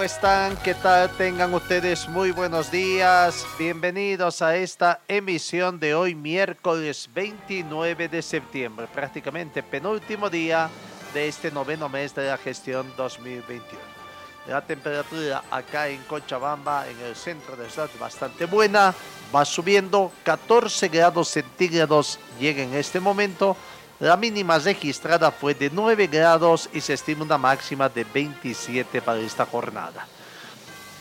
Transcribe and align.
¿Cómo 0.00 0.06
están? 0.06 0.56
¿Qué 0.56 0.72
tal? 0.72 1.10
Tengan 1.10 1.52
ustedes 1.52 2.08
muy 2.08 2.30
buenos 2.30 2.70
días. 2.70 3.46
Bienvenidos 3.58 4.40
a 4.40 4.56
esta 4.56 5.02
emisión 5.06 5.78
de 5.78 5.94
hoy, 5.94 6.14
miércoles 6.14 7.06
29 7.12 8.08
de 8.08 8.22
septiembre, 8.22 8.86
prácticamente 8.86 9.62
penúltimo 9.62 10.30
día 10.30 10.70
de 11.12 11.28
este 11.28 11.50
noveno 11.50 11.90
mes 11.90 12.14
de 12.14 12.28
la 12.28 12.38
gestión 12.38 12.90
2021. 12.96 13.78
La 14.48 14.62
temperatura 14.62 15.42
acá 15.50 15.88
en 15.88 16.02
Cochabamba, 16.04 16.88
en 16.88 16.98
el 17.00 17.14
centro 17.14 17.54
de 17.54 17.64
la 17.64 17.70
ciudad, 17.70 17.90
bastante 18.00 18.46
buena. 18.46 18.94
Va 19.36 19.44
subiendo 19.44 20.12
14 20.24 20.88
grados 20.88 21.28
centígrados, 21.28 22.18
llega 22.40 22.62
en 22.62 22.72
este 22.72 23.00
momento. 23.00 23.54
La 24.00 24.16
mínima 24.16 24.58
registrada 24.58 25.30
fue 25.30 25.52
de 25.52 25.68
9 25.68 26.06
grados 26.06 26.70
y 26.72 26.80
se 26.80 26.94
estima 26.94 27.22
una 27.22 27.36
máxima 27.36 27.86
de 27.86 28.04
27 28.04 29.02
para 29.02 29.20
esta 29.20 29.44
jornada. 29.44 30.06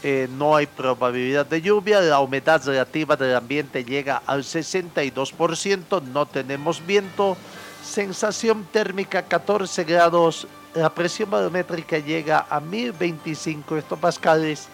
Eh, 0.04 0.28
no 0.30 0.54
hay 0.54 0.66
probabilidad 0.66 1.46
de 1.46 1.62
lluvia, 1.62 2.02
la 2.02 2.20
humedad 2.20 2.62
relativa 2.66 3.16
del 3.16 3.38
ambiente 3.38 3.86
llega 3.86 4.22
al 4.26 4.44
62%, 4.44 6.02
no 6.04 6.26
tenemos 6.26 6.86
viento, 6.86 7.38
sensación 7.82 8.68
térmica 8.70 9.22
14 9.24 9.86
grados, 9.86 10.46
la 10.74 10.94
presión 10.94 11.30
barométrica 11.30 12.00
llega 12.00 12.48
a 12.50 12.60
1025 12.60 13.78
hectopascales, 13.78 14.68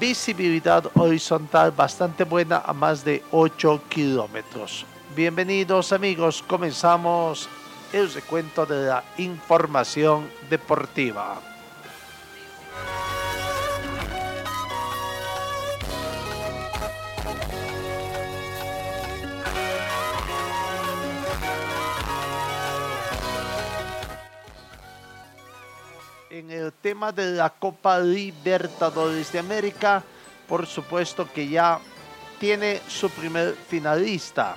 visibilidad 0.00 0.84
horizontal 0.96 1.70
bastante 1.70 2.24
buena 2.24 2.60
a 2.66 2.72
más 2.72 3.04
de 3.04 3.22
8 3.30 3.82
kilómetros. 3.88 4.84
Bienvenidos 5.14 5.92
amigos, 5.92 6.42
comenzamos 6.42 7.46
el 7.92 8.10
recuento 8.14 8.64
de 8.64 8.86
la 8.86 9.04
información 9.18 10.30
deportiva. 10.48 11.38
En 26.30 26.50
el 26.50 26.72
tema 26.72 27.12
de 27.12 27.32
la 27.32 27.50
Copa 27.50 27.98
Libertadores 27.98 29.30
de 29.30 29.40
América, 29.40 30.02
por 30.48 30.66
supuesto 30.66 31.30
que 31.30 31.46
ya 31.48 31.78
tiene 32.40 32.80
su 32.88 33.10
primer 33.10 33.54
finalista 33.54 34.56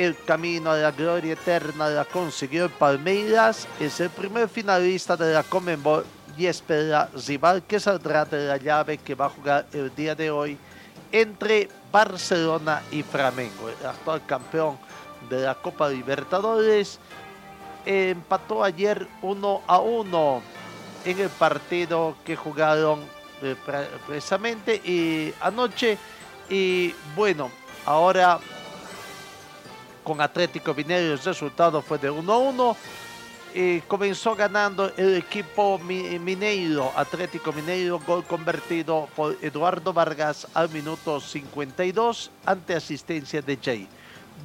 el 0.00 0.16
camino 0.24 0.70
a 0.70 0.76
la 0.78 0.92
gloria 0.92 1.34
eterna 1.34 1.90
la 1.90 2.06
consiguió 2.06 2.64
el 2.64 2.70
Palmeiras. 2.70 3.68
Es 3.78 4.00
el 4.00 4.08
primer 4.08 4.48
finalista 4.48 5.14
de 5.14 5.34
la 5.34 5.42
Comenbol 5.42 6.06
y 6.38 6.46
espera 6.46 7.10
rival 7.26 7.62
que 7.64 7.78
saldrá 7.78 8.24
de 8.24 8.46
la 8.46 8.56
llave 8.56 8.96
que 8.96 9.14
va 9.14 9.26
a 9.26 9.28
jugar 9.28 9.66
el 9.74 9.94
día 9.94 10.14
de 10.14 10.30
hoy 10.30 10.56
entre 11.12 11.68
Barcelona 11.92 12.80
y 12.90 13.02
Flamengo. 13.02 13.68
El 13.68 13.86
actual 13.86 14.24
campeón 14.24 14.78
de 15.28 15.42
la 15.42 15.54
Copa 15.54 15.90
Libertadores 15.90 16.98
empató 17.84 18.64
ayer 18.64 19.06
1 19.20 19.62
a 19.66 19.80
1 19.80 20.42
en 21.04 21.18
el 21.20 21.28
partido 21.28 22.16
que 22.24 22.36
jugaron 22.36 23.00
eh, 23.42 23.54
precisamente 24.06 24.76
y 24.76 25.34
anoche. 25.42 25.98
Y 26.48 26.94
bueno, 27.14 27.50
ahora 27.84 28.40
con 30.10 30.20
Atlético 30.20 30.74
Mineiro. 30.74 31.12
El 31.12 31.20
resultado 31.20 31.80
fue 31.80 31.96
de 31.96 32.10
1-1. 32.10 32.76
Y 33.54 33.80
comenzó 33.82 34.34
ganando 34.34 34.90
el 34.96 35.14
equipo 35.16 35.78
Mineiro, 35.78 36.92
Atlético 36.96 37.52
Mineiro, 37.52 38.00
gol 38.04 38.24
convertido 38.24 39.08
por 39.14 39.36
Eduardo 39.40 39.92
Vargas 39.92 40.48
al 40.52 40.68
minuto 40.70 41.20
52 41.20 42.32
ante 42.44 42.74
asistencia 42.74 43.40
de 43.40 43.56
Jay. 43.62 43.88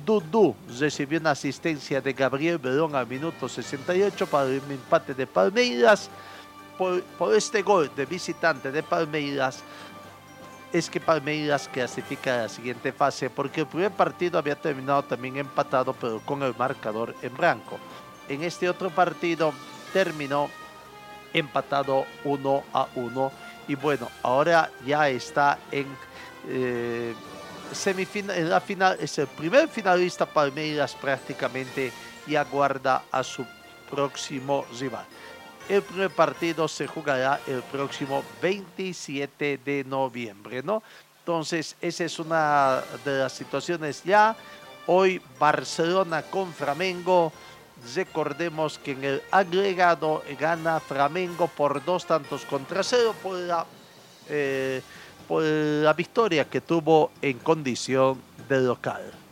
Dudu 0.05 0.55
recibió 0.79 1.19
una 1.19 1.31
asistencia 1.31 1.99
de 1.99 2.13
Gabriel 2.13 2.59
Verón 2.59 2.95
al 2.95 3.07
minuto 3.07 3.49
68 3.49 4.27
para 4.27 4.45
el 4.45 4.61
empate 4.69 5.15
de 5.15 5.25
Palmeiras. 5.25 6.11
Por 6.77 7.33
este 7.33 7.63
gol 7.63 7.89
de 7.95 8.05
visitante 8.05 8.71
de 8.71 8.83
Palmeiras, 8.83 9.63
es 10.77 10.89
que 10.89 10.99
Palmeiras 10.99 11.69
clasifica 11.71 12.33
a 12.33 12.41
la 12.43 12.49
siguiente 12.49 12.91
fase 12.91 13.29
porque 13.29 13.61
el 13.61 13.67
primer 13.67 13.91
partido 13.91 14.37
había 14.37 14.59
terminado 14.59 15.03
también 15.03 15.37
empatado 15.37 15.93
pero 15.93 16.19
con 16.19 16.43
el 16.43 16.53
marcador 16.57 17.15
en 17.21 17.33
blanco. 17.33 17.79
En 18.27 18.43
este 18.43 18.67
otro 18.67 18.89
partido 18.89 19.53
terminó 19.93 20.49
empatado 21.33 22.05
1 22.25 22.63
a 22.73 22.87
1 22.93 23.31
y 23.69 23.75
bueno, 23.75 24.09
ahora 24.21 24.69
ya 24.85 25.07
está 25.07 25.59
en 25.71 25.87
eh, 26.49 27.13
semifinal, 27.71 28.37
en 28.37 28.49
la 28.49 28.59
final, 28.59 28.97
es 28.99 29.17
el 29.17 29.27
primer 29.27 29.69
finalista 29.69 30.25
Palmeiras 30.25 30.93
prácticamente 30.93 31.93
y 32.27 32.35
aguarda 32.35 33.03
a 33.13 33.23
su 33.23 33.45
próximo 33.89 34.65
rival. 34.77 35.05
El 35.67 35.81
primer 35.81 36.11
partido 36.11 36.67
se 36.67 36.85
jugará 36.85 37.39
el 37.47 37.63
próximo 37.63 38.23
27 38.39 39.59
de 39.65 39.83
noviembre, 39.83 40.61
¿no? 40.61 40.83
Entonces, 41.19 41.75
esa 41.81 42.03
es 42.03 42.19
una 42.19 42.83
de 43.03 43.19
las 43.19 43.33
situaciones 43.33 44.03
ya. 44.03 44.35
Hoy 44.85 45.19
Barcelona 45.39 46.21
con 46.21 46.53
Flamengo. 46.53 47.33
Recordemos 47.95 48.77
que 48.77 48.91
en 48.91 49.03
el 49.03 49.21
agregado 49.31 50.23
gana 50.39 50.79
Flamengo 50.79 51.47
por 51.47 51.83
dos 51.83 52.05
tantos 52.05 52.45
contra 52.45 52.83
cero 52.83 53.15
por 53.21 53.37
eh, 54.29 54.81
por 55.27 55.43
la 55.43 55.93
victoria 55.93 56.45
que 56.47 56.61
tuvo 56.61 57.11
en 57.21 57.39
condición 57.39 58.21
de 58.47 58.61
local. 58.61 59.24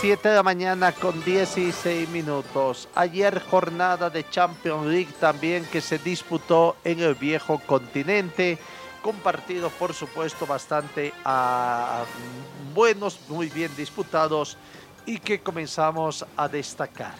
Siete 0.00 0.28
de 0.28 0.34
la 0.34 0.42
mañana 0.42 0.92
con 0.92 1.22
16 1.24 2.08
minutos. 2.10 2.88
Ayer 2.94 3.40
jornada 3.40 4.10
de 4.10 4.28
Champions 4.28 4.86
League 4.86 5.12
también 5.18 5.64
que 5.64 5.80
se 5.80 5.98
disputó 5.98 6.76
en 6.84 7.00
el 7.00 7.14
viejo 7.14 7.60
continente 7.60 8.58
con 9.02 9.16
partidos 9.16 9.72
por 9.72 9.94
supuesto 9.94 10.46
bastante 10.46 11.12
uh, 11.24 12.04
buenos, 12.74 13.18
muy 13.28 13.48
bien 13.48 13.74
disputados 13.76 14.58
y 15.06 15.18
que 15.18 15.40
comenzamos 15.40 16.26
a 16.36 16.48
destacar. 16.48 17.14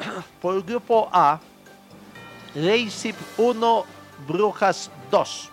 Por 0.42 0.56
el 0.56 0.62
grupo 0.62 1.08
A, 1.12 1.40
Leipzig 2.54 3.14
1, 3.38 3.84
Brujas 4.26 4.90
2. 5.10 5.50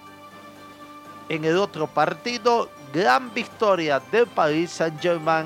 En 1.29 1.45
el 1.45 1.57
otro 1.57 1.87
partido, 1.87 2.69
gran 2.93 3.33
victoria 3.33 4.01
del 4.11 4.27
Paris 4.27 4.71
Saint-Germain 4.71 5.45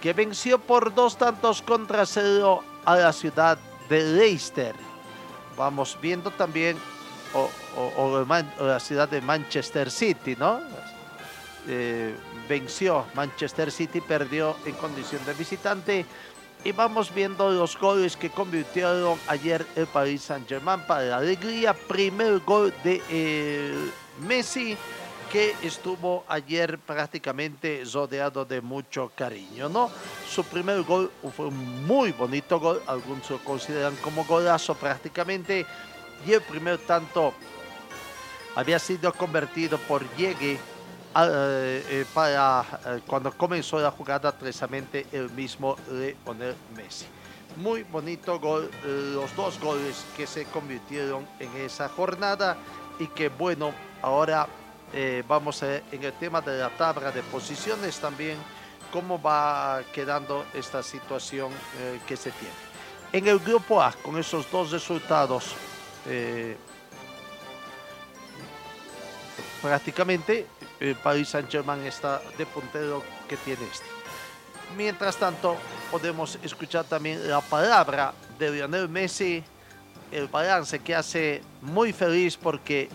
que 0.00 0.12
venció 0.12 0.58
por 0.58 0.94
dos 0.94 1.16
tantos 1.16 1.62
contra 1.62 2.06
cero 2.06 2.62
a 2.84 2.96
la 2.96 3.12
ciudad 3.12 3.58
de 3.88 4.02
Leicester. 4.02 4.74
Vamos 5.56 5.98
viendo 6.00 6.30
también 6.30 6.76
o, 7.34 8.24
la 8.60 8.80
ciudad 8.80 9.08
de 9.08 9.20
Manchester 9.20 9.90
City, 9.90 10.36
¿no? 10.36 10.60
Eh, 11.66 12.14
venció 12.48 13.04
Manchester 13.14 13.70
City, 13.70 14.00
perdió 14.00 14.56
en 14.64 14.74
condición 14.74 15.24
de 15.26 15.34
visitante. 15.34 16.06
Y 16.64 16.72
vamos 16.72 17.14
viendo 17.14 17.50
los 17.50 17.78
goles 17.78 18.16
que 18.16 18.30
convirtieron 18.30 19.18
ayer 19.28 19.64
el 19.76 19.86
Paris 19.86 20.22
Saint-Germain 20.22 20.80
para 20.86 21.02
la 21.02 21.16
alegría. 21.18 21.72
Primer 21.72 22.40
gol 22.40 22.74
de 22.82 23.02
eh, 23.10 23.90
Messi 24.26 24.76
que 25.30 25.54
estuvo 25.62 26.24
ayer 26.28 26.78
prácticamente 26.78 27.82
rodeado 27.92 28.44
de 28.44 28.60
mucho 28.60 29.12
cariño, 29.14 29.68
¿no? 29.68 29.90
Su 30.28 30.44
primer 30.44 30.82
gol 30.82 31.10
fue 31.36 31.46
un 31.46 31.86
muy 31.86 32.12
bonito 32.12 32.58
gol, 32.58 32.82
algunos 32.86 33.28
lo 33.30 33.38
consideran 33.38 33.96
como 33.96 34.24
golazo 34.24 34.74
prácticamente, 34.74 35.66
y 36.26 36.32
el 36.32 36.42
primer 36.42 36.78
tanto 36.78 37.34
había 38.54 38.78
sido 38.78 39.12
convertido 39.12 39.78
por 39.78 40.04
Llegue 40.16 40.54
eh, 40.54 40.58
eh, 41.88 42.04
para 42.12 42.64
eh, 42.86 43.00
cuando 43.06 43.32
comenzó 43.32 43.78
la 43.78 43.90
jugada 43.90 44.36
precisamente 44.36 45.06
el 45.12 45.30
mismo 45.30 45.76
Leonel 45.90 46.54
Messi. 46.76 47.06
Muy 47.56 47.82
bonito 47.82 48.38
gol, 48.38 48.70
los 48.84 49.34
dos 49.34 49.58
goles 49.58 50.04
que 50.16 50.26
se 50.26 50.44
convirtieron 50.44 51.26
en 51.40 51.56
esa 51.56 51.88
jornada 51.88 52.56
y 52.98 53.06
que 53.08 53.30
bueno, 53.30 53.72
ahora 54.02 54.46
vamos 55.26 55.62
a 55.62 55.66
ver 55.66 55.84
en 55.92 56.04
el 56.04 56.12
tema 56.14 56.40
de 56.40 56.58
la 56.58 56.70
tabla 56.70 57.10
de 57.10 57.22
posiciones 57.22 57.98
también 57.98 58.36
cómo 58.92 59.20
va 59.20 59.82
quedando 59.92 60.46
esta 60.54 60.82
situación 60.82 61.52
que 62.06 62.16
se 62.16 62.30
tiene. 62.30 62.54
En 63.12 63.26
el 63.26 63.38
grupo 63.38 63.82
A, 63.82 63.92
con 63.92 64.18
esos 64.18 64.50
dos 64.50 64.70
resultados, 64.70 65.54
prácticamente 69.60 70.46
el 70.80 70.94
Paris 70.96 71.30
Saint-Germain 71.30 71.84
está 71.84 72.22
de 72.38 72.46
puntero 72.46 73.02
que 73.28 73.36
tiene 73.38 73.64
este. 73.64 73.86
Mientras 74.76 75.16
tanto, 75.16 75.56
podemos 75.90 76.38
escuchar 76.42 76.84
también 76.84 77.28
la 77.28 77.40
palabra 77.40 78.12
de 78.38 78.50
Lionel 78.50 78.88
Messi, 78.88 79.42
el 80.12 80.28
balance 80.28 80.78
que 80.78 80.94
hace 80.94 81.42
muy 81.62 81.92
feliz 81.92 82.36
porque 82.36 82.88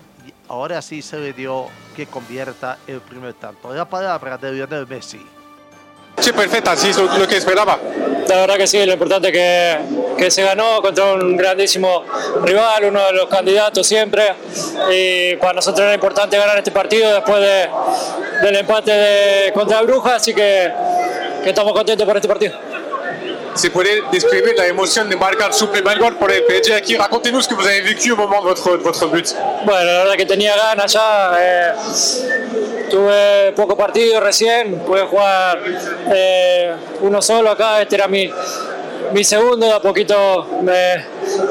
ahora 0.48 0.81
sí 0.81 1.01
se 1.01 1.18
le 1.18 1.34
dio 1.34 1.68
que 1.95 2.06
convierta 2.07 2.78
el 2.88 3.01
primer 3.01 3.34
tanto. 3.34 3.74
La 3.74 3.86
palabra 3.86 4.38
de 4.38 4.51
Lionel 4.51 4.88
Messi. 4.88 5.25
Sí, 6.19 6.31
perfecta, 6.31 6.74
así 6.74 6.90
es 6.90 6.98
lo 6.98 7.28
que 7.28 7.38
esperaba. 7.38 7.80
La 8.28 8.42
verdad 8.42 8.56
que 8.56 8.68
sí, 8.68 8.86
lo 8.86 8.94
importante 8.94 9.28
es 9.28 9.34
que, 9.34 10.16
que 10.18 10.31
se 10.31 10.44
ganó 10.44 10.81
contra 10.81 11.13
un 11.13 11.36
grandísimo 11.36 12.04
rival, 12.44 12.86
uno 12.86 13.06
de 13.07 13.13
los 13.13 13.28
candidatos 13.28 13.86
siempre. 13.86 14.34
Y 14.92 15.36
para 15.38 15.54
nosotros 15.54 15.81
era 15.81 15.94
importante 15.94 16.38
ganar 16.38 16.57
este 16.57 16.72
partido 16.72 17.13
después 17.13 17.42
de, 17.42 17.69
del 18.44 18.56
empate 18.56 18.92
de, 18.92 19.54
contra 19.54 19.81
Bruja, 19.81 20.16
así 20.16 20.34
que, 20.34 20.72
que 21.44 21.50
estamos 21.50 21.74
contentos 21.74 22.06
por 22.06 22.16
este 22.16 22.28
partido. 22.28 22.57
Si 23.56 23.70
puede 23.70 24.02
describir 24.12 24.56
la 24.58 24.66
emoción 24.66 25.10
de 25.10 25.16
marcar 25.16 25.54
su 25.54 25.70
primer 25.70 26.00
gol 26.00 26.16
por 26.18 26.32
el 26.32 26.44
PSG 26.44 26.74
aquí, 26.74 26.98
racontez-nous 26.98 27.42
ce 27.44 27.48
que 27.48 27.56
vous 27.56 27.66
avez 27.68 27.82
vécu 27.82 28.12
au 28.12 28.18
moment 28.18 28.42
de 28.42 28.48
votre, 28.48 28.78
de 28.78 28.84
votre 28.84 29.08
but. 29.08 29.36
Bueno, 29.66 29.84
la 29.84 29.98
verdad 30.00 30.16
que 30.16 30.26
tenía 30.26 30.56
ganas 30.56 30.92
ya. 30.92 31.38
Eh, 31.40 31.72
tuve 32.90 33.52
poco 33.56 33.76
partido 33.78 34.20
recién, 34.20 34.80
pude 34.80 35.04
jugar 35.04 35.60
eh, 36.12 36.74
uno 37.02 37.22
solo 37.22 37.52
acá, 37.52 37.82
este 37.82 37.96
era 37.96 38.08
mi, 38.08 38.30
mi 39.14 39.24
segundo, 39.24 39.66
de 39.66 39.74
a 39.74 39.80
poquito 39.80 40.48
me, 40.62 40.96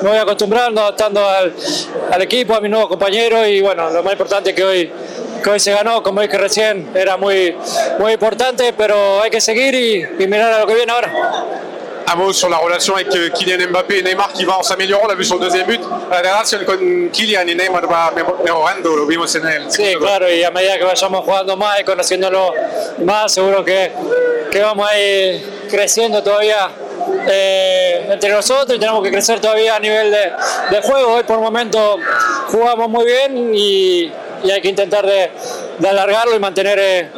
me 0.02 0.08
voy 0.08 0.18
acostumbrando, 0.18 0.80
adaptando 0.80 1.28
al, 1.28 1.52
al, 2.10 2.22
equipo, 2.22 2.54
a 2.54 2.60
mis 2.60 2.70
nuevos 2.70 2.88
compañeros 2.88 3.46
y 3.48 3.60
bueno, 3.60 3.90
lo 3.90 4.02
más 4.02 4.12
importante 4.12 4.50
es 4.50 4.56
que 4.56 4.64
hoy, 4.64 4.92
que 5.42 5.50
hoy 5.50 5.60
se 5.60 5.72
ganó, 5.72 6.02
como 6.02 6.20
dije 6.20 6.38
recién, 6.38 6.90
era 6.94 7.16
muy, 7.16 7.56
muy 7.98 8.12
importante, 8.12 8.72
pero 8.72 9.22
hay 9.22 9.30
que 9.30 9.40
seguir 9.40 9.74
y, 9.74 10.22
y 10.22 10.26
mirar 10.26 10.52
a 10.52 10.60
lo 10.60 10.66
que 10.66 10.74
viene 10.74 10.92
ahora. 10.92 11.12
Un 12.06 12.16
mot 12.16 12.32
sur 12.32 12.48
la 12.48 12.56
relation 12.58 12.94
avec 12.94 13.14
euh, 13.14 13.30
Kylian 13.30 13.68
Mbappé 13.68 13.98
et 13.98 14.02
Neymar 14.02 14.32
qui 14.32 14.44
va 14.44 14.58
en 14.58 14.62
s'améliorant. 14.62 15.04
On 15.04 15.08
l'a 15.08 15.14
vu 15.14 15.24
sur 15.24 15.36
le 15.36 15.42
deuxième 15.42 15.66
but. 15.66 15.80
La 16.10 16.18
relación 16.18 16.64
con 16.64 16.78
Kylian 17.12 17.48
y 17.48 17.54
Neymar 17.54 17.90
va 17.90 18.12
mejorando, 18.44 18.96
lo 18.96 19.06
vimos 19.06 19.34
en 19.34 19.46
el. 19.46 19.70
Sí, 19.70 19.94
claro, 19.98 20.30
y 20.30 20.42
a 20.42 20.50
medida 20.50 20.78
que 20.78 20.84
vayamos 20.84 21.24
jugando 21.24 21.56
más 21.56 21.80
y 21.80 21.84
conociéndolo 21.84 22.52
más, 23.04 23.32
seguro 23.32 23.64
que, 23.64 23.92
que 24.50 24.60
vamos 24.60 24.88
a 24.88 24.98
ir 24.98 25.66
creciendo 25.70 26.22
todavía 26.22 26.70
eh, 27.28 28.08
entre 28.10 28.30
nosotros 28.30 28.76
y 28.76 28.78
tenemos 28.80 29.02
que 29.02 29.10
crecer 29.10 29.40
todavía 29.40 29.76
a 29.76 29.80
nivel 29.80 30.10
de, 30.10 30.32
de 30.70 30.82
juego. 30.82 31.14
Hoy 31.14 31.22
por 31.22 31.36
el 31.36 31.42
momento 31.42 31.98
jugamos 32.48 32.88
muy 32.88 33.04
bien 33.06 33.52
y, 33.54 34.12
y 34.44 34.50
hay 34.50 34.60
que 34.60 34.68
intentar 34.68 35.06
de, 35.06 35.30
de 35.78 35.88
alargarlo 35.88 36.36
y 36.36 36.38
mantener. 36.38 36.78
Eh, 36.80 37.10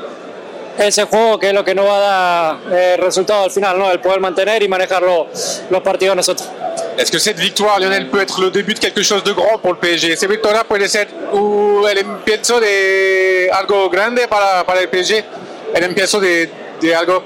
ese 0.78 1.04
juego 1.04 1.38
que 1.38 1.48
es 1.48 1.54
lo 1.54 1.64
que 1.64 1.74
nos 1.74 1.86
va 1.86 1.96
a 1.96 2.00
dar 2.00 2.72
eh, 2.72 2.96
resultado 2.96 3.44
al 3.44 3.50
final, 3.50 3.78
¿no? 3.78 3.90
el 3.90 4.00
poder 4.00 4.20
mantener 4.20 4.62
y 4.62 4.68
manejar 4.68 5.02
los, 5.02 5.62
los 5.70 5.82
partidos 5.82 6.16
nosotros. 6.16 6.48
Est-ce 6.96 7.10
que 7.10 7.18
cette 7.18 7.38
victoire, 7.38 7.80
Lionel, 7.80 8.08
peut 8.08 8.20
être 8.20 8.40
le 8.40 8.50
début 8.50 8.74
de 8.74 8.78
quelque 8.78 9.02
chose 9.02 9.24
de 9.24 9.32
grand 9.32 9.58
pour 9.58 9.72
le 9.72 9.78
PSG 9.80 10.16
¿Cette 10.16 10.30
victoire 10.30 10.64
puede 10.64 10.88
ser 10.88 11.08
uh, 11.32 11.86
el 11.88 11.98
empiezo 11.98 12.60
de 12.60 13.50
algo 13.52 13.90
grande 13.90 14.28
para, 14.28 14.64
para 14.64 14.80
el 14.80 14.88
PSG? 14.88 15.24
¿El 15.74 15.82
empiezo 15.82 16.20
de, 16.20 16.48
de 16.80 16.94
algo? 16.94 17.24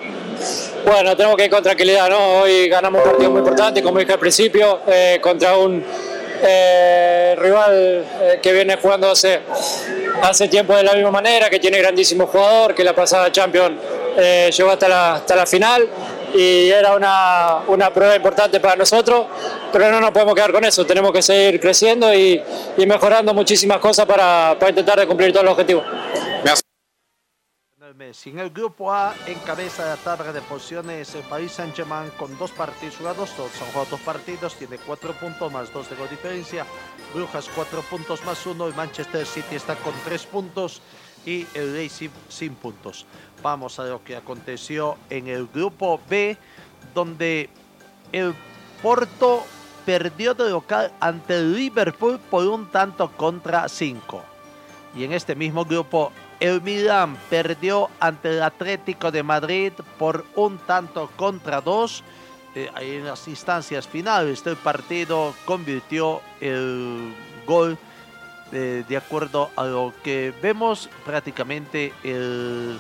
Bueno, 0.87 1.15
tenemos 1.17 1.37
que 1.37 1.45
ir 1.45 1.51
con 1.51 1.63
tranquilidad, 1.63 2.09
¿no? 2.09 2.41
Hoy 2.41 2.69
ganamos 2.69 3.03
un 3.03 3.11
partido 3.11 3.31
muy 3.31 3.41
importante, 3.41 3.83
como 3.83 3.99
dije 3.99 4.13
al 4.13 4.19
principio, 4.19 4.81
eh, 4.87 5.19
contra 5.21 5.57
un 5.59 5.85
eh, 6.43 7.37
rival 7.39 8.05
eh, 8.21 8.39
que 8.43 8.53
viene 8.53 8.77
jugando 8.77 9.11
hace, 9.11 9.41
hace 10.23 10.49
tiempo 10.49 10.75
de 10.75 10.83
la 10.83 10.95
misma 10.95 11.11
manera, 11.11 11.51
que 11.51 11.59
tiene 11.59 11.79
grandísimo 11.79 12.27
jugador, 12.27 12.75
que 12.75 12.85
la 12.85 12.95
pasada 12.95 13.31
Champions 13.33 13.77
eh, 14.17 14.51
llegó 14.57 14.71
hasta 14.71 14.89
la, 14.89 15.15
hasta 15.15 15.37
la 15.37 15.47
final 15.47 15.89
y 16.35 16.69
era 16.69 16.95
una, 16.95 17.61
una, 17.69 17.93
prueba 17.93 18.15
importante 18.15 18.61
para 18.61 18.77
nosotros, 18.77 19.27
pero 19.73 19.91
no 19.91 20.01
nos 20.01 20.11
podemos 20.11 20.35
quedar 20.35 20.53
con 20.53 20.65
eso, 20.65 20.85
tenemos 20.85 21.13
que 21.13 21.23
seguir 21.23 21.61
creciendo 21.61 22.13
y, 22.13 22.43
y 22.77 22.87
mejorando 22.87 23.33
muchísimas 23.33 23.79
cosas 23.79 24.07
para, 24.07 24.57
para, 24.59 24.71
intentar 24.71 24.99
de 24.99 25.07
cumplir 25.07 25.33
todos 25.33 25.45
los 25.45 25.53
objetivos. 25.53 25.85
En 28.01 28.39
el 28.39 28.51
grupo 28.51 28.93
A 28.93 29.13
encabeza 29.27 29.85
la 29.85 29.97
tabla 29.97 30.33
de 30.33 30.41
posiciones 30.43 31.13
el 31.17 31.23
Paris 31.25 31.51
Saint-Germain 31.53 32.11
con 32.11 32.39
dos 32.39 32.53
partidos 32.53 32.97
jugados, 32.97 33.31
todos 33.31 33.51
son 33.51 33.67
jugados 33.69 33.91
dos 33.91 34.01
partidos, 34.01 34.55
tiene 34.55 34.79
cuatro 34.79 35.13
puntos 35.15 35.51
más 35.51 35.73
dos 35.73 35.91
de 35.91 35.97
gol 35.97 36.09
diferencia, 36.09 36.65
Brujas 37.13 37.51
cuatro 37.57 37.83
puntos 37.83 38.25
más 38.25 38.47
uno, 38.47 38.69
el 38.69 38.75
Manchester 38.77 39.27
City 39.27 39.57
está 39.57 39.75
con 39.75 39.93
tres 40.05 40.25
puntos 40.27 40.81
y 41.27 41.45
el 41.55 41.75
Leipzig 41.75 42.13
sin 42.29 42.55
puntos. 42.55 43.05
Vamos 43.43 43.81
a 43.81 43.85
lo 43.85 44.05
que 44.05 44.15
aconteció 44.15 44.97
en 45.11 45.27
el 45.27 45.49
grupo 45.49 46.01
B, 46.09 46.37
donde 46.95 47.51
el 48.13 48.33
Porto 48.81 49.45
perdió 49.85 50.35
de 50.35 50.51
local 50.51 50.93
ante 51.01 51.35
el 51.35 51.53
Liverpool 51.53 52.21
por 52.31 52.47
un 52.47 52.71
tanto 52.71 53.11
contra 53.17 53.69
cinco. 53.69 54.23
Y 54.95 55.03
en 55.03 55.13
este 55.13 55.35
mismo 55.35 55.65
grupo 55.65 56.13
el 56.41 56.63
Milan 56.63 57.17
perdió 57.29 57.91
ante 58.01 58.31
el 58.31 58.43
Atlético 58.43 59.11
de 59.11 59.23
Madrid 59.23 59.73
por 59.99 60.25
un 60.37 60.59
tanto 60.59 61.11
contra 61.17 61.61
dos. 61.61 62.03
Eh, 62.55 62.71
en 62.81 63.05
las 63.05 63.29
instancias 63.29 63.87
finales 63.87 64.43
del 64.43 64.57
partido 64.57 65.35
convirtió 65.45 66.23
el 66.41 67.13
gol 67.47 67.77
eh, 68.53 68.85
de 68.89 68.97
acuerdo 68.97 69.51
a 69.57 69.65
lo 69.65 69.93
que 70.03 70.33
vemos 70.41 70.89
prácticamente 71.05 71.93
el 72.03 72.79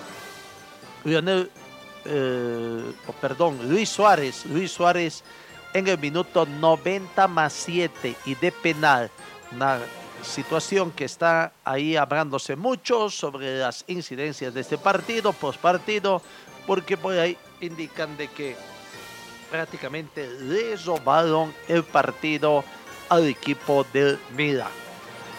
Lionel, 1.05 1.51
eh, 2.07 2.93
perdón, 3.21 3.59
Luis 3.69 3.91
Suárez, 3.91 4.47
Luis 4.47 4.73
Suárez 4.73 5.23
en 5.75 5.87
el 5.89 5.99
minuto 5.99 6.47
90 6.47 7.29
más 7.29 7.53
7 7.53 8.17
y 8.25 8.35
de 8.37 8.53
penal. 8.53 9.11
Situación 10.23 10.91
que 10.91 11.05
está 11.05 11.53
ahí 11.65 11.97
hablándose 11.97 12.57
mucho 12.57 13.11
sobre 13.11 13.59
las 13.59 13.85
incidencias 13.87 14.53
de 14.55 14.61
este 14.61 14.79
partido, 14.79 15.33
post 15.33 15.61
partido, 15.61 16.23
porque 16.67 16.97
por 16.97 17.19
ahí 17.19 17.37
indican 17.61 18.17
de 18.17 18.29
que 18.29 18.57
prácticamente 19.51 20.29
le 20.41 20.77
robaron 20.77 21.55
el 21.69 21.83
partido 21.85 22.65
al 23.09 23.27
equipo 23.27 23.85
del 23.93 24.19
Milan. 24.37 24.69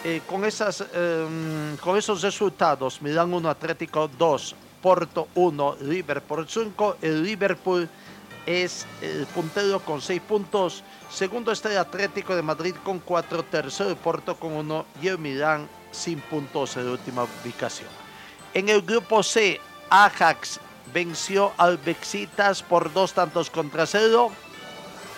Eh, 0.02 0.22
con, 0.26 0.44
esas, 0.44 0.84
eh, 0.94 1.76
con 1.80 1.96
esos 1.96 2.22
resultados, 2.22 3.02
Milan 3.02 3.32
1, 3.32 3.50
Atlético 3.50 4.08
2, 4.08 4.54
Porto 4.80 5.28
1, 5.34 5.76
Liverpool 5.82 6.46
5, 6.48 6.96
el 7.02 7.22
Liverpool 7.22 7.88
es 8.46 8.86
el 9.02 9.26
puntero 9.26 9.80
con 9.80 10.00
6 10.00 10.20
puntos. 10.22 10.82
Segundo 11.12 11.50
está 11.50 11.70
el 11.70 11.78
Atlético 11.78 12.36
de 12.36 12.42
Madrid 12.42 12.74
con 12.84 13.00
4. 13.00 13.42
Tercero 13.44 13.90
el 13.90 13.96
Porto 13.96 14.36
con 14.36 14.52
1. 14.52 14.86
Y 15.02 15.08
el 15.08 15.18
Milán 15.18 15.68
sin 15.90 16.20
puntos 16.20 16.76
en 16.76 16.88
última 16.88 17.24
ubicación. 17.24 17.88
En 18.54 18.68
el 18.68 18.82
grupo 18.82 19.22
C, 19.22 19.60
Ajax 19.90 20.60
venció 20.94 21.52
al 21.56 21.78
Bexitas 21.78 22.62
por 22.62 22.92
dos 22.92 23.12
tantos 23.12 23.50
contra 23.50 23.86
cero. 23.86 24.30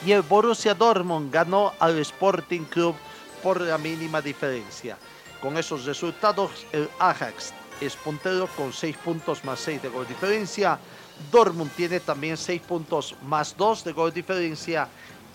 Y 0.05 0.13
el 0.13 0.23
Borussia 0.23 0.75
Dortmund 0.75 1.33
ganó 1.33 1.73
al 1.79 1.99
Sporting 1.99 2.65
Club 2.65 2.97
por 3.43 3.61
la 3.61 3.77
mínima 3.79 4.21
diferencia. 4.21 4.97
Con 5.41 5.59
esos 5.59 5.85
resultados, 5.85 6.67
el 6.73 6.89
Ajax 6.99 7.53
es 7.81 7.97
puntero 7.97 8.47
con 8.57 8.73
6 8.73 8.97
puntos 8.99 9.45
más 9.45 9.61
6 9.61 9.83
de 9.83 9.89
gol 9.89 10.07
diferencia. 10.07 10.79
Dortmund 11.31 11.71
tiene 11.73 12.01
también 12.01 12.37
6 12.37 12.63
puntos 12.63 13.15
más 13.23 13.57
2 13.57 13.85
de 13.85 13.93
gol 13.93 14.13
diferencia. 14.13 14.89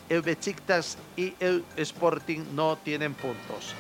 El 0.10 0.22
Besiktas 0.22 0.98
y 1.16 1.34
el 1.40 1.64
Sporting 1.76 2.42
no 2.54 2.78
tienen 2.78 3.14
puntos. 3.14 3.74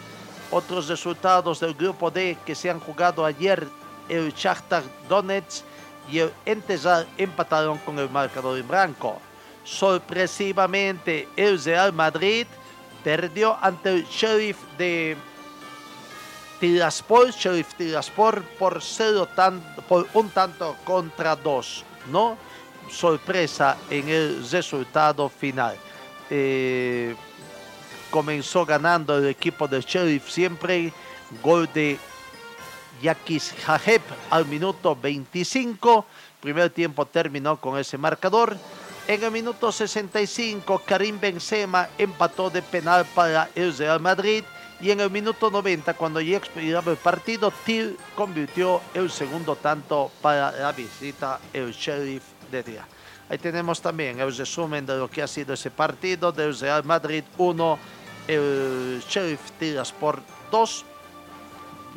Otros 0.52 0.88
resultados 0.88 1.60
del 1.60 1.74
grupo 1.74 2.12
D 2.12 2.38
que 2.46 2.56
se 2.56 2.70
han 2.70 2.80
jugado 2.80 3.26
ayer, 3.26 3.68
el 4.10 4.34
Shakhtar 4.34 4.84
Donetsk 5.10 5.64
y 6.12 6.20
el 6.20 6.32
Entezal 6.46 7.08
empataron 7.18 7.78
con 7.80 8.00
el 8.00 8.10
marcador 8.10 8.58
en 8.58 8.68
blanco. 8.68 9.20
Sorpresivamente, 9.64 11.28
el 11.36 11.62
Real 11.62 11.92
Madrid 11.92 12.48
perdió 13.04 13.58
ante 13.62 13.94
el 13.94 14.06
Sheriff 14.06 14.58
de 14.78 15.18
Tiraspol, 16.60 17.32
Sheriff 17.32 17.74
Tiraspol 17.76 18.42
por, 18.58 18.82
cero 18.82 19.28
por 19.88 20.08
un 20.14 20.30
tanto 20.30 20.76
contra 20.84 21.36
dos, 21.36 21.84
¿no? 22.10 22.38
Sorpresa 22.90 23.78
en 23.90 24.08
el 24.08 24.50
resultado 24.50 25.28
final. 25.30 25.78
Eh, 26.30 27.16
comenzó 28.10 28.66
ganando 28.66 29.18
el 29.18 29.28
equipo 29.28 29.68
del 29.68 29.84
Sheriff 29.84 30.30
siempre, 30.30 30.92
gol 31.44 31.70
de 31.74 32.00
Yakis 33.02 33.54
Jajep 33.66 34.02
al 34.30 34.46
minuto 34.46 34.96
25. 34.96 36.06
Primer 36.42 36.70
tiempo 36.70 37.06
terminó 37.06 37.60
con 37.60 37.78
ese 37.78 37.98
marcador. 37.98 38.58
En 39.08 39.24
el 39.24 39.32
minuto 39.32 39.72
65, 39.72 40.82
Karim 40.86 41.20
Benzema 41.20 41.88
empató 41.98 42.50
de 42.50 42.62
penal 42.62 43.06
para 43.16 43.50
el 43.56 43.76
Real 43.78 44.00
Madrid. 44.00 44.44
Y 44.80 44.92
en 44.92 45.00
el 45.00 45.10
minuto 45.10 45.50
90, 45.50 45.96
cuando 45.96 46.22
ya 46.22 46.38
expiraba 46.38 46.92
el 46.92 46.98
partido, 46.98 47.52
Til 47.66 47.98
convirtió 48.16 48.82
el 48.94 49.10
segundo 49.10 49.56
tanto 49.56 50.12
para 50.22 50.52
la 50.52 50.72
visita 50.72 51.40
el 51.52 51.72
Sheriff 51.72 52.24
de 52.52 52.64
día. 52.64 52.88
Ahí 53.30 53.38
tenemos 53.38 53.82
también 53.82 54.20
el 54.22 54.36
resumen 54.36 54.86
de 54.86 54.98
lo 54.98 55.10
que 55.10 55.22
ha 55.22 55.28
sido 55.28 55.54
ese 55.54 55.70
partido 55.70 56.32
del 56.32 56.58
Real 56.58 56.86
Madrid 56.86 57.24
1, 57.38 57.80
el 58.28 59.04
Sheriff 59.08 59.52
Tirasport 59.60 60.24
2. 60.50 60.86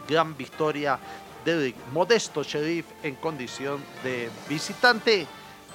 Gran 0.08 0.37
victoria 0.37 0.99
del 1.44 1.72
modesto 1.92 2.42
Sheriff 2.42 2.87
en 3.04 3.14
condición 3.14 3.80
de 4.02 4.28
visitante 4.49 5.25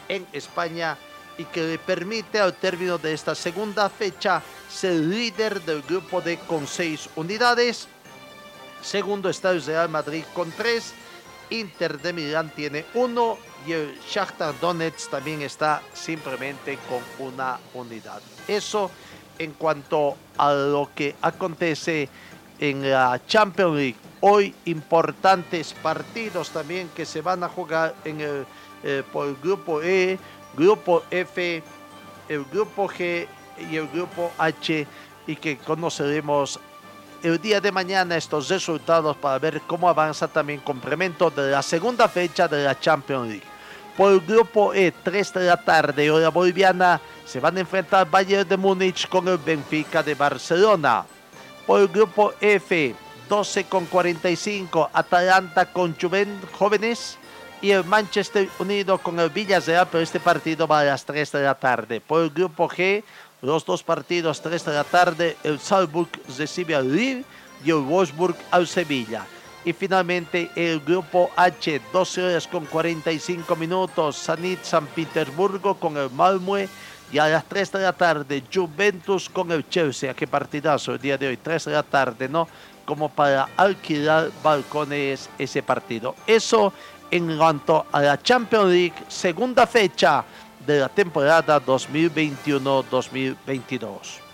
en 0.10 0.28
España 0.34 0.98
y 1.38 1.46
que 1.46 1.64
le 1.64 1.80
permite 1.80 2.40
al 2.40 2.54
término 2.54 2.98
de 2.98 3.14
esta 3.14 3.34
segunda 3.34 3.90
fecha 3.90 4.42
ser 4.70 4.94
líder 4.94 5.62
del 5.62 5.82
grupo 5.84 6.20
D 6.20 6.38
con 6.48 6.68
seis 6.68 7.10
unidades. 7.16 7.88
Segundo 8.82 9.30
está 9.30 9.52
el 9.52 9.64
Real 9.64 9.88
Madrid 9.88 10.26
con 10.34 10.52
tres. 10.52 10.94
Inter 11.50 12.00
de 12.02 12.12
Milán 12.12 12.50
tiene 12.56 12.86
uno 12.94 13.38
y 13.66 13.72
el 13.72 13.98
Shakhtar 14.08 14.60
Donetsk 14.60 15.10
también 15.10 15.42
está 15.42 15.82
simplemente 15.94 16.78
con 16.90 17.28
una 17.28 17.60
unidad. 17.74 18.22
Eso 18.48 18.92
en 19.38 19.54
cuanto 19.54 20.16
a 20.38 20.54
lo 20.54 20.90
que 20.96 21.16
acontece 21.22 22.10
en 22.60 22.90
la 22.90 23.20
Champions 23.28 23.76
League. 23.76 23.96
Hoy 24.22 24.54
importantes 24.66 25.74
partidos 25.74 26.50
también 26.50 26.90
que 26.96 27.06
se 27.06 27.22
van 27.22 27.44
a 27.44 27.50
jugar 27.50 27.96
en 28.06 28.46
eh, 28.84 29.04
por 29.12 29.28
el 29.28 29.36
grupo 29.36 29.82
E, 29.82 30.18
grupo 30.56 31.04
F, 31.10 31.64
el 32.30 32.46
grupo 32.46 32.88
G 32.88 33.28
y 33.72 33.76
el 33.76 33.88
grupo 33.88 34.32
H 34.38 34.88
y 35.28 35.36
que 35.36 35.58
conoceremos 35.58 36.60
el 37.24 37.42
día 37.42 37.60
de 37.60 37.72
mañana 37.72 38.16
estos 38.16 38.50
resultados 38.50 39.18
para 39.18 39.40
ver 39.40 39.62
cómo 39.66 39.90
avanza 39.90 40.28
también 40.28 40.60
complemento 40.60 41.32
de 41.32 41.52
la 41.52 41.64
segunda 41.64 42.08
fecha 42.08 42.48
de 42.48 42.64
la 42.64 42.80
Champions 42.80 43.28
League. 43.28 43.55
Por 43.98 44.26
grupo 44.26 44.74
E, 44.74 44.92
3 44.92 45.34
de 45.34 45.46
la 45.46 45.56
tarde, 45.56 46.12
hora 46.12 46.30
boliviana, 46.30 47.00
se 47.26 47.40
van 47.40 47.56
a 47.56 47.62
enfrentar 47.62 48.10
Bayern 48.10 48.48
de 48.48 48.58
Múnich 48.58 49.08
con 49.08 49.26
el 49.30 49.38
Benfica 49.38 50.04
de 50.04 50.16
Barcelona. 50.16 51.06
Por 51.66 51.80
el 51.80 51.88
grupo 51.88 52.34
F, 52.42 52.94
12 53.30 53.64
con 53.66 53.86
45, 53.86 54.90
Atalanta 54.92 55.72
con 55.72 55.96
Juventus 55.98 56.50
Jóvenes 56.52 57.18
y 57.62 57.72
el 57.72 57.86
Manchester 57.86 58.50
Unido 58.60 58.98
con 58.98 59.18
el 59.18 59.30
Villarreal, 59.30 59.88
pero 59.90 60.04
este 60.04 60.20
partido 60.20 60.68
va 60.68 60.82
a 60.82 60.84
las 60.84 61.06
3 61.06 61.32
de 61.32 61.44
la 61.44 61.56
tarde. 61.56 62.02
Por 62.02 62.22
el 62.22 62.32
grupo 62.32 62.68
G, 62.68 63.02
los 63.42 63.66
dos 63.66 63.82
partidos 63.82 64.42
3 64.42 64.66
de 64.66 64.74
la 64.74 64.84
tarde, 64.84 65.38
el 65.44 65.58
Salzburg 65.58 66.10
recibe 66.38 66.76
al 66.76 66.94
Lille 66.94 67.24
y 67.64 67.70
el 67.70 67.78
Wolfsburg 67.78 68.36
al 68.52 68.68
Sevilla. 68.68 69.26
Y 69.66 69.74
finalmente 69.74 70.52
el 70.56 70.80
grupo 70.80 71.32
H, 71.36 71.82
12 71.92 72.24
horas 72.24 72.48
con 72.48 72.66
45 72.66 73.56
minutos, 73.56 74.16
Sanit 74.16 74.64
San 74.64 74.86
Petersburgo 74.86 75.74
con 75.76 75.98
el 75.98 76.12
Malmö 76.12 76.68
y 77.12 77.18
a 77.18 77.28
las 77.28 77.46
3 77.46 77.72
de 77.72 77.80
la 77.80 77.94
tarde 77.94 78.44
Juventus 78.54 79.28
con 79.28 79.52
el 79.52 79.68
Chelsea. 79.68 80.14
Qué 80.14 80.28
partidazo 80.28 80.94
el 80.94 81.00
día 81.00 81.18
de 81.18 81.30
hoy, 81.30 81.38
3 81.38 81.66
de 81.66 81.72
la 81.72 81.82
tarde, 81.82 82.30
¿no? 82.30 82.48
Como 82.86 83.10
para 83.10 83.50
alquilar 83.58 84.30
balcones 84.44 85.32
ese 85.40 85.64
partido. 85.64 86.14
Eso 86.28 86.72
en 87.10 87.36
cuanto 87.36 87.88
a 87.92 88.02
la 88.02 88.22
Champions 88.22 88.70
League, 88.70 88.94
segunda 89.08 89.66
fecha 89.66 90.24
de 90.66 90.80
la 90.80 90.90
temporada 90.90 91.64
2021-2022. 91.66 94.26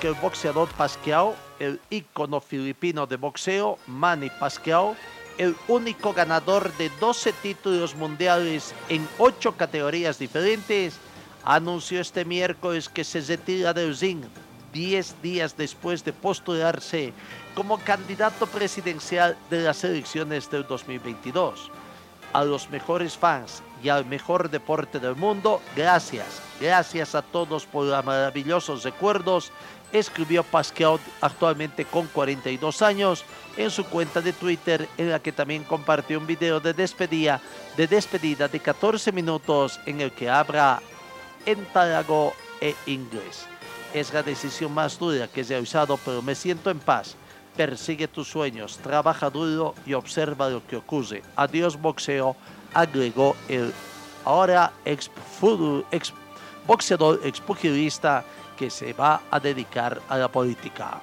Que 0.00 0.08
el 0.08 0.14
boxeador 0.14 0.68
Pasquiao, 0.70 1.36
el 1.60 1.80
ícono 1.88 2.40
filipino 2.40 3.06
de 3.06 3.14
boxeo, 3.14 3.78
Manny 3.86 4.28
Pasquiao, 4.28 4.96
el 5.38 5.54
único 5.68 6.12
ganador 6.12 6.76
de 6.76 6.90
12 6.98 7.32
títulos 7.34 7.94
mundiales 7.94 8.74
en 8.88 9.06
8 9.18 9.56
categorías 9.56 10.18
diferentes, 10.18 10.98
anunció 11.44 12.00
este 12.00 12.24
miércoles 12.24 12.88
que 12.88 13.04
se 13.04 13.20
retira 13.20 13.72
del 13.72 13.96
ring 13.96 14.24
10 14.72 15.22
días 15.22 15.56
después 15.56 16.04
de 16.04 16.12
postularse 16.12 17.12
como 17.54 17.78
candidato 17.78 18.48
presidencial 18.48 19.36
de 19.50 19.62
las 19.62 19.84
elecciones 19.84 20.50
del 20.50 20.66
2022. 20.66 21.70
A 22.32 22.44
los 22.44 22.68
mejores 22.70 23.16
fans 23.16 23.62
y 23.84 23.90
al 23.90 24.06
mejor 24.06 24.48
deporte 24.48 24.98
del 24.98 25.14
mundo, 25.14 25.60
gracias, 25.76 26.40
gracias 26.58 27.14
a 27.14 27.20
todos 27.20 27.66
por 27.66 27.84
los 27.84 28.02
maravillosos 28.02 28.82
recuerdos, 28.82 29.52
escribió 29.92 30.42
Pascal 30.42 30.98
actualmente 31.20 31.84
con 31.84 32.06
42 32.06 32.80
años 32.80 33.26
en 33.58 33.70
su 33.70 33.84
cuenta 33.84 34.22
de 34.22 34.32
Twitter 34.32 34.88
en 34.96 35.10
la 35.10 35.20
que 35.20 35.32
también 35.32 35.64
compartió 35.64 36.18
un 36.18 36.26
video 36.26 36.60
de 36.60 36.72
despedida 36.72 37.42
de 37.76 37.86
despedida 37.86 38.48
de 38.48 38.58
14 38.58 39.12
minutos 39.12 39.78
en 39.84 40.00
el 40.00 40.12
que 40.12 40.30
habla 40.30 40.80
en 41.44 41.62
talago 41.66 42.32
e 42.62 42.74
inglés. 42.86 43.46
Es 43.92 44.14
la 44.14 44.22
decisión 44.22 44.72
más 44.72 44.98
dura 44.98 45.28
que 45.28 45.42
he 45.42 45.44
realizado, 45.44 45.98
pero 46.02 46.22
me 46.22 46.34
siento 46.34 46.70
en 46.70 46.78
paz. 46.78 47.16
Persigue 47.54 48.08
tus 48.08 48.28
sueños, 48.28 48.78
trabaja 48.78 49.30
duro 49.30 49.74
y 49.86 49.92
observa 49.92 50.48
lo 50.48 50.66
que 50.66 50.76
ocurre. 50.76 51.22
Adiós 51.36 51.80
boxeo, 51.80 52.34
agregó 52.74 53.36
el 53.48 53.72
ahora 54.24 54.72
ex, 54.84 55.10
ex 55.90 56.12
boxeador 56.66 57.20
expugilista 57.24 58.24
que 58.56 58.70
se 58.70 58.92
va 58.92 59.22
a 59.30 59.40
dedicar 59.40 60.00
a 60.08 60.16
la 60.18 60.28
política. 60.28 61.00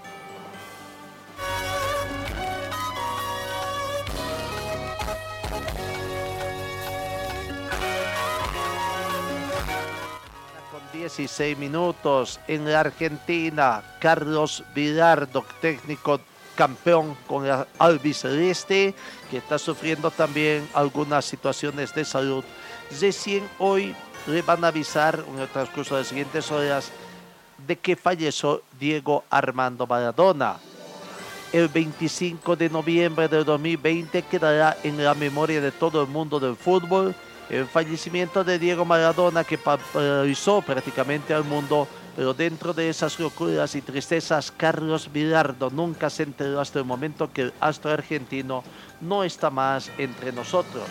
Con 10.72 10.82
16 10.94 11.58
minutos 11.58 12.40
en 12.48 12.72
la 12.72 12.82
Argentina, 12.82 13.84
Carlos 14.00 14.64
Vilardo, 14.74 15.46
técnico 15.60 16.20
campeón 16.62 17.18
con 17.26 17.44
el 17.44 17.66
albiceleste, 17.80 18.94
que 19.32 19.38
está 19.38 19.58
sufriendo 19.58 20.12
también 20.12 20.70
algunas 20.76 21.26
situaciones 21.26 21.92
de 21.96 22.06
salud. 22.06 22.44
Recién 23.02 23.50
hoy 23.58 23.96
le 24.28 24.44
van 24.44 24.64
a 24.64 24.68
avisar 24.68 25.26
en 25.28 25.40
el 25.40 25.48
transcurso 25.48 25.96
de 25.96 26.02
las 26.02 26.08
siguientes 26.10 26.52
horas 26.52 26.92
de 27.66 27.80
que 27.80 27.96
falleció 27.96 28.62
Diego 28.80 29.24
Armando 29.32 29.88
Maradona. 29.88 30.58
El 31.52 31.68
25 31.68 32.56
de 32.56 32.70
noviembre 32.70 33.28
del 33.28 33.44
2020 33.44 34.22
quedará 34.22 34.78
en 34.84 35.04
la 35.04 35.16
memoria 35.16 35.62
de 35.62 35.72
todo 35.72 36.04
el 36.04 36.10
mundo 36.10 36.40
del 36.40 36.56
fútbol 36.56 37.16
el 37.50 37.66
fallecimiento 37.66 38.44
de 38.44 38.60
Diego 38.60 38.86
Maradona 38.86 39.44
que 39.44 39.58
paralizó 39.58 40.62
prácticamente 40.62 41.34
al 41.34 41.44
mundo, 41.44 41.88
pero 42.16 42.34
dentro 42.34 42.74
de 42.74 42.90
esas 42.90 43.20
locuras 43.20 43.76
y 43.76 43.82
tristezas, 43.82 44.52
Carlos 44.52 45.12
Vilardo 45.12 45.70
nunca 45.70 46.10
se 46.10 46.24
enteró 46.24 46.60
hasta 46.60 46.80
el 46.80 46.86
momento 46.86 47.32
que 47.32 47.44
el 47.44 47.54
astro 47.60 47.92
argentino 47.92 48.64
no 49.00 49.24
está 49.24 49.50
más 49.50 49.90
entre 49.98 50.32
nosotros. 50.32 50.86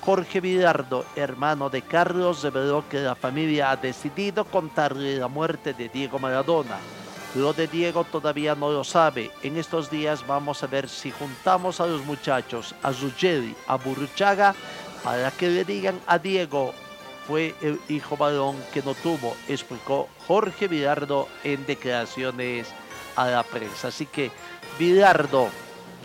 Jorge 0.00 0.40
Vilardo, 0.40 1.06
hermano 1.16 1.70
de 1.70 1.80
Carlos, 1.80 2.42
reveló 2.42 2.84
que 2.88 3.00
la 3.00 3.14
familia 3.14 3.70
ha 3.70 3.76
decidido 3.76 4.44
contarle 4.44 5.16
la 5.16 5.28
muerte 5.28 5.72
de 5.72 5.88
Diego 5.88 6.18
Maradona. 6.18 6.76
Lo 7.34 7.52
de 7.52 7.66
Diego 7.66 8.04
todavía 8.04 8.54
no 8.54 8.70
lo 8.70 8.84
sabe. 8.84 9.30
En 9.42 9.56
estos 9.56 9.90
días 9.90 10.24
vamos 10.26 10.62
a 10.62 10.66
ver 10.66 10.88
si 10.88 11.10
juntamos 11.10 11.80
a 11.80 11.86
los 11.86 12.04
muchachos, 12.04 12.74
a 12.82 12.92
Ruggeri, 12.92 13.56
a 13.66 13.76
Burruchaga 13.76 14.54
Para 15.02 15.30
que 15.30 15.48
le 15.48 15.64
digan 15.64 15.98
a 16.06 16.18
Diego, 16.18 16.74
fue 17.26 17.54
el 17.62 17.80
hijo 17.88 18.16
varón 18.16 18.56
que 18.72 18.82
no 18.82 18.94
tuvo, 18.94 19.36
explicó 19.48 20.08
Jorge 20.26 20.68
Vidardo 20.68 21.28
en 21.42 21.64
declaraciones 21.66 22.68
a 23.16 23.26
la 23.26 23.42
prensa. 23.42 23.88
Así 23.88 24.06
que 24.06 24.30
Vidardo 24.78 25.48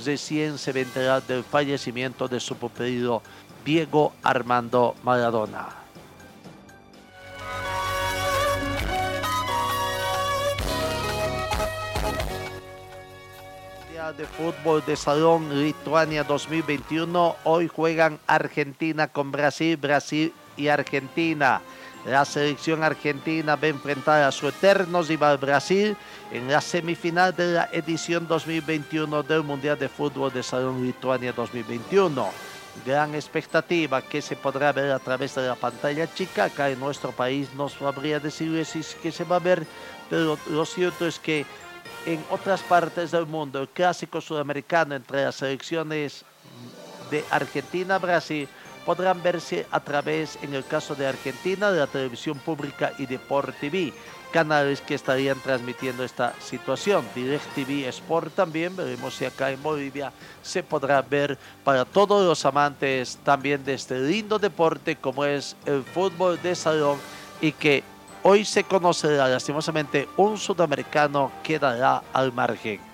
recién 0.04 0.58
se 0.58 0.72
vendrá 0.72 1.22
del 1.22 1.44
fallecimiento 1.44 2.28
de 2.28 2.40
su 2.40 2.56
pupilo 2.56 3.22
Diego 3.66 4.14
Armando 4.24 4.96
Maradona. 5.04 5.80
de 14.18 14.26
fútbol 14.26 14.84
de 14.88 14.96
salón 14.96 15.62
Lituania 15.62 16.24
2021. 16.24 17.36
Hoy 17.44 17.68
juegan 17.68 18.18
Argentina 18.26 19.08
con 19.08 19.32
Brasil, 19.32 19.78
Brasil 19.78 20.34
y 20.60 20.68
Argentina. 20.68 21.62
La 22.06 22.24
selección 22.24 22.84
argentina 22.84 23.56
va 23.56 23.64
a 23.64 23.68
enfrentar 23.68 24.24
a 24.24 24.32
su 24.32 24.48
eterno 24.48 25.02
rival 25.02 25.38
Brasil 25.38 25.98
en 26.32 26.48
la 26.48 26.62
semifinal 26.62 27.36
de 27.36 27.54
la 27.54 27.70
edición 27.72 28.28
2021 28.28 29.24
del 29.24 29.44
Mundial 29.44 29.78
de 29.78 29.90
Fútbol 29.90 30.32
de 30.32 30.44
Salón 30.44 30.86
Lituania 30.86 31.34
2021. 31.34 32.30
Gran 32.86 33.16
expectativa 33.16 34.02
que 34.02 34.22
se 34.22 34.38
podrá 34.38 34.72
ver 34.72 34.92
a 34.92 35.00
través 35.00 35.36
de 35.36 35.48
la 35.48 35.56
pantalla 35.56 36.12
chica. 36.14 36.46
Acá 36.46 36.70
en 36.70 36.80
nuestro 36.80 37.12
país 37.12 37.50
no 37.56 37.68
sabría 37.68 38.20
decirles 38.20 38.70
si 38.70 38.82
que 39.02 39.12
se 39.12 39.26
va 39.26 39.36
a 39.36 39.40
ver, 39.40 39.66
pero 40.10 40.38
lo 40.50 40.66
cierto 40.66 41.06
es 41.06 41.20
que 41.20 41.46
en 42.06 42.24
otras 42.30 42.62
partes 42.62 43.12
del 43.12 43.26
mundo 43.26 43.62
el 43.62 43.68
clásico 43.68 44.22
sudamericano 44.22 44.96
entre 44.96 45.26
las 45.26 45.36
selecciones 45.36 46.24
de 47.12 47.26
Argentina-Brasil 47.30 48.48
podrán 48.86 49.22
verse 49.22 49.66
a 49.72 49.80
través, 49.80 50.38
en 50.42 50.54
el 50.54 50.66
caso 50.66 50.96
de 50.96 51.08
Argentina, 51.08 51.72
de 51.72 51.80
la 51.80 51.88
televisión 51.88 52.38
pública 52.40 52.94
y 52.98 53.06
de 53.06 53.20
TV, 53.60 53.94
canales 54.32 54.82
que 54.82 54.96
estarían 54.96 55.40
transmitiendo 55.40 56.04
esta 56.04 56.34
situación. 56.40 57.06
DirecTV 57.16 57.88
Sport 57.90 58.36
también, 58.36 58.76
veremos 58.76 59.16
si 59.16 59.26
acá 59.26 59.52
en 59.52 59.62
Bolivia 59.62 60.12
se 60.42 60.64
podrá 60.64 61.02
ver 61.02 61.38
para 61.64 61.86
todos 61.86 62.26
los 62.26 62.46
amantes 62.46 63.18
también 63.24 63.64
de 63.64 63.74
este 63.74 64.00
lindo 64.00 64.40
deporte 64.40 64.96
como 64.96 65.26
es 65.26 65.56
el 65.66 65.84
fútbol 65.84 66.40
de 66.42 66.56
salón 66.56 66.98
y 67.42 67.52
que 67.52 67.84
hoy 68.24 68.46
se 68.46 68.64
conocerá 68.64 69.28
lastimosamente 69.28 70.08
un 70.18 70.38
sudamericano 70.38 71.32
quedará 71.44 72.04
al 72.14 72.32
margen. 72.34 72.89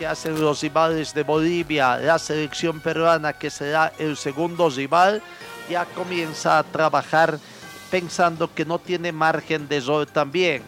Que 0.00 0.06
hacen 0.06 0.40
los 0.40 0.62
rivales 0.62 1.12
de 1.12 1.22
Bolivia, 1.22 1.98
la 1.98 2.18
selección 2.18 2.80
peruana 2.80 3.34
que 3.34 3.50
será 3.50 3.92
el 3.98 4.16
segundo 4.16 4.70
rival, 4.70 5.20
ya 5.68 5.84
comienza 5.84 6.58
a 6.58 6.62
trabajar 6.62 7.38
pensando 7.90 8.50
que 8.54 8.64
no 8.64 8.78
tiene 8.78 9.12
margen 9.12 9.68
de 9.68 9.76
error 9.76 10.06
también. 10.06 10.62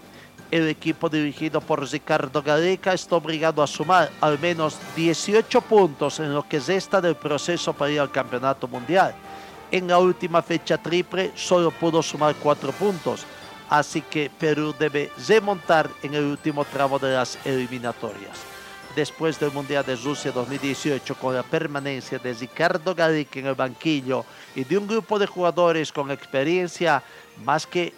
El 0.51 0.69
equipo 0.69 1.09
dirigido 1.09 1.63
por 1.63 1.91
Ricardo 1.91 2.43
Gareca 2.43 2.93
está 2.93 3.17
obligado 3.17 3.63
a 3.63 3.67
sumar 3.67 4.11
al 4.21 4.39
menos 4.39 4.77
18 4.97 5.63
puntos 5.63 6.21
en 6.21 6.35
lo 6.35 6.47
que 6.47 6.61
resta 6.61 7.01
del 7.01 7.17
proceso 7.17 7.73
para 7.73 7.91
ir 7.91 8.01
al 8.01 8.13
campeonato 8.13 8.69
mundial. 8.69 9.15
En 9.71 9.89
la 9.89 9.99
última 9.99 10.43
fecha 10.43 10.77
triple 10.77 11.33
solo 11.35 11.71
pudo 11.71 12.03
sumar 12.03 12.35
4 12.35 12.71
puntos, 12.73 13.25
así 13.71 14.03
que 14.03 14.31
Perú 14.39 14.75
debe 14.79 15.11
remontar 15.27 15.89
en 16.03 16.13
el 16.13 16.25
último 16.25 16.67
tramo 16.67 16.99
de 16.99 17.15
las 17.15 17.39
eliminatorias 17.47 18.52
después 18.95 19.39
del 19.41 19.53
Mundial 19.53 19.85
de 19.85 19.97
Rusia 19.97 20.33
2018 20.33 21.15
con 21.15 21.35
la 21.35 21.43
permanencia 21.43 22.19
de 22.19 22.35
Ricardo 22.35 22.95
Gareca 22.95 23.39
en 23.39 23.47
el 23.47 23.55
banquillo 23.55 24.25
y 24.55 24.65
de 24.65 24.77
un 24.77 24.87
grupo 24.87 25.19
de 25.19 25.27
jugadores 25.27 25.91
con 25.93 26.11
experiencia 26.11 27.03
más 27.45 27.67
que 27.67 27.93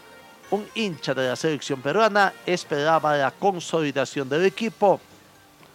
un 0.50 0.66
hincha 0.74 1.14
de 1.14 1.28
la 1.28 1.37
selección 1.37 1.80
peruana 1.80 2.33
esperaba 2.46 3.16
la 3.16 3.30
consolidación 3.33 4.28
del 4.28 4.44
equipo, 4.44 5.00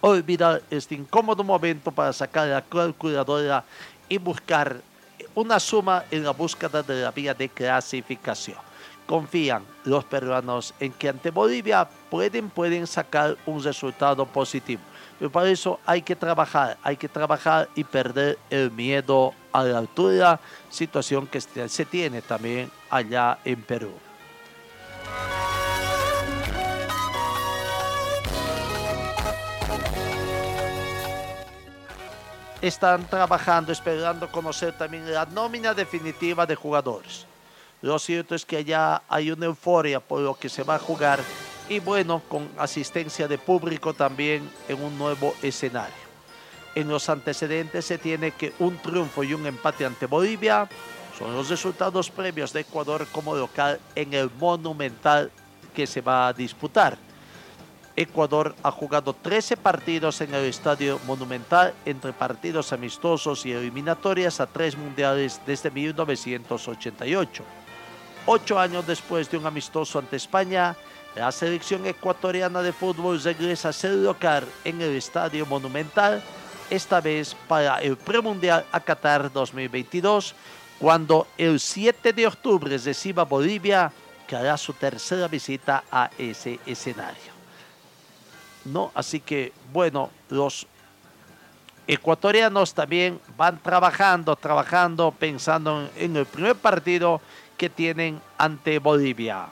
olvidar 0.00 0.62
este 0.70 0.94
incómodo 0.94 1.44
momento 1.44 1.90
para 1.90 2.12
sacar 2.12 2.48
la 2.48 2.62
calculadora 2.62 3.64
y 4.08 4.16
buscar 4.16 4.80
una 5.34 5.60
suma 5.60 6.04
en 6.10 6.24
la 6.24 6.30
búsqueda 6.30 6.82
de 6.82 7.02
la 7.02 7.10
vía 7.10 7.34
de 7.34 7.48
clasificación. 7.48 8.56
Confían 9.06 9.64
los 9.84 10.04
peruanos 10.04 10.72
en 10.80 10.92
que 10.92 11.08
ante 11.08 11.30
Bolivia 11.30 11.86
pueden, 12.08 12.48
pueden 12.48 12.86
sacar 12.86 13.36
un 13.44 13.62
resultado 13.62 14.24
positivo. 14.24 14.80
Pero 15.20 15.30
para 15.30 15.50
eso 15.50 15.78
hay 15.84 16.00
que 16.00 16.16
trabajar, 16.16 16.78
hay 16.82 16.96
que 16.96 17.06
trabajar 17.06 17.68
y 17.74 17.84
perder 17.84 18.38
el 18.48 18.70
miedo 18.70 19.34
a 19.52 19.62
la 19.62 19.76
altura, 19.76 20.40
situación 20.70 21.26
que 21.26 21.42
se 21.42 21.84
tiene 21.84 22.22
también 22.22 22.70
allá 22.88 23.38
en 23.44 23.60
Perú. 23.60 23.92
Están 32.62 33.06
trabajando, 33.06 33.72
esperando 33.72 34.32
conocer 34.32 34.72
también 34.72 35.12
la 35.12 35.26
nómina 35.26 35.74
definitiva 35.74 36.46
de 36.46 36.54
jugadores. 36.54 37.26
Lo 37.82 37.98
cierto 37.98 38.34
es 38.34 38.46
que 38.46 38.56
allá 38.56 39.02
hay 39.06 39.30
una 39.30 39.44
euforia 39.44 40.00
por 40.00 40.20
lo 40.20 40.34
que 40.34 40.48
se 40.48 40.62
va 40.62 40.76
a 40.76 40.78
jugar 40.78 41.20
y 41.70 41.78
bueno, 41.78 42.20
con 42.28 42.50
asistencia 42.58 43.28
de 43.28 43.38
público 43.38 43.94
también 43.94 44.50
en 44.68 44.82
un 44.82 44.98
nuevo 44.98 45.34
escenario. 45.40 45.94
En 46.74 46.88
los 46.88 47.08
antecedentes 47.08 47.84
se 47.84 47.96
tiene 47.96 48.32
que 48.32 48.52
un 48.58 48.76
triunfo 48.78 49.22
y 49.22 49.34
un 49.34 49.46
empate 49.46 49.86
ante 49.86 50.06
Bolivia 50.06 50.68
son 51.16 51.32
los 51.32 51.48
resultados 51.48 52.10
previos 52.10 52.52
de 52.52 52.62
Ecuador 52.62 53.06
como 53.12 53.36
local 53.36 53.78
en 53.94 54.14
el 54.14 54.30
Monumental 54.40 55.30
que 55.72 55.86
se 55.86 56.00
va 56.00 56.26
a 56.26 56.32
disputar. 56.32 56.98
Ecuador 57.94 58.56
ha 58.64 58.72
jugado 58.72 59.12
13 59.12 59.56
partidos 59.56 60.20
en 60.22 60.34
el 60.34 60.46
Estadio 60.46 60.98
Monumental 61.06 61.72
entre 61.84 62.12
partidos 62.12 62.72
amistosos 62.72 63.46
y 63.46 63.52
eliminatorias 63.52 64.40
a 64.40 64.46
tres 64.46 64.76
mundiales 64.76 65.40
desde 65.46 65.70
1988. 65.70 67.44
Ocho 68.26 68.58
años 68.58 68.86
después 68.86 69.30
de 69.30 69.38
un 69.38 69.46
amistoso 69.46 69.98
ante 69.98 70.16
España, 70.16 70.76
la 71.14 71.32
selección 71.32 71.86
ecuatoriana 71.86 72.62
de 72.62 72.72
fútbol 72.72 73.20
regresa 73.22 73.70
a 73.70 73.72
ser 73.72 73.92
local 73.92 74.46
en 74.64 74.80
el 74.80 74.96
Estadio 74.96 75.44
Monumental, 75.46 76.22
esta 76.70 77.00
vez 77.00 77.34
para 77.48 77.78
el 77.78 77.96
premundial 77.96 78.64
a 78.70 78.78
Qatar 78.80 79.32
2022, 79.32 80.34
cuando 80.78 81.26
el 81.36 81.58
7 81.58 82.12
de 82.12 82.26
octubre 82.26 82.78
reciba 82.78 83.24
Bolivia, 83.24 83.92
que 84.26 84.36
hará 84.36 84.56
su 84.56 84.72
tercera 84.72 85.26
visita 85.26 85.82
a 85.90 86.10
ese 86.16 86.60
escenario. 86.64 87.32
¿No? 88.64 88.92
Así 88.94 89.20
que, 89.20 89.52
bueno, 89.72 90.10
los 90.28 90.66
ecuatorianos 91.88 92.72
también 92.72 93.20
van 93.36 93.58
trabajando, 93.60 94.36
trabajando, 94.36 95.10
pensando 95.10 95.90
en 95.96 96.16
el 96.16 96.26
primer 96.26 96.54
partido 96.54 97.20
que 97.56 97.68
tienen 97.68 98.20
ante 98.38 98.78
Bolivia. 98.78 99.48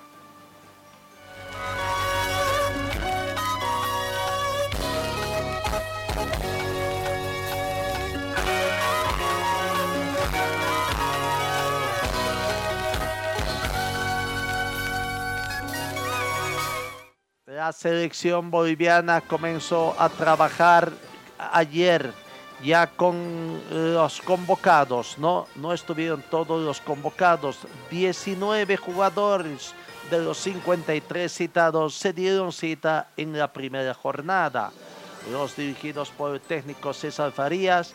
La 17.58 17.72
selección 17.72 18.52
boliviana 18.52 19.20
comenzó 19.20 19.96
a 19.98 20.08
trabajar 20.08 20.92
ayer 21.50 22.12
ya 22.62 22.86
con 22.86 23.60
los 23.72 24.20
convocados, 24.20 25.18
¿no? 25.18 25.48
No 25.56 25.72
estuvieron 25.72 26.22
todos 26.30 26.64
los 26.64 26.80
convocados. 26.80 27.58
19 27.90 28.76
jugadores 28.76 29.74
de 30.08 30.20
los 30.22 30.38
53 30.38 31.32
citados 31.32 31.96
se 31.96 32.12
dieron 32.12 32.52
cita 32.52 33.08
en 33.16 33.36
la 33.36 33.52
primera 33.52 33.92
jornada. 33.92 34.70
Los 35.32 35.56
dirigidos 35.56 36.10
por 36.10 36.34
el 36.36 36.40
técnico 36.40 36.94
César 36.94 37.32
Farías 37.32 37.92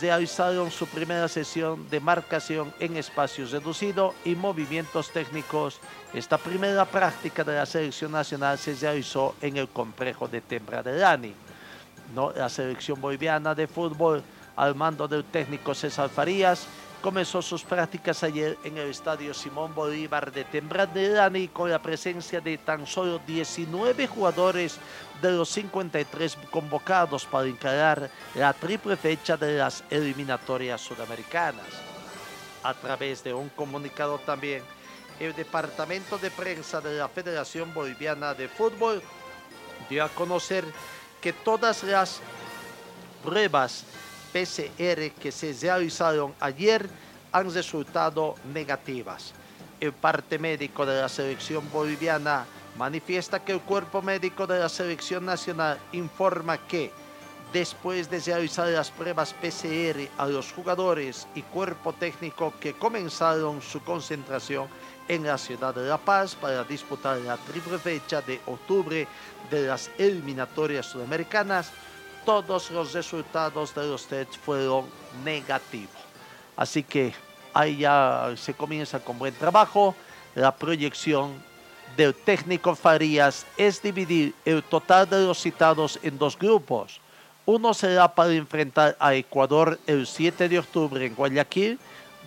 realizaron 0.00 0.70
su 0.70 0.86
primera 0.86 1.26
sesión 1.28 1.88
de 1.90 2.00
marcación 2.00 2.72
en 2.78 2.96
espacios 2.96 3.50
reducidos 3.50 4.14
y 4.24 4.34
movimientos 4.34 5.10
técnicos. 5.10 5.80
Esta 6.14 6.38
primera 6.38 6.84
práctica 6.84 7.42
de 7.42 7.54
la 7.54 7.66
selección 7.66 8.12
nacional 8.12 8.58
se 8.58 8.74
realizó 8.74 9.34
en 9.40 9.56
el 9.56 9.68
complejo 9.68 10.28
de 10.28 10.40
Tembra 10.40 10.82
de 10.82 10.96
Dani. 10.96 11.34
¿No? 12.14 12.32
La 12.32 12.48
selección 12.48 13.00
boliviana 13.00 13.54
de 13.54 13.66
fútbol 13.66 14.22
al 14.56 14.74
mando 14.74 15.08
del 15.08 15.24
técnico 15.24 15.74
César 15.74 16.08
Farías 16.08 16.66
comenzó 17.00 17.40
sus 17.40 17.62
prácticas 17.62 18.22
ayer 18.22 18.58
en 18.62 18.76
el 18.76 18.88
estadio 18.88 19.32
Simón 19.32 19.74
Bolívar 19.74 20.30
de 20.30 20.44
Tembrandelani 20.44 21.48
con 21.48 21.70
la 21.70 21.80
presencia 21.80 22.40
de 22.40 22.58
tan 22.58 22.86
solo 22.86 23.20
19 23.26 24.06
jugadores 24.06 24.78
de 25.22 25.32
los 25.32 25.48
53 25.48 26.36
convocados 26.50 27.24
para 27.24 27.46
encarar 27.46 28.10
la 28.34 28.52
triple 28.52 28.96
fecha 28.96 29.36
de 29.36 29.58
las 29.58 29.82
eliminatorias 29.90 30.80
sudamericanas. 30.80 31.66
A 32.62 32.74
través 32.74 33.24
de 33.24 33.32
un 33.32 33.48
comunicado 33.50 34.18
también, 34.18 34.62
el 35.18 35.34
Departamento 35.34 36.18
de 36.18 36.30
Prensa 36.30 36.80
de 36.80 36.98
la 36.98 37.08
Federación 37.08 37.72
Boliviana 37.72 38.34
de 38.34 38.48
Fútbol 38.48 39.02
dio 39.88 40.04
a 40.04 40.08
conocer 40.08 40.64
que 41.20 41.32
todas 41.32 41.82
las 41.82 42.20
pruebas 43.24 43.84
PCR 44.32 45.10
que 45.20 45.32
se 45.32 45.52
realizaron 45.60 46.34
ayer 46.40 46.88
han 47.32 47.52
resultado 47.52 48.34
negativas. 48.52 49.32
El 49.80 49.92
parte 49.92 50.38
médico 50.38 50.84
de 50.84 51.00
la 51.00 51.08
selección 51.08 51.70
boliviana 51.72 52.46
manifiesta 52.76 53.44
que 53.44 53.52
el 53.52 53.60
cuerpo 53.60 54.02
médico 54.02 54.46
de 54.46 54.58
la 54.58 54.68
selección 54.68 55.24
nacional 55.24 55.78
informa 55.92 56.58
que 56.66 56.92
después 57.52 58.08
de 58.10 58.20
realizar 58.20 58.68
las 58.68 58.90
pruebas 58.90 59.34
PCR 59.34 60.08
a 60.18 60.26
los 60.26 60.52
jugadores 60.52 61.26
y 61.34 61.42
cuerpo 61.42 61.92
técnico 61.92 62.52
que 62.60 62.74
comenzaron 62.74 63.60
su 63.60 63.82
concentración 63.82 64.68
en 65.08 65.24
la 65.24 65.36
ciudad 65.36 65.74
de 65.74 65.88
La 65.88 65.98
Paz 65.98 66.36
para 66.36 66.62
disputar 66.62 67.18
la 67.18 67.36
triple 67.36 67.78
fecha 67.78 68.22
de 68.22 68.40
octubre 68.46 69.08
de 69.50 69.66
las 69.66 69.90
eliminatorias 69.98 70.86
sudamericanas, 70.86 71.72
todos 72.24 72.70
los 72.70 72.92
resultados 72.92 73.74
de 73.74 73.86
los 73.86 74.06
tests 74.06 74.38
fueron 74.38 74.86
negativos. 75.24 75.94
Así 76.56 76.82
que 76.82 77.12
ahí 77.54 77.78
ya 77.78 78.32
se 78.36 78.54
comienza 78.54 79.00
con 79.00 79.18
buen 79.18 79.34
trabajo. 79.34 79.94
La 80.34 80.54
proyección 80.54 81.42
del 81.96 82.14
técnico 82.14 82.74
Farías 82.74 83.46
es 83.56 83.82
dividir 83.82 84.34
el 84.44 84.62
total 84.62 85.08
de 85.08 85.24
los 85.24 85.40
citados 85.40 85.98
en 86.02 86.18
dos 86.18 86.38
grupos. 86.38 87.00
Uno 87.46 87.74
será 87.74 88.14
para 88.14 88.32
enfrentar 88.32 88.96
a 89.00 89.14
Ecuador 89.14 89.78
el 89.86 90.06
7 90.06 90.48
de 90.48 90.58
octubre 90.58 91.04
en 91.04 91.14
Guayaquil, 91.14 91.78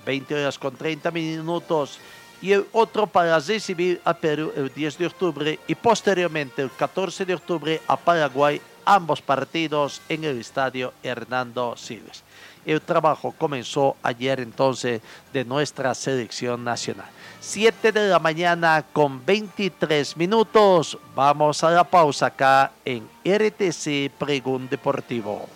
20 0.06 0.36
horas 0.36 0.60
con 0.60 0.76
30 0.76 1.12
minutos, 1.12 2.00
y 2.42 2.52
el 2.52 2.66
otro 2.74 3.08
para 3.08 3.40
recibir 3.40 4.02
a 4.04 4.14
Perú 4.14 4.52
el 4.56 4.74
10 4.74 4.98
de 4.98 5.06
octubre 5.08 5.60
y 5.66 5.76
posteriormente 5.76 6.62
el 6.62 6.72
14 6.72 7.26
de 7.26 7.36
octubre 7.36 7.82
a 7.88 7.96
Paraguay 7.96 8.60
ambos 8.86 9.22
partidos 9.22 10.02
en 10.10 10.24
el 10.24 10.40
estadio 10.40 10.94
Hernando 11.04 11.76
Siles. 11.78 12.24
El 12.66 12.82
trabajo 12.82 13.34
comenzó 13.38 13.98
ayer 14.04 14.40
entonces 14.40 15.02
de 15.34 15.44
nuestra 15.44 15.94
selección 15.94 16.64
nacional. 16.64 17.08
7 17.42 17.92
de 17.92 18.08
la 18.08 18.20
mañana 18.20 18.86
con 18.94 19.26
23 19.26 20.16
minutos. 20.16 20.98
Vamos 21.14 21.64
a 21.64 21.72
la 21.72 21.84
pausa 21.84 22.28
acá 22.28 22.72
en 22.86 23.08
RTC 23.26 24.12
Pregún 24.18 24.70
Deportivo. 24.70 25.48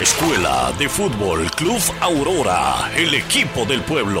Escuela 0.00 0.72
de 0.76 0.88
Fútbol 0.88 1.48
Club 1.52 1.80
Aurora, 2.00 2.90
el 2.96 3.14
equipo 3.14 3.64
del 3.64 3.82
pueblo 3.82 4.20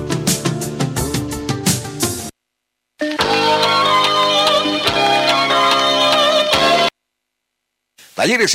Talleres 8.21 8.53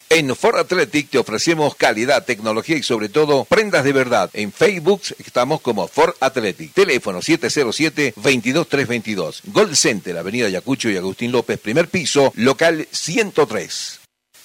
En 0.10 0.36
Ford 0.36 0.58
Athletic 0.58 1.12
te 1.12 1.19
ofrecemos 1.19 1.75
calidad, 1.75 2.25
tecnología 2.25 2.78
y 2.78 2.82
sobre 2.82 3.10
todo 3.10 3.45
prendas 3.45 3.84
de 3.84 3.93
verdad. 3.93 4.32
En 4.34 4.51
Facebook 4.51 5.04
estamos 5.23 5.62
como 5.62 5.88
Ford 5.88 6.15
Athletic. 6.19 6.73
Teléfono 6.73 7.19
707-22322. 7.19 9.41
Gold 9.43 9.75
Center, 9.75 10.17
Avenida 10.17 10.49
Yacucho 10.49 10.89
y 10.89 10.97
Agustín 10.97 11.32
López, 11.32 11.60
primer 11.60 11.88
piso, 11.88 12.34
local 12.36 12.88
103. 12.89 13.99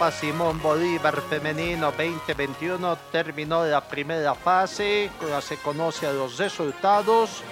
1114. 0.00 0.10
Simón 0.10 0.62
Bolívar 0.62 1.20
Femenino 1.20 1.92
2021 1.92 2.96
terminó 3.12 3.66
la 3.66 3.82
primera 3.82 4.34
fase, 4.34 5.10
ya 5.28 5.40
se 5.42 5.58
conocen 5.58 6.16
los 6.16 6.38
resultados. 6.38 7.42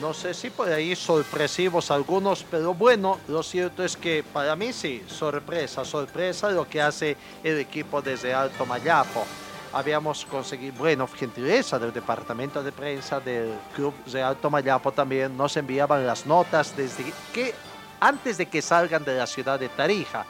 No 0.00 0.12
sé 0.12 0.34
si 0.34 0.50
por 0.50 0.68
ahí 0.68 0.96
sorpresivos 0.96 1.92
algunos, 1.92 2.44
pero 2.50 2.74
bueno, 2.74 3.20
lo 3.28 3.42
cierto 3.44 3.84
es 3.84 3.96
que 3.96 4.24
para 4.24 4.56
mí 4.56 4.72
sí, 4.72 5.04
sorpresa, 5.06 5.84
sorpresa 5.84 6.50
lo 6.50 6.68
que 6.68 6.82
hace 6.82 7.16
el 7.44 7.58
equipo 7.58 8.02
desde 8.02 8.34
Alto 8.34 8.66
Mayapo. 8.66 9.24
Habíamos 9.72 10.24
conseguido, 10.24 10.74
bueno, 10.78 11.06
gentileza 11.06 11.78
del 11.78 11.92
departamento 11.92 12.64
de 12.64 12.72
prensa 12.72 13.20
del 13.20 13.54
club 13.76 13.94
de 14.06 14.22
Alto 14.22 14.50
Mayapo 14.50 14.90
también 14.90 15.36
nos 15.36 15.56
enviaban 15.56 16.04
las 16.04 16.26
notas 16.26 16.76
desde 16.76 17.12
que 17.32 17.54
antes 18.00 18.38
de 18.38 18.46
que 18.46 18.60
salgan 18.60 19.04
de 19.04 19.16
la 19.16 19.26
ciudad 19.28 19.60
de 19.60 19.68
Tarija 19.68 20.26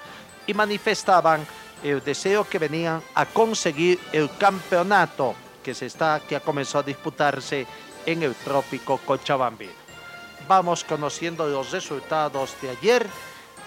y 0.46 0.54
manifestaban 0.54 1.46
el 1.82 2.02
deseo 2.02 2.44
que 2.44 2.58
venían 2.58 3.02
a 3.14 3.26
conseguir 3.26 3.98
el 4.12 4.30
campeonato 4.36 5.34
que, 5.62 5.74
se 5.74 5.86
está, 5.86 6.20
que 6.20 6.36
ha 6.36 6.40
comenzado 6.40 6.80
a 6.80 6.86
disputarse 6.86 7.66
en 8.06 8.22
el 8.22 8.34
trópico 8.34 8.98
Cochabambino. 8.98 9.72
vamos 10.48 10.84
conociendo 10.84 11.46
los 11.46 11.70
resultados 11.70 12.54
de 12.60 12.70
ayer. 12.70 13.06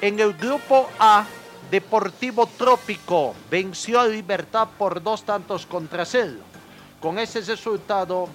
En 0.01 0.19
el 0.19 0.34
grupo 0.34 0.89
A, 0.99 1.25
Deportivo 1.71 2.45
Trópico 2.45 3.34
venció 3.49 3.99
a 3.99 4.08
Libertad 4.08 4.67
por 4.78 5.01
dos 5.01 5.23
tantos 5.23 5.65
contra 5.65 6.06
cero. 6.06 6.38
Con 6.99 7.17
ese 7.17 7.41
resultado, 7.41 8.28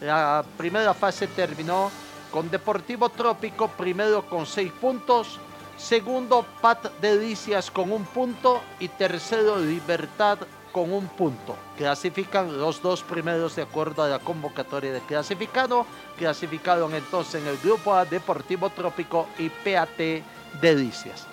la 0.00 0.44
primera 0.56 0.92
fase 0.92 1.26
terminó 1.28 1.90
con 2.30 2.50
Deportivo 2.50 3.08
Trópico 3.08 3.68
primero 3.68 4.26
con 4.26 4.44
seis 4.44 4.72
puntos, 4.72 5.38
segundo 5.76 6.46
Pat 6.60 6.98
Delicias 7.00 7.70
con 7.70 7.92
un 7.92 8.04
punto 8.04 8.62
y 8.80 8.88
tercero 8.88 9.58
Libertad 9.58 10.38
con 10.72 10.92
un 10.92 11.06
punto. 11.06 11.56
Clasifican 11.76 12.58
los 12.58 12.82
dos 12.82 13.02
primeros 13.02 13.54
de 13.54 13.62
acuerdo 13.62 14.02
a 14.02 14.08
la 14.08 14.18
convocatoria 14.18 14.92
de 14.92 15.00
clasificado. 15.00 15.86
Clasificaron 16.18 16.92
entonces 16.94 17.40
en 17.40 17.48
el 17.48 17.58
grupo 17.58 17.94
A 17.94 18.04
Deportivo 18.04 18.68
Trópico 18.70 19.28
y 19.38 19.48
PAT 19.48 20.22
Delicias. 20.60 21.26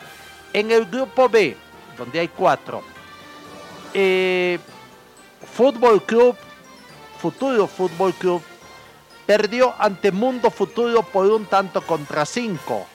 En 0.54 0.69
el 0.69 0.86
grupo 0.86 1.27
B, 1.27 1.58
donde 1.97 2.19
hay 2.19 2.27
cuatro, 2.27 2.84
eh, 3.93 4.60
Fútbol 5.54 6.04
Club, 6.04 6.36
Futuro 7.19 7.65
Fútbol 7.65 8.13
Club, 8.13 8.43
perdió 9.25 9.73
ante 9.80 10.12
Mundo 10.12 10.51
Futuro 10.51 11.01
por 11.01 11.25
un 11.25 11.45
tanto 11.45 11.82
contra 11.82 12.25
cinco. 12.25 12.86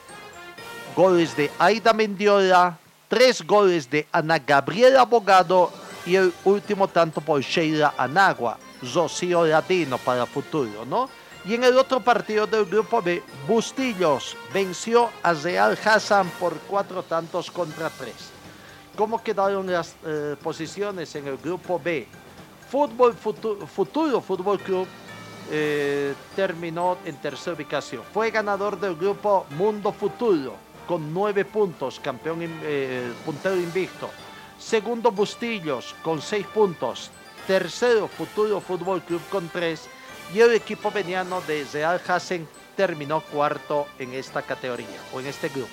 Goles 0.97 1.37
de 1.37 1.51
Aida 1.59 1.93
Mendiola, 1.93 2.79
tres 3.07 3.47
goles 3.47 3.91
de 3.91 4.07
Ana 4.11 4.39
Gabriela 4.39 5.03
Abogado 5.03 5.71
y 6.07 6.17
el 6.17 6.33
último 6.43 6.89
tanto 6.89 7.21
por 7.21 7.43
Sheila 7.43 7.93
Anagua, 7.99 8.57
Rocío 8.95 9.45
Latino 9.45 9.99
para 9.99 10.25
Futuro, 10.25 10.87
¿no? 10.87 11.11
Y 11.45 11.53
en 11.53 11.65
el 11.65 11.77
otro 11.77 12.01
partido 12.01 12.47
del 12.47 12.65
grupo 12.65 13.03
B, 13.03 13.23
Bustillos 13.47 14.39
venció 14.55 15.11
a 15.23 15.35
Real 15.35 15.79
Hassan 15.85 16.31
por 16.41 16.55
cuatro 16.61 17.03
tantos 17.03 17.51
contra 17.51 17.91
tres. 17.91 18.31
¿Cómo 18.97 19.23
quedaron 19.23 19.71
las 19.71 19.97
eh, 20.03 20.35
posiciones 20.43 21.15
en 21.15 21.27
el 21.27 21.37
grupo 21.37 21.79
B? 21.79 22.09
Fútbol 22.71 23.13
Futuro, 23.13 23.67
Futuro 23.67 24.23
Fútbol 24.23 24.59
Club 24.61 24.89
eh, 25.51 26.15
terminó 26.35 26.97
en 27.05 27.17
tercera 27.17 27.55
ubicación. 27.55 28.03
Fue 28.15 28.31
ganador 28.31 28.81
del 28.81 28.97
grupo 28.97 29.45
Mundo 29.51 29.93
Futuro 29.93 30.65
con 30.87 31.13
nueve 31.13 31.45
puntos, 31.45 32.01
campeón 32.01 32.39
eh, 32.43 33.13
puntero 33.25 33.57
invicto. 33.57 34.11
Segundo 34.59 35.11
Bustillos 35.11 35.95
con 36.03 36.23
seis 36.23 36.47
puntos. 36.47 37.11
Tercero 37.47 38.09
Futuro 38.09 38.61
Fútbol 38.61 39.03
Club 39.03 39.21
con 39.31 39.49
tres. 39.49 39.89
Y 40.35 40.41
el 40.41 40.55
equipo 40.55 40.91
veniano 40.91 41.41
de 41.43 41.67
Real 41.73 42.01
Hassen 42.07 42.49
terminó 42.77 43.21
cuarto 43.21 43.87
en 43.99 44.13
esta 44.15 44.43
categoría 44.43 45.01
o 45.13 45.21
en 45.21 45.27
este 45.27 45.49
grupo. 45.49 45.71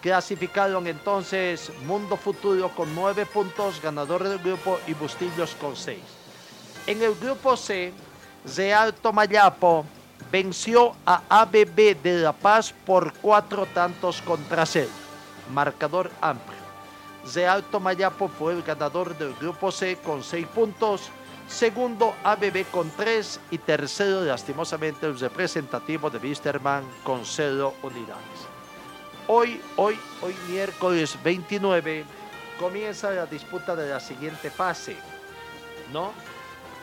Clasificaron 0.00 0.86
entonces 0.86 1.70
Mundo 1.86 2.16
Futuro 2.16 2.70
con 2.70 2.94
nueve 2.94 3.26
puntos, 3.26 3.82
ganador 3.82 4.26
del 4.26 4.38
grupo, 4.38 4.78
y 4.86 4.94
Bustillos 4.94 5.54
con 5.60 5.76
seis. 5.76 6.00
En 6.86 7.02
el 7.02 7.14
grupo 7.16 7.56
C, 7.56 7.92
Real 8.56 8.94
Tomayapo 8.94 9.84
venció 10.30 10.94
a 11.06 11.22
ABB 11.28 12.00
de 12.02 12.18
La 12.22 12.32
Paz 12.32 12.74
por 12.86 13.12
cuatro 13.14 13.66
tantos 13.66 14.22
contra 14.22 14.66
cero. 14.66 14.90
Marcador 15.52 16.10
amplio. 16.20 16.60
Real 17.34 17.62
Tomayapo 17.64 18.28
fue 18.28 18.54
el 18.54 18.62
ganador 18.62 19.16
del 19.18 19.34
grupo 19.34 19.70
C 19.70 19.98
con 19.98 20.22
seis 20.22 20.46
puntos. 20.46 21.10
Segundo, 21.48 22.14
ABB 22.22 22.64
con 22.70 22.90
tres. 22.90 23.40
Y 23.50 23.58
tercero, 23.58 24.24
lastimosamente, 24.24 25.06
el 25.06 25.18
representativo 25.18 26.08
de 26.08 26.18
Wisterman 26.18 26.84
con 27.02 27.24
cero 27.24 27.74
unidades. 27.82 28.48
Hoy, 29.26 29.60
hoy, 29.76 29.98
hoy 30.22 30.34
miércoles 30.48 31.16
29, 31.22 32.04
comienza 32.58 33.10
la 33.10 33.26
disputa 33.26 33.76
de 33.76 33.90
la 33.90 34.00
siguiente 34.00 34.50
fase. 34.50 34.96
¿No? 35.92 36.12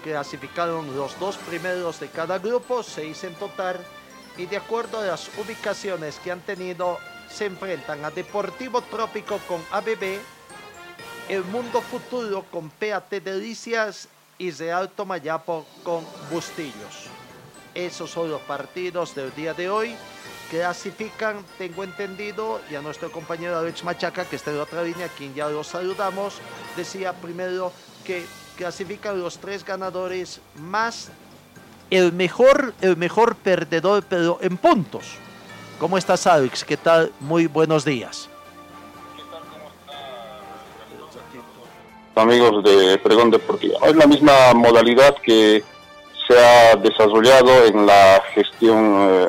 Clasificaron 0.08 0.96
los 0.96 1.20
dos 1.20 1.36
primeros 1.36 2.00
de 2.00 2.08
cada 2.08 2.40
grupo, 2.40 2.82
seis 2.82 3.26
en 3.26 3.36
total, 3.36 3.78
y 4.38 4.46
de 4.46 4.56
acuerdo 4.56 5.00
a 5.00 5.06
las 5.06 5.30
ubicaciones 5.38 6.20
que 6.24 6.32
han 6.32 6.40
tenido, 6.40 6.98
se 7.30 7.46
enfrentan 7.46 8.06
a 8.06 8.12
Deportivo 8.12 8.82
Trópico 8.84 9.38
con 9.50 9.62
ABB, 9.70 10.20
El 11.28 11.44
Mundo 11.46 11.82
Futuro 11.82 12.46
con 12.50 12.70
PAT 12.70 13.10
Delicias 13.10 14.08
y 14.38 14.52
Real 14.52 14.90
Tomayapo 14.90 15.66
con 15.84 16.06
Bustillos. 16.32 17.08
Esos 17.76 18.10
son 18.10 18.32
los 18.32 18.42
partidos 18.42 19.14
del 19.14 19.36
día 19.36 19.54
de 19.54 19.70
hoy. 19.70 19.96
Clasifican, 20.50 21.44
tengo 21.58 21.84
entendido, 21.84 22.62
y 22.72 22.76
a 22.76 22.82
nuestro 22.82 23.12
compañero 23.12 23.58
Alex 23.58 23.84
Machaca, 23.84 24.24
que 24.24 24.38
está 24.38 24.52
en 24.52 24.62
otra 24.62 24.84
línea, 24.84 25.08
a 25.08 25.10
quien 25.10 25.36
ya 25.36 25.50
lo 25.50 25.66
saludamos, 25.66 26.36
decía 26.78 27.12
primero 27.12 27.74
que 28.06 28.26
clasifican 28.58 29.22
los 29.22 29.38
tres 29.38 29.64
ganadores 29.64 30.42
más 30.56 31.10
el 31.90 32.12
mejor, 32.12 32.74
el 32.82 32.98
mejor 32.98 33.36
perdedor, 33.36 34.04
pero 34.10 34.40
en 34.42 34.58
puntos. 34.58 35.06
¿Cómo 35.80 35.98
estás, 35.98 36.28
Alex? 36.28 36.66
¿Qué 36.66 36.76
tal? 36.76 37.14
Muy 37.22 37.48
buenos 37.48 37.86
días. 37.86 38.30
Amigos 42.16 42.64
de 42.64 42.98
Pregón 42.98 43.30
Deportivo. 43.30 43.78
Es 43.86 43.96
la 43.96 44.08
misma 44.08 44.54
modalidad 44.56 45.16
que 45.24 45.64
se 46.28 46.38
ha 46.38 46.76
desarrollado 46.76 47.66
en 47.66 47.86
la 47.86 48.22
gestión, 48.34 48.96
eh, 49.00 49.28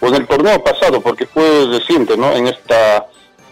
o 0.00 0.06
en 0.06 0.14
el 0.14 0.26
torneo 0.28 0.62
pasado, 0.62 1.00
porque 1.00 1.26
fue 1.26 1.66
reciente, 1.70 2.16
¿no? 2.16 2.30
En 2.32 2.46
esta 2.46 3.06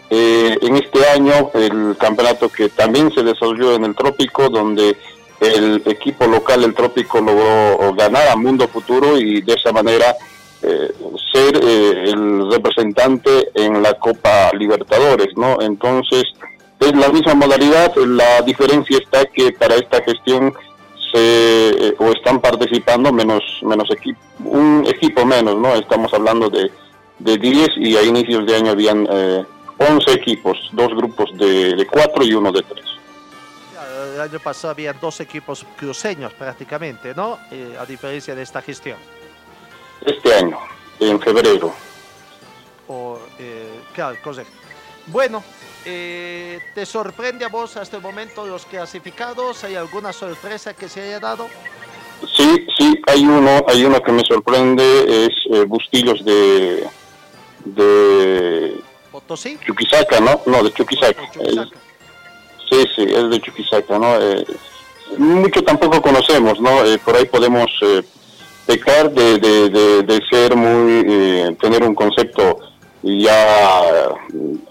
eh, 0.09 0.57
en 0.61 0.75
este 0.75 1.03
año 1.07 1.49
el 1.55 1.97
campeonato 1.97 2.49
que 2.49 2.69
también 2.69 3.11
se 3.11 3.23
desarrolló 3.23 3.73
en 3.73 3.85
el 3.85 3.95
trópico, 3.95 4.49
donde 4.49 4.95
el 5.39 5.81
equipo 5.85 6.25
local, 6.27 6.63
el 6.63 6.73
trópico, 6.73 7.19
logró 7.19 7.93
ganar 7.93 8.27
a 8.29 8.35
Mundo 8.35 8.67
Futuro 8.67 9.17
y 9.17 9.41
de 9.41 9.53
esa 9.53 9.71
manera 9.71 10.15
eh, 10.61 10.91
ser 11.33 11.59
eh, 11.63 12.09
el 12.11 12.51
representante 12.51 13.49
en 13.53 13.83
la 13.83 13.93
Copa 13.95 14.51
Libertadores, 14.53 15.35
¿no? 15.35 15.61
Entonces, 15.61 16.23
es 16.79 16.95
la 16.95 17.09
misma 17.09 17.35
modalidad, 17.35 17.95
la 17.97 18.41
diferencia 18.41 18.97
está 18.97 19.25
que 19.25 19.51
para 19.51 19.75
esta 19.75 20.01
gestión 20.03 20.53
se 21.13 21.95
o 21.99 22.11
están 22.11 22.41
participando 22.41 23.13
menos 23.13 23.43
menos 23.61 23.89
equipo, 23.91 24.19
un 24.43 24.85
equipo 24.87 25.25
menos, 25.25 25.55
¿no? 25.55 25.73
Estamos 25.75 26.13
hablando 26.13 26.49
de, 26.49 26.71
de 27.19 27.37
10 27.37 27.69
y 27.77 27.97
a 27.97 28.03
inicios 28.03 28.45
de 28.45 28.55
año 28.55 28.71
habían 28.71 29.07
eh, 29.09 29.45
11 29.77 30.11
equipos, 30.13 30.57
dos 30.71 30.89
grupos 30.95 31.29
de, 31.37 31.75
de 31.75 31.85
cuatro 31.85 32.23
y 32.23 32.33
uno 32.33 32.51
de 32.51 32.61
tres. 32.63 32.85
El 33.95 34.19
año 34.19 34.39
pasado 34.39 34.71
había 34.71 34.93
dos 34.93 35.19
equipos 35.21 35.65
cruceños 35.77 36.33
prácticamente, 36.33 37.13
¿no? 37.15 37.39
Eh, 37.51 37.77
a 37.79 37.85
diferencia 37.85 38.35
de 38.35 38.41
esta 38.41 38.61
gestión. 38.61 38.97
Este 40.05 40.33
año, 40.33 40.59
en 40.99 41.19
febrero. 41.21 41.73
O, 42.87 43.19
eh, 43.39 43.79
claro, 43.93 44.17
correcto. 44.23 44.51
Bueno, 45.07 45.43
eh, 45.85 46.59
¿te 46.73 46.85
sorprende 46.85 47.45
a 47.45 47.47
vos 47.47 47.77
hasta 47.77 47.97
el 47.97 48.03
momento 48.03 48.45
los 48.45 48.65
clasificados? 48.65 49.63
¿Hay 49.63 49.75
alguna 49.75 50.11
sorpresa 50.11 50.73
que 50.73 50.89
se 50.89 51.01
haya 51.01 51.19
dado? 51.19 51.47
Sí, 52.35 52.65
sí, 52.77 53.01
hay 53.07 53.23
uno, 53.25 53.63
hay 53.67 53.85
uno 53.85 54.01
que 54.01 54.11
me 54.11 54.23
sorprende, 54.23 55.25
es 55.25 55.33
eh, 55.51 55.65
Bustillos 55.65 56.23
de, 56.25 56.87
de 57.65 58.81
¿Potosí? 59.11 59.57
Chuquisaca, 59.65 60.19
¿no? 60.19 60.41
No, 60.45 60.63
de 60.63 60.73
Chuquisaca. 60.73 61.31
Chuquisaca. 61.31 61.84
Sí, 62.69 62.83
sí, 62.95 63.03
es 63.03 63.29
de 63.29 63.39
Chuquisaca, 63.39 63.99
¿no? 63.99 64.19
Eh, 64.21 64.45
mucho 65.17 65.61
tampoco 65.63 66.01
conocemos, 66.01 66.59
¿no? 66.59 66.83
Eh, 66.83 66.97
por 67.03 67.15
ahí 67.15 67.25
podemos 67.25 67.69
eh, 67.81 68.01
pecar 68.65 69.11
de, 69.11 69.37
de, 69.37 70.03
de, 70.03 70.21
ser 70.29 70.55
muy, 70.55 71.03
eh, 71.07 71.55
tener 71.59 71.83
un 71.83 71.93
concepto 71.93 72.59
ya 73.03 73.83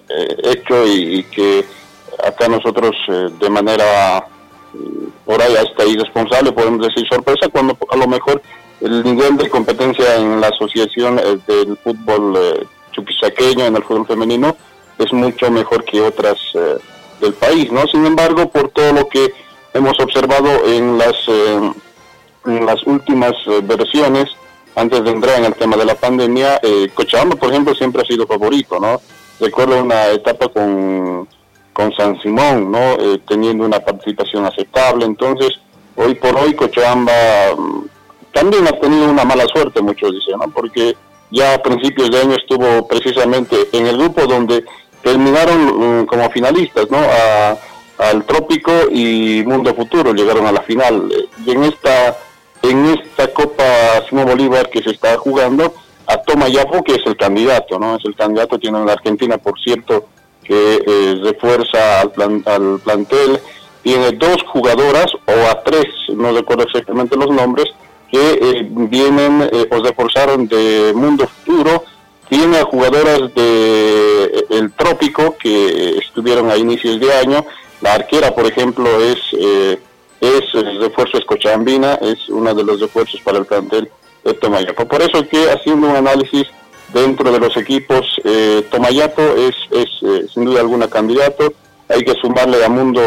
eh, 0.08 0.36
hecho 0.44 0.86
y, 0.86 1.22
que 1.24 1.64
acá 2.26 2.48
nosotros 2.48 2.96
eh, 3.08 3.28
de 3.38 3.50
manera 3.50 4.26
mm, 4.72 5.24
por 5.24 5.40
ahí 5.40 5.54
hasta 5.56 5.84
irresponsable 5.84 6.52
podemos 6.52 6.86
decir 6.86 7.06
sorpresa 7.08 7.48
cuando 7.48 7.76
a 7.88 7.96
lo 7.96 8.08
mejor 8.08 8.42
el 8.80 9.04
nivel 9.04 9.36
de 9.36 9.48
competencia 9.48 10.16
en 10.16 10.40
la 10.40 10.48
asociación 10.48 11.16
del 11.46 11.76
fútbol 11.78 12.68
chuquisaqueño, 12.92 13.64
en 13.64 13.76
el 13.76 13.82
fútbol 13.82 14.06
femenino, 14.06 14.56
es 14.98 15.12
mucho 15.12 15.50
mejor 15.50 15.84
que 15.84 16.02
otras 16.02 16.36
del 17.24 17.34
país, 17.34 17.72
¿no? 17.72 17.86
Sin 17.86 18.04
embargo, 18.06 18.48
por 18.50 18.68
todo 18.70 18.92
lo 18.92 19.08
que 19.08 19.32
hemos 19.72 19.98
observado 19.98 20.66
en 20.66 20.98
las, 20.98 21.14
eh, 21.26 21.72
las 22.44 22.82
últimas 22.86 23.32
eh, 23.46 23.60
versiones, 23.62 24.26
antes 24.76 25.04
de 25.04 25.10
entrar 25.10 25.38
en 25.38 25.46
el 25.46 25.54
tema 25.54 25.76
de 25.76 25.84
la 25.84 25.94
pandemia, 25.94 26.60
eh, 26.62 26.88
Cochabamba, 26.94 27.36
por 27.36 27.50
ejemplo, 27.50 27.74
siempre 27.74 28.02
ha 28.02 28.04
sido 28.04 28.26
favorito, 28.26 28.78
¿no? 28.80 29.00
Recuerdo 29.40 29.82
una 29.82 30.08
etapa 30.08 30.48
con, 30.48 31.28
con 31.72 31.92
San 31.94 32.20
Simón, 32.20 32.70
¿no? 32.70 32.94
Eh, 32.94 33.20
teniendo 33.26 33.64
una 33.64 33.80
participación 33.80 34.44
aceptable, 34.44 35.04
entonces, 35.04 35.50
hoy 35.96 36.14
por 36.14 36.36
hoy 36.36 36.54
Cochabamba 36.54 37.12
mm, 37.56 37.84
también 38.32 38.66
ha 38.66 38.80
tenido 38.80 39.08
una 39.08 39.24
mala 39.24 39.44
suerte, 39.46 39.80
muchos 39.80 40.12
dicen, 40.12 40.38
¿no? 40.38 40.50
Porque 40.52 40.96
ya 41.30 41.54
a 41.54 41.62
principios 41.62 42.10
de 42.10 42.20
año 42.20 42.34
estuvo 42.34 42.86
precisamente 42.86 43.56
en 43.72 43.86
el 43.86 43.96
grupo 43.96 44.26
donde 44.26 44.64
terminaron 45.04 46.00
mm, 46.02 46.06
como 46.06 46.28
finalistas, 46.30 46.90
¿no? 46.90 46.98
A- 46.98 47.56
al 47.96 48.24
Trópico 48.24 48.72
y 48.90 49.44
Mundo 49.46 49.72
Futuro 49.72 50.12
llegaron 50.12 50.46
a 50.46 50.52
la 50.52 50.62
final. 50.62 51.12
Y 51.46 51.50
en 51.52 51.62
esta 51.64 52.16
en 52.62 52.86
esta 52.86 53.28
Copa 53.28 53.62
Simón 54.08 54.24
Bolívar 54.26 54.68
que 54.70 54.82
se 54.82 54.90
está 54.90 55.16
jugando, 55.18 55.74
a 56.06 56.16
Toma 56.16 56.48
Yapo, 56.48 56.82
que 56.82 56.94
es 56.94 57.02
el 57.06 57.16
candidato, 57.16 57.78
¿no? 57.78 57.96
Es 57.96 58.04
el 58.06 58.16
candidato, 58.16 58.58
tiene 58.58 58.80
una 58.80 58.94
Argentina, 58.94 59.36
por 59.38 59.60
cierto, 59.60 60.06
que 60.42 60.82
eh, 60.86 61.14
refuerza 61.22 62.00
al, 62.00 62.10
plan- 62.12 62.42
al 62.46 62.80
plantel, 62.82 63.38
tiene 63.82 64.12
dos 64.12 64.36
jugadoras, 64.48 65.06
o 65.26 65.50
a 65.50 65.62
tres, 65.62 65.84
no 66.16 66.32
recuerdo 66.32 66.64
exactamente 66.64 67.16
los 67.16 67.30
nombres, 67.30 67.66
que 68.10 68.32
eh, 68.32 68.66
vienen 68.70 69.48
eh, 69.52 69.68
o 69.70 69.82
reforzaron 69.82 70.48
de 70.48 70.92
Mundo 70.94 71.26
Futuro, 71.26 71.84
tiene 72.34 72.58
a 72.58 72.64
jugadoras 72.64 73.32
de 73.34 74.24
eh, 74.24 74.44
el 74.50 74.72
Trópico 74.72 75.36
que 75.38 75.98
estuvieron 75.98 76.50
a 76.50 76.56
inicios 76.56 76.98
de 76.98 77.12
año, 77.12 77.46
la 77.80 77.94
arquera, 77.94 78.34
por 78.34 78.46
ejemplo, 78.46 78.88
es... 79.00 79.18
eh, 79.38 79.78
es 80.24 80.54
el 80.54 80.80
refuerzo 80.80 81.18
escochambina, 81.18 81.94
es 81.94 82.28
uno 82.28 82.54
de 82.54 82.64
los 82.64 82.80
refuerzos 82.80 83.20
para 83.20 83.38
el 83.38 83.44
plantel 83.44 83.90
de 84.24 84.34
Tomayapo. 84.34 84.86
Por 84.86 85.02
eso 85.02 85.26
que 85.28 85.50
haciendo 85.50 85.88
un 85.88 85.96
análisis 85.96 86.46
dentro 86.92 87.30
de 87.30 87.38
los 87.38 87.56
equipos, 87.56 88.06
eh, 88.24 88.66
Tomayapo 88.70 89.20
es, 89.20 89.54
es 89.70 89.90
eh, 90.02 90.26
sin 90.32 90.46
duda 90.46 90.60
alguna 90.60 90.88
candidato, 90.88 91.52
hay 91.88 92.02
que 92.02 92.14
sumarle 92.14 92.64
a 92.64 92.68
Mundo 92.68 93.02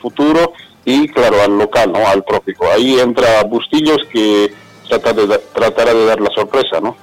Futuro 0.00 0.54
y 0.84 1.08
claro 1.08 1.42
al 1.42 1.58
local, 1.58 1.92
¿no? 1.92 2.06
al 2.08 2.24
trópico. 2.24 2.66
Ahí 2.66 2.98
entra 2.98 3.42
Bustillos 3.44 3.98
que 4.10 4.52
trata 4.88 5.12
de, 5.12 5.38
tratará 5.54 5.92
de 5.92 6.06
dar 6.06 6.20
la 6.20 6.30
sorpresa, 6.34 6.80
¿no? 6.80 6.96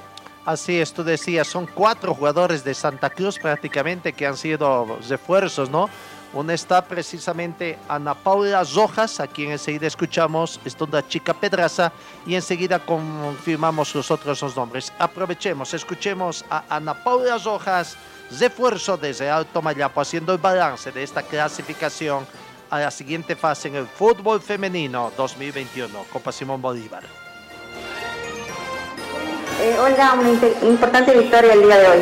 Así 0.50 0.80
es, 0.80 0.92
tú 0.92 1.04
decías, 1.04 1.46
son 1.46 1.64
cuatro 1.64 2.12
jugadores 2.12 2.64
de 2.64 2.74
Santa 2.74 3.08
Cruz 3.08 3.38
prácticamente 3.38 4.12
que 4.12 4.26
han 4.26 4.36
sido 4.36 4.98
refuerzos, 5.08 5.70
¿no? 5.70 5.88
Una 6.34 6.54
está 6.54 6.84
precisamente 6.84 7.78
Ana 7.88 8.14
Paula 8.16 8.64
Rojas, 8.74 9.20
a 9.20 9.28
quien 9.28 9.52
enseguida 9.52 9.86
escuchamos, 9.86 10.58
es 10.64 10.76
una 10.80 11.06
chica 11.06 11.34
Pedraza, 11.34 11.92
y 12.26 12.34
enseguida 12.34 12.80
confirmamos 12.80 13.94
los 13.94 14.10
otros 14.10 14.40
dos 14.40 14.56
nombres. 14.56 14.92
Aprovechemos, 14.98 15.72
escuchemos 15.72 16.44
a 16.50 16.64
Ana 16.68 16.94
Paula 16.94 17.38
Rojas, 17.38 17.96
refuerzo 18.36 18.96
desde 18.96 19.30
Alto 19.30 19.62
Mayapo, 19.62 20.00
haciendo 20.00 20.32
el 20.32 20.38
balance 20.38 20.90
de 20.90 21.04
esta 21.04 21.22
clasificación 21.22 22.26
a 22.70 22.80
la 22.80 22.90
siguiente 22.90 23.36
fase 23.36 23.68
en 23.68 23.76
el 23.76 23.86
fútbol 23.86 24.40
femenino 24.40 25.12
2021, 25.16 26.06
Copa 26.12 26.32
Simón 26.32 26.60
Bolívar. 26.60 27.19
Eh, 29.58 29.76
Olga, 29.78 30.14
una 30.18 30.30
importante 30.68 31.12
victoria 31.12 31.52
el 31.52 31.62
día 31.62 31.78
de 31.78 31.86
hoy. 31.88 31.98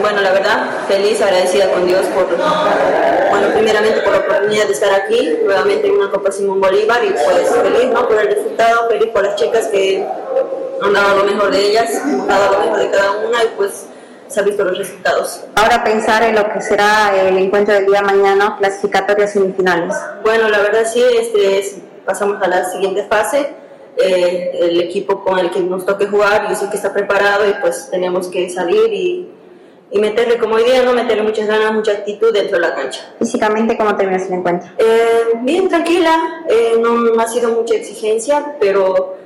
Bueno, 0.00 0.20
la 0.20 0.32
verdad, 0.32 0.66
feliz, 0.86 1.20
agradecida 1.22 1.70
con 1.70 1.86
Dios 1.86 2.04
por, 2.14 2.26
bueno, 2.26 3.48
primeramente 3.54 4.00
por 4.02 4.12
la 4.12 4.18
oportunidad 4.18 4.66
de 4.66 4.72
estar 4.72 4.92
aquí, 4.92 5.38
nuevamente 5.44 5.86
en 5.88 5.94
una 5.94 6.10
Copa 6.10 6.30
Simón 6.30 6.60
Bolívar 6.60 7.02
y 7.04 7.10
pues 7.10 7.48
feliz, 7.62 7.90
¿no? 7.92 8.06
Por 8.06 8.20
el 8.20 8.28
resultado, 8.28 8.88
feliz 8.88 9.08
por 9.12 9.22
las 9.24 9.36
chicas 9.36 9.66
que 9.68 10.06
han 10.82 10.92
dado 10.92 11.16
lo 11.18 11.24
mejor 11.24 11.50
de 11.50 11.60
ellas, 11.70 11.90
han 12.04 12.26
dado 12.28 12.52
lo 12.52 12.58
mejor 12.60 12.78
de 12.78 12.90
cada 12.90 13.10
una 13.12 13.42
y 13.44 13.48
pues 13.56 13.86
se 14.28 14.40
han 14.40 14.46
visto 14.46 14.64
los 14.64 14.76
resultados. 14.76 15.40
Ahora 15.56 15.82
pensar 15.82 16.22
en 16.24 16.34
lo 16.34 16.52
que 16.52 16.60
será 16.60 17.12
el 17.18 17.38
encuentro 17.38 17.74
del 17.74 17.86
día 17.86 18.02
mañana, 18.02 18.56
clasificatorias 18.58 19.32
semifinales. 19.32 19.96
Bueno, 20.22 20.48
la 20.50 20.58
verdad 20.58 20.82
sí, 20.92 21.02
este, 21.18 21.58
es- 21.58 21.76
pasamos 22.04 22.40
a 22.42 22.46
la 22.48 22.64
siguiente 22.66 23.04
fase. 23.08 23.54
Eh, 24.00 24.56
el 24.60 24.80
equipo 24.80 25.24
con 25.24 25.40
el 25.40 25.50
que 25.50 25.58
nos 25.58 25.84
toque 25.84 26.06
jugar, 26.06 26.48
yo 26.48 26.54
sé 26.54 26.70
que 26.70 26.76
está 26.76 26.92
preparado 26.92 27.48
y 27.48 27.54
pues 27.60 27.88
tenemos 27.90 28.28
que 28.28 28.48
salir 28.48 28.92
y, 28.92 29.28
y 29.90 29.98
meterle, 29.98 30.38
como 30.38 30.54
hoy 30.54 30.62
día, 30.62 30.84
no 30.84 30.92
meterle 30.92 31.24
muchas 31.24 31.48
ganas, 31.48 31.72
mucha 31.72 31.92
actitud 31.92 32.32
dentro 32.32 32.58
de 32.58 32.68
la 32.68 32.74
cancha. 32.76 33.12
Físicamente, 33.18 33.76
¿cómo 33.76 33.96
terminas 33.96 34.26
el 34.28 34.34
encuentro? 34.34 34.70
Eh, 34.78 35.38
bien, 35.42 35.68
tranquila, 35.68 36.44
eh, 36.48 36.74
no, 36.80 36.94
no 36.94 37.20
ha 37.20 37.26
sido 37.26 37.50
mucha 37.50 37.74
exigencia, 37.74 38.56
pero 38.60 39.16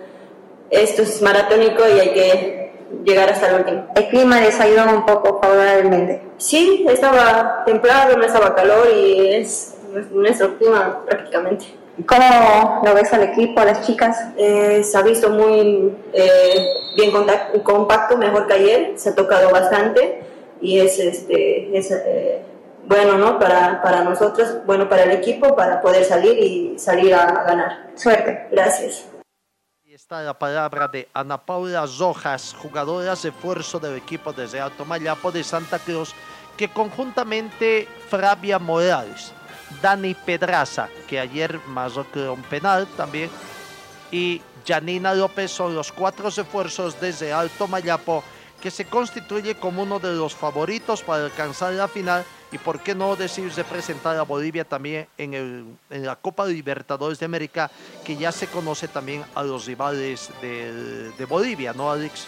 esto 0.71 1.03
es 1.03 1.21
maratónico 1.21 1.83
y 1.87 2.01
hay 2.01 2.13
que 2.15 2.73
llegar 3.05 3.29
hasta 3.29 3.49
el 3.49 3.57
último. 3.57 3.87
El 3.95 4.09
clima 4.09 4.41
les 4.41 4.59
ayudó 4.59 4.85
un 4.85 5.05
poco 5.05 5.39
favorablemente. 5.39 6.23
Sí, 6.39 6.87
estaba 6.89 7.63
templado, 7.67 8.17
no 8.17 8.25
estaba 8.25 8.55
calor 8.55 8.89
y 8.91 9.35
es 9.35 9.75
nuestro 10.11 10.57
clima 10.57 11.03
prácticamente. 11.05 11.82
¿Cómo 12.07 12.81
lo 12.85 12.95
ves 12.95 13.13
al 13.13 13.23
equipo, 13.23 13.61
a 13.61 13.67
las 13.67 13.87
chicas? 13.87 14.17
Eh, 14.39 14.83
se 14.83 14.97
ha 14.97 15.03
visto 15.03 15.29
muy 15.29 15.95
eh, 16.15 16.67
bien 16.97 17.13
compacto, 17.63 18.17
mejor 18.17 18.47
que 18.47 18.55
ayer, 18.55 18.93
se 18.97 19.11
ha 19.11 19.15
tocado 19.15 19.51
bastante 19.51 20.23
y 20.61 20.81
es, 20.81 20.99
este, 20.99 21.77
es 21.77 21.91
eh, 21.91 22.43
bueno 22.87 23.19
¿no? 23.19 23.39
para, 23.39 23.83
para 23.83 24.03
nosotros, 24.03 24.65
bueno 24.65 24.89
para 24.89 25.03
el 25.03 25.11
equipo, 25.11 25.55
para 25.55 25.83
poder 25.83 26.05
salir 26.05 26.39
y 26.39 26.79
salir 26.79 27.15
a, 27.15 27.25
a 27.25 27.45
ganar. 27.45 27.91
Suerte. 27.95 28.49
Gracias. 28.51 29.07
Ahí 29.85 29.93
está 29.93 30.23
la 30.23 30.39
palabra 30.39 30.89
de 30.89 31.09
Ana 31.13 31.37
Paula 31.37 31.85
Rojas, 31.99 32.57
jugadora 32.59 33.15
de 33.15 33.29
esfuerzo 33.29 33.79
del 33.79 33.97
equipo 33.97 34.33
desde 34.33 34.59
Alto 34.61 34.87
Mayapo 34.87 35.31
de 35.31 35.45
Santa 35.45 35.79
Cruz, 35.79 36.15
que 36.57 36.69
conjuntamente 36.69 37.87
Flavia 38.09 38.59
Morales, 38.59 39.35
Dani 39.81 40.15
Pedraza, 40.15 40.89
que 41.09 41.19
ayer 41.21 41.61
marcó 41.69 42.33
un 42.33 42.43
penal 42.43 42.87
también, 42.97 43.31
y 44.11 44.43
Janina 44.67 45.15
López 45.15 45.51
son 45.51 45.75
los 45.75 45.93
cuatro 45.93 46.31
refuerzos 46.31 47.01
desde 47.01 47.33
Alto 47.33 47.67
Mayapo, 47.67 48.23
que 48.61 48.71
se 48.71 48.85
constituye 48.85 49.57
como 49.57 49.83
uno 49.83 49.99
de 49.99 50.15
los 50.15 50.35
favoritos 50.35 51.03
para 51.03 51.25
alcanzar 51.25 51.73
la 51.73 51.89
final 51.89 52.25
y 52.53 52.59
por 52.59 52.81
qué 52.81 52.95
no 52.95 53.17
decir 53.17 53.51
representar 53.57 54.17
a 54.17 54.23
Bolivia 54.23 54.65
también 54.65 55.09
en, 55.19 55.79
la 55.91 56.15
Copa 56.17 56.47
Libertadores 56.47 57.19
de 57.19 57.25
América, 57.25 57.71
que 58.05 58.17
ya 58.17 58.31
se 58.31 58.47
conoce 58.47 58.87
también 58.87 59.25
a 59.35 59.43
los 59.43 59.67
rivales 59.67 60.31
de, 60.41 61.27
Bolivia, 61.29 61.73
¿no, 61.73 61.91
Alex? 61.91 62.27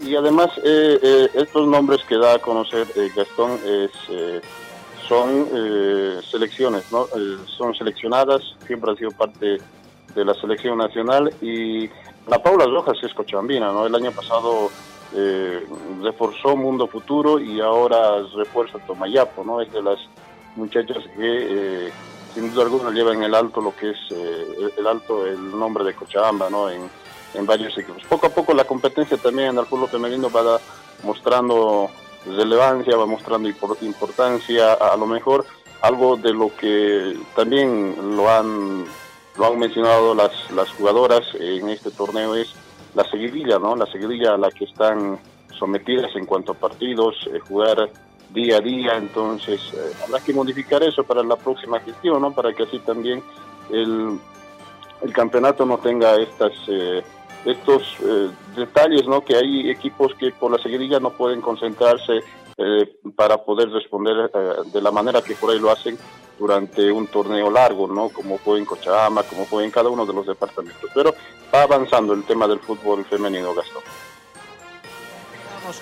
Y, 0.00 0.14
además, 0.14 0.50
eh, 0.64 0.98
eh, 1.02 1.28
estos 1.34 1.66
nombres 1.66 2.00
que 2.08 2.16
da 2.16 2.34
a 2.34 2.38
conocer 2.38 2.86
eh, 2.94 3.10
Gastón 3.16 3.58
es, 3.66 3.90
son 5.08 5.48
eh, 5.52 6.20
selecciones, 6.30 6.90
¿no? 6.92 7.04
Eh, 7.16 7.36
son 7.58 7.74
seleccionadas, 7.74 8.42
siempre 8.66 8.90
han 8.90 8.96
sido 8.96 9.10
parte 9.10 9.58
de 10.14 10.24
la 10.24 10.34
selección 10.34 10.78
nacional 10.78 11.32
y 11.40 11.88
la 12.28 12.42
Paula 12.42 12.66
Rojas 12.66 12.96
es 13.02 13.12
cochabambina, 13.14 13.72
¿no? 13.72 13.86
El 13.86 13.94
año 13.94 14.12
pasado 14.12 14.70
eh, 15.14 15.66
reforzó 16.02 16.56
Mundo 16.56 16.86
Futuro 16.86 17.38
y 17.40 17.60
ahora 17.60 18.22
refuerza 18.36 18.78
Tomayapo, 18.86 19.44
¿no? 19.44 19.60
Es 19.60 19.72
de 19.72 19.82
las 19.82 19.98
muchachas 20.56 20.98
que 21.16 21.86
eh, 21.86 21.92
sin 22.34 22.52
duda 22.52 22.64
alguna 22.64 22.90
llevan 22.90 23.22
el 23.22 23.34
alto 23.34 23.60
lo 23.60 23.74
que 23.76 23.90
es 23.90 23.98
eh, 24.10 24.70
el- 24.78 24.86
alto 24.86 25.26
el 25.26 25.58
nombre 25.58 25.84
de 25.84 25.94
Cochabamba, 25.94 26.48
¿no? 26.50 26.70
En, 26.70 26.88
en 27.34 27.46
varios 27.46 27.76
equipos. 27.78 28.02
Poco 28.08 28.26
a 28.26 28.30
poco 28.30 28.52
la 28.54 28.64
competencia 28.64 29.16
también 29.16 29.48
en 29.50 29.58
el 29.58 29.66
fútbol 29.66 29.88
femenino 29.88 30.30
va 30.30 30.58
mostrando 31.02 31.88
relevancia, 32.26 32.96
va 32.96 33.06
mostrando 33.06 33.48
impor- 33.48 33.78
importancia, 33.82 34.74
a 34.74 34.96
lo 34.96 35.06
mejor 35.06 35.44
algo 35.80 36.16
de 36.16 36.32
lo 36.32 36.54
que 36.56 37.16
también 37.34 38.16
lo 38.16 38.28
han 38.30 38.84
lo 39.38 39.46
han 39.46 39.58
mencionado 39.58 40.14
las, 40.14 40.30
las 40.50 40.68
jugadoras 40.72 41.22
en 41.40 41.70
este 41.70 41.90
torneo 41.90 42.34
es 42.34 42.54
la 42.94 43.02
seguidilla, 43.10 43.58
¿no? 43.58 43.74
La 43.74 43.86
seguidilla 43.86 44.34
a 44.34 44.36
la 44.38 44.50
que 44.50 44.64
están 44.66 45.18
sometidas 45.58 46.14
en 46.16 46.26
cuanto 46.26 46.52
a 46.52 46.54
partidos, 46.54 47.16
eh, 47.32 47.38
jugar 47.40 47.88
día 48.30 48.58
a 48.58 48.60
día, 48.60 48.96
entonces 48.96 49.60
eh, 49.72 49.92
habrá 50.04 50.20
que 50.20 50.34
modificar 50.34 50.82
eso 50.82 51.02
para 51.04 51.22
la 51.22 51.36
próxima 51.36 51.80
gestión, 51.80 52.20
¿no? 52.20 52.32
Para 52.32 52.52
que 52.52 52.64
así 52.64 52.78
también 52.80 53.22
el, 53.70 54.18
el 55.00 55.12
campeonato 55.14 55.64
no 55.64 55.78
tenga 55.78 56.14
estas 56.16 56.52
eh, 56.68 57.02
estos 57.44 57.82
eh, 58.00 58.30
detalles, 58.56 59.06
¿no? 59.06 59.24
Que 59.24 59.36
hay 59.36 59.70
equipos 59.70 60.14
que 60.14 60.30
por 60.32 60.50
la 60.50 60.62
seguidilla 60.62 61.00
no 61.00 61.10
pueden 61.10 61.40
concentrarse 61.40 62.20
eh, 62.56 62.96
para 63.16 63.38
poder 63.38 63.70
responder 63.70 64.30
eh, 64.32 64.52
de 64.72 64.82
la 64.82 64.90
manera 64.90 65.22
que 65.22 65.34
por 65.34 65.50
ahí 65.50 65.58
lo 65.58 65.70
hacen 65.70 65.98
durante 66.38 66.90
un 66.90 67.06
torneo 67.06 67.50
largo, 67.50 67.86
¿no? 67.88 68.08
Como 68.08 68.38
fue 68.38 68.58
en 68.58 68.64
Cochabamba, 68.64 69.22
como 69.24 69.44
fue 69.44 69.64
en 69.64 69.70
cada 69.70 69.88
uno 69.88 70.06
de 70.06 70.12
los 70.12 70.26
departamentos. 70.26 70.90
Pero 70.94 71.14
va 71.52 71.62
avanzando 71.62 72.12
el 72.12 72.24
tema 72.24 72.46
del 72.46 72.58
fútbol 72.60 73.04
femenino, 73.04 73.54
Gastón. 73.54 73.82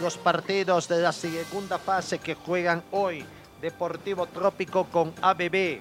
Los 0.03 0.19
partidos 0.19 0.89
de 0.89 1.01
la 1.01 1.13
segunda 1.13 1.79
fase 1.79 2.19
que 2.19 2.35
juegan 2.35 2.83
hoy. 2.93 3.25
Deportivo 3.61 4.27
Trópico 4.27 4.85
con 4.85 5.13
ABB, 5.21 5.81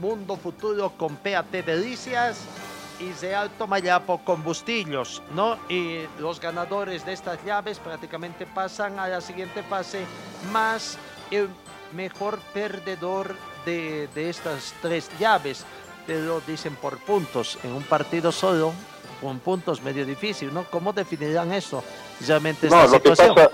Mundo 0.00 0.36
Futuro 0.36 0.92
con 0.96 1.16
PAT 1.16 1.50
Delicias 1.50 2.65
y 2.98 3.10
de 3.20 3.34
Alto 3.34 3.66
Mayapo 3.66 4.18
con 4.24 4.42
Bustillos, 4.42 5.22
¿no? 5.34 5.58
Y 5.68 6.00
los 6.18 6.40
ganadores 6.40 7.04
de 7.04 7.12
estas 7.12 7.44
llaves 7.44 7.78
prácticamente 7.78 8.46
pasan 8.46 8.98
a 8.98 9.08
la 9.08 9.20
siguiente 9.20 9.62
fase, 9.62 10.04
más 10.52 10.98
el 11.30 11.48
mejor 11.92 12.38
perdedor 12.54 13.34
de, 13.64 14.08
de 14.14 14.30
estas 14.30 14.74
tres 14.80 15.10
llaves. 15.18 15.64
Te 16.06 16.20
lo 16.20 16.40
dicen 16.40 16.74
por 16.76 16.98
puntos. 16.98 17.58
En 17.64 17.72
un 17.72 17.82
partido 17.82 18.30
solo, 18.32 18.72
con 19.20 19.40
puntos 19.40 19.82
medio 19.82 20.06
difícil, 20.06 20.52
¿no? 20.54 20.64
¿Cómo 20.70 20.92
definirán 20.92 21.52
eso? 21.52 21.82
realmente 22.26 22.66
esta 22.68 22.76
No, 22.84 22.92
lo 22.92 23.02
que 23.02 23.08
situación. 23.10 23.34
pasa, 23.34 23.50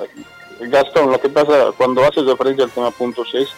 Gastón, 0.61 1.11
lo 1.11 1.21
que 1.21 1.29
pasa 1.31 1.73
cuando 1.77 2.05
haces 2.05 2.25
referencia 2.27 2.65
al 2.65 2.71
tema 2.71 2.91
puntos 2.91 3.29
es, 3.35 3.49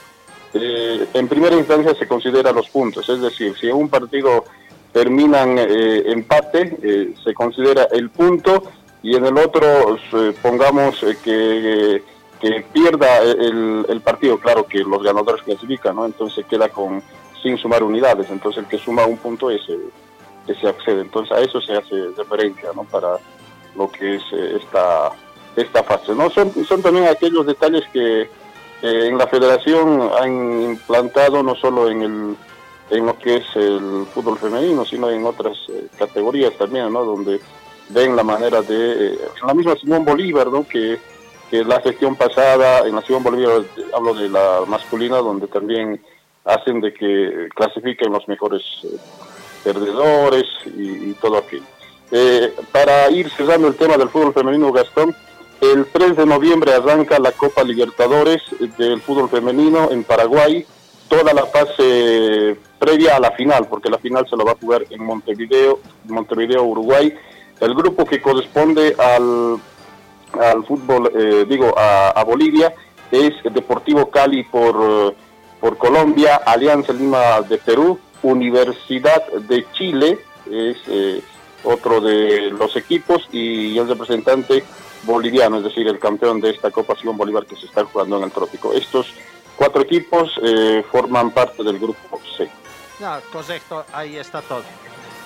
eh, 0.54 1.08
en 1.12 1.28
primera 1.28 1.56
instancia 1.56 1.94
se 1.94 2.06
considera 2.06 2.52
los 2.52 2.68
puntos, 2.68 3.08
es 3.08 3.20
decir, 3.20 3.54
si 3.58 3.66
un 3.66 3.88
partido 3.88 4.44
terminan 4.94 5.58
eh, 5.58 6.04
empate, 6.06 6.78
eh, 6.80 7.14
se 7.22 7.34
considera 7.34 7.88
el 7.90 8.10
punto 8.10 8.62
y 9.02 9.16
en 9.16 9.26
el 9.26 9.36
otro 9.36 9.96
eh, 9.96 10.32
pongamos 10.40 11.02
eh, 11.02 11.18
que, 11.22 12.02
que 12.40 12.64
pierda 12.72 13.20
el, 13.22 14.00
partido, 14.04 14.38
claro 14.38 14.64
que 14.66 14.78
los 14.78 15.02
ganadores 15.02 15.42
clasifican, 15.42 15.96
¿no? 15.96 16.06
Entonces 16.06 16.46
queda 16.46 16.68
con 16.68 17.02
sin 17.42 17.58
sumar 17.58 17.82
unidades, 17.82 18.30
entonces 18.30 18.62
el 18.62 18.68
que 18.68 18.78
suma 18.78 19.04
un 19.04 19.18
punto 19.18 19.50
es 19.50 19.62
se 19.66 20.68
accede, 20.68 21.00
entonces 21.00 21.36
a 21.36 21.40
eso 21.40 21.60
se 21.60 21.72
hace 21.72 22.10
referencia, 22.16 22.70
¿no? 22.74 22.84
Para 22.84 23.16
lo 23.76 23.90
que 23.90 24.14
es 24.14 24.22
esta 24.32 25.10
esta 25.56 25.82
fase, 25.82 26.14
¿no? 26.14 26.30
Son, 26.30 26.52
son 26.64 26.82
también 26.82 27.08
aquellos 27.08 27.44
detalles 27.46 27.82
que 27.92 28.30
en 28.82 29.18
la 29.18 29.26
federación 29.26 30.10
han 30.20 30.62
implantado 30.62 31.42
no 31.42 31.54
solo 31.56 31.90
en 31.90 32.02
el 32.02 32.36
en 32.90 33.06
lo 33.06 33.18
que 33.18 33.36
es 33.36 33.44
el 33.56 34.06
fútbol 34.12 34.38
femenino, 34.38 34.84
sino 34.84 35.10
en 35.10 35.24
otras 35.24 35.56
eh, 35.68 35.86
categorías 35.98 36.52
también, 36.58 36.92
¿no? 36.92 37.04
Donde 37.04 37.40
ven 37.90 38.16
la 38.16 38.22
manera 38.22 38.62
de, 38.62 39.14
eh, 39.14 39.18
la 39.46 39.54
misma 39.54 39.76
Simón 39.76 40.04
Bolívar, 40.04 40.48
¿no? 40.48 40.66
Que, 40.66 40.98
que 41.50 41.64
la 41.64 41.80
gestión 41.80 42.16
pasada, 42.16 42.86
en 42.86 42.94
la 42.94 43.02
Simón 43.02 43.22
Bolívar 43.24 43.62
hablo 43.94 44.14
de 44.14 44.28
la 44.28 44.62
masculina, 44.66 45.18
donde 45.18 45.46
también 45.46 46.00
hacen 46.44 46.80
de 46.80 46.92
que 46.92 47.48
clasifiquen 47.54 48.12
los 48.12 48.26
mejores 48.28 48.62
eh, 48.84 48.96
perdedores 49.62 50.44
y, 50.76 51.10
y 51.10 51.16
todo 51.20 51.38
aquello. 51.38 51.64
Eh, 52.10 52.54
para 52.70 53.10
ir 53.10 53.30
cerrando 53.30 53.68
el 53.68 53.74
tema 53.74 53.96
del 53.96 54.08
fútbol 54.08 54.34
femenino, 54.34 54.70
Gastón, 54.72 55.14
el 55.60 55.86
3 55.86 56.16
de 56.16 56.26
noviembre 56.26 56.72
arranca 56.72 57.18
la 57.18 57.32
Copa 57.32 57.64
Libertadores 57.64 58.42
del 58.76 59.00
fútbol 59.00 59.28
femenino 59.28 59.90
en 59.90 60.04
Paraguay, 60.04 60.66
toda 61.08 61.32
la 61.32 61.46
fase 61.46 62.56
previa 62.78 63.16
a 63.16 63.20
la 63.20 63.32
final, 63.32 63.66
porque 63.68 63.90
la 63.90 63.98
final 63.98 64.26
se 64.28 64.36
la 64.36 64.44
va 64.44 64.52
a 64.52 64.56
jugar 64.56 64.84
en 64.90 65.02
Montevideo, 65.04 65.80
Montevideo, 66.04 66.64
Uruguay. 66.64 67.14
El 67.60 67.74
grupo 67.74 68.04
que 68.04 68.20
corresponde 68.20 68.94
al, 68.98 69.58
al 70.40 70.64
fútbol, 70.64 71.10
eh, 71.14 71.46
digo, 71.48 71.74
a, 71.76 72.22
Bolivia, 72.24 72.74
es 73.10 73.32
Deportivo 73.52 74.10
Cali 74.10 74.42
por, 74.44 75.14
por 75.60 75.78
Colombia, 75.78 76.36
Alianza 76.44 76.92
Lima 76.92 77.40
de 77.42 77.58
Perú, 77.58 77.98
Universidad 78.22 79.26
de 79.32 79.66
Chile, 79.72 80.18
es 80.50 80.76
eh, 80.88 81.22
otro 81.62 82.00
de 82.00 82.50
los 82.50 82.76
equipos, 82.76 83.28
y 83.30 83.78
el 83.78 83.88
representante 83.88 84.64
boliviano, 85.04 85.58
es 85.58 85.64
decir, 85.64 85.86
el 85.86 85.98
campeón 85.98 86.40
de 86.40 86.50
esta 86.50 86.70
Copa 86.70 86.96
Simón 86.96 87.16
Bolívar 87.16 87.46
que 87.46 87.56
se 87.56 87.66
está 87.66 87.84
jugando 87.84 88.16
en 88.18 88.24
el 88.24 88.30
Trópico. 88.30 88.72
Estos 88.72 89.06
cuatro 89.56 89.82
equipos 89.82 90.32
eh, 90.42 90.84
forman 90.90 91.30
parte 91.30 91.62
del 91.62 91.78
grupo 91.78 92.20
C. 92.36 92.50
No, 93.00 93.18
correcto, 93.32 93.84
ahí 93.92 94.16
está 94.16 94.42
todo. 94.42 94.62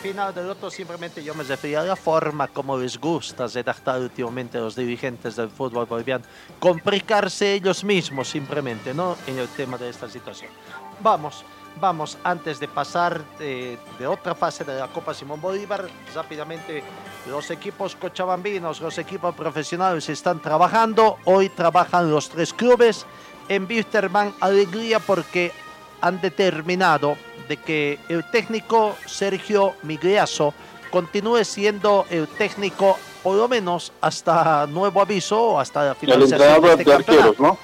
Final 0.02 0.32
del 0.32 0.48
otro, 0.48 0.70
simplemente 0.70 1.24
yo 1.24 1.34
me 1.34 1.42
refería 1.42 1.80
a 1.80 1.84
la 1.84 1.96
forma 1.96 2.46
como 2.46 2.78
les 2.78 2.98
gusta 3.00 3.48
redactar 3.48 4.00
últimamente 4.00 4.56
a 4.56 4.60
los 4.60 4.76
dirigentes 4.76 5.34
del 5.34 5.50
fútbol 5.50 5.86
boliviano, 5.86 6.24
complicarse 6.60 7.54
ellos 7.54 7.82
mismos 7.82 8.28
simplemente, 8.28 8.94
¿no? 8.94 9.16
En 9.26 9.38
el 9.38 9.48
tema 9.48 9.76
de 9.76 9.88
esta 9.88 10.08
situación. 10.08 10.52
Vamos, 11.00 11.44
vamos, 11.80 12.16
antes 12.22 12.60
de 12.60 12.68
pasar 12.68 13.20
eh, 13.40 13.76
de 13.98 14.06
otra 14.06 14.36
fase 14.36 14.62
de 14.62 14.78
la 14.78 14.86
Copa 14.86 15.12
Simón 15.14 15.40
Bolívar, 15.40 15.88
rápidamente 16.14 16.84
los 17.28 17.50
equipos 17.50 17.96
cochabambinos, 17.96 18.80
los 18.80 18.98
equipos 18.98 19.34
profesionales 19.34 20.08
están 20.08 20.40
trabajando, 20.40 21.16
hoy 21.24 21.48
trabajan 21.48 22.08
los 22.10 22.28
tres 22.28 22.54
clubes, 22.54 23.04
en 23.48 23.66
Wisterman 23.68 24.34
alegría 24.40 24.98
porque 25.00 25.52
han 26.00 26.20
determinado 26.20 27.16
de 27.48 27.56
que 27.56 27.98
el 28.08 28.24
técnico 28.30 28.96
Sergio 29.06 29.74
Migliazo 29.82 30.54
continúe 30.90 31.44
siendo 31.44 32.06
el 32.10 32.28
técnico 32.28 32.98
por 33.22 33.36
lo 33.36 33.48
menos 33.48 33.92
hasta 34.00 34.66
nuevo 34.66 35.00
aviso 35.00 35.42
o 35.42 35.58
hasta 35.58 35.84
la 35.84 35.90
El 35.90 35.96
finalización 35.96 36.40
entrenador 36.40 36.76
de 36.76 36.82
este 36.82 36.84
de 36.84 36.96
arqueros. 36.96 37.40
¿no? 37.40 37.58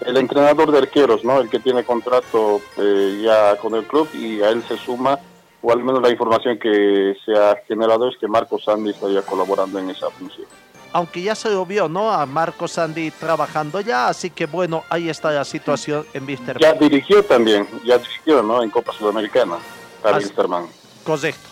El 0.00 0.16
entrenador 0.16 0.72
de 0.72 0.78
arqueros, 0.78 1.24
¿no? 1.24 1.40
El 1.40 1.48
que 1.48 1.60
tiene 1.60 1.84
contrato 1.84 2.60
eh, 2.76 3.20
ya 3.22 3.56
con 3.56 3.74
el 3.74 3.84
club 3.84 4.08
y 4.14 4.42
a 4.42 4.50
él 4.50 4.62
se 4.66 4.76
suma, 4.76 5.18
o 5.62 5.72
al 5.72 5.82
menos 5.82 6.02
la 6.02 6.10
información 6.10 6.58
que 6.58 7.16
se 7.24 7.32
ha 7.32 7.56
generado 7.66 8.08
es 8.08 8.16
que 8.18 8.28
Marcos 8.28 8.64
Sandy 8.64 8.90
estaría 8.90 9.22
colaborando 9.22 9.78
en 9.78 9.90
esa 9.90 10.10
función. 10.10 10.46
Aunque 10.94 11.20
ya 11.22 11.34
se 11.34 11.50
lo 11.50 11.66
vio, 11.66 11.88
¿no? 11.88 12.08
A 12.12 12.24
Marco 12.24 12.68
Sandy 12.68 13.10
trabajando 13.10 13.80
ya, 13.80 14.06
así 14.06 14.30
que 14.30 14.46
bueno, 14.46 14.84
ahí 14.88 15.08
está 15.08 15.32
la 15.32 15.44
situación 15.44 16.06
en 16.14 16.24
Wisterman. 16.24 16.60
Ya 16.62 16.72
dirigió 16.72 17.24
también, 17.24 17.66
ya 17.84 17.98
dirigió, 17.98 18.44
¿no? 18.44 18.62
En 18.62 18.70
Copa 18.70 18.92
Sudamericana, 18.92 19.56
para 20.00 20.18
Así- 20.18 20.26
Wilstermann. 20.26 20.66
Correcto. 21.02 21.48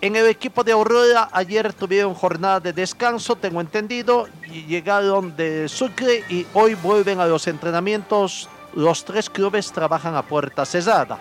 En 0.00 0.14
el 0.14 0.26
equipo 0.26 0.62
de 0.62 0.70
Aurora 0.70 1.28
ayer 1.32 1.72
tuvieron 1.72 2.14
jornada 2.14 2.60
de 2.60 2.72
descanso, 2.72 3.34
tengo 3.34 3.60
entendido, 3.60 4.28
y 4.46 4.62
llegaron 4.66 5.34
de 5.36 5.68
Sucre 5.68 6.22
y 6.28 6.46
hoy 6.54 6.74
vuelven 6.76 7.18
a 7.18 7.26
los 7.26 7.48
entrenamientos. 7.48 8.48
Los 8.74 9.04
tres 9.04 9.28
clubes 9.28 9.72
trabajan 9.72 10.14
a 10.14 10.22
puerta 10.22 10.64
cerrada. 10.64 11.18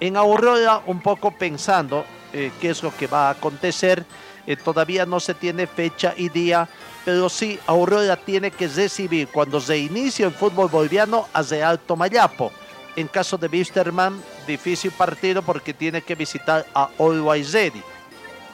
En 0.00 0.18
Aurora, 0.18 0.82
un 0.86 1.00
poco 1.00 1.30
pensando 1.30 2.04
eh, 2.34 2.52
qué 2.60 2.68
es 2.70 2.82
lo 2.82 2.94
que 2.94 3.06
va 3.06 3.28
a 3.28 3.30
acontecer, 3.30 4.04
eh, 4.46 4.54
todavía 4.56 5.06
no 5.06 5.18
se 5.18 5.34
tiene 5.34 5.66
fecha 5.66 6.14
y 6.16 6.28
día, 6.28 6.68
pero 7.04 7.28
sí, 7.28 7.58
Aurora 7.66 8.16
tiene 8.16 8.50
que 8.50 8.68
recibir 8.68 9.28
cuando 9.28 9.60
se 9.60 9.78
inicie 9.78 10.26
el 10.26 10.32
fútbol 10.32 10.68
boliviano 10.68 11.26
a 11.32 11.42
Real 11.42 11.78
Tomayapo. 11.78 12.52
En 12.96 13.08
caso 13.08 13.38
de 13.38 13.46
Wisterman, 13.46 14.20
difícil 14.46 14.90
partido 14.90 15.42
porque 15.42 15.72
tiene 15.72 16.02
que 16.02 16.14
visitar 16.14 16.66
a 16.74 16.90
Always 16.98 17.52
Ready. 17.52 17.82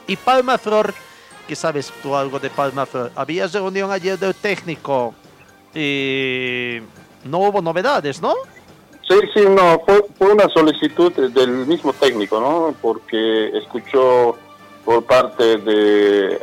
Y 0.07 0.15
Palma 0.15 0.57
Flor, 0.57 0.93
que 1.47 1.55
sabes 1.55 1.91
tú 2.01 2.15
algo 2.15 2.39
de 2.39 2.49
Palma 2.49 2.85
Flor, 2.85 3.11
había 3.15 3.47
reunión 3.47 3.91
ayer 3.91 4.17
del 4.17 4.35
técnico 4.35 5.13
y 5.73 6.77
no 7.25 7.39
hubo 7.39 7.61
novedades, 7.61 8.21
¿no? 8.21 8.33
Sí, 9.07 9.15
sí, 9.33 9.41
no, 9.49 9.81
fue, 9.85 10.05
fue 10.17 10.33
una 10.33 10.49
solicitud 10.49 11.11
del 11.13 11.65
mismo 11.65 11.93
técnico, 11.93 12.39
¿no? 12.39 12.75
Porque 12.81 13.57
escuchó 13.57 14.37
por 14.87 15.03
parte 15.03 15.57
de 15.57 16.39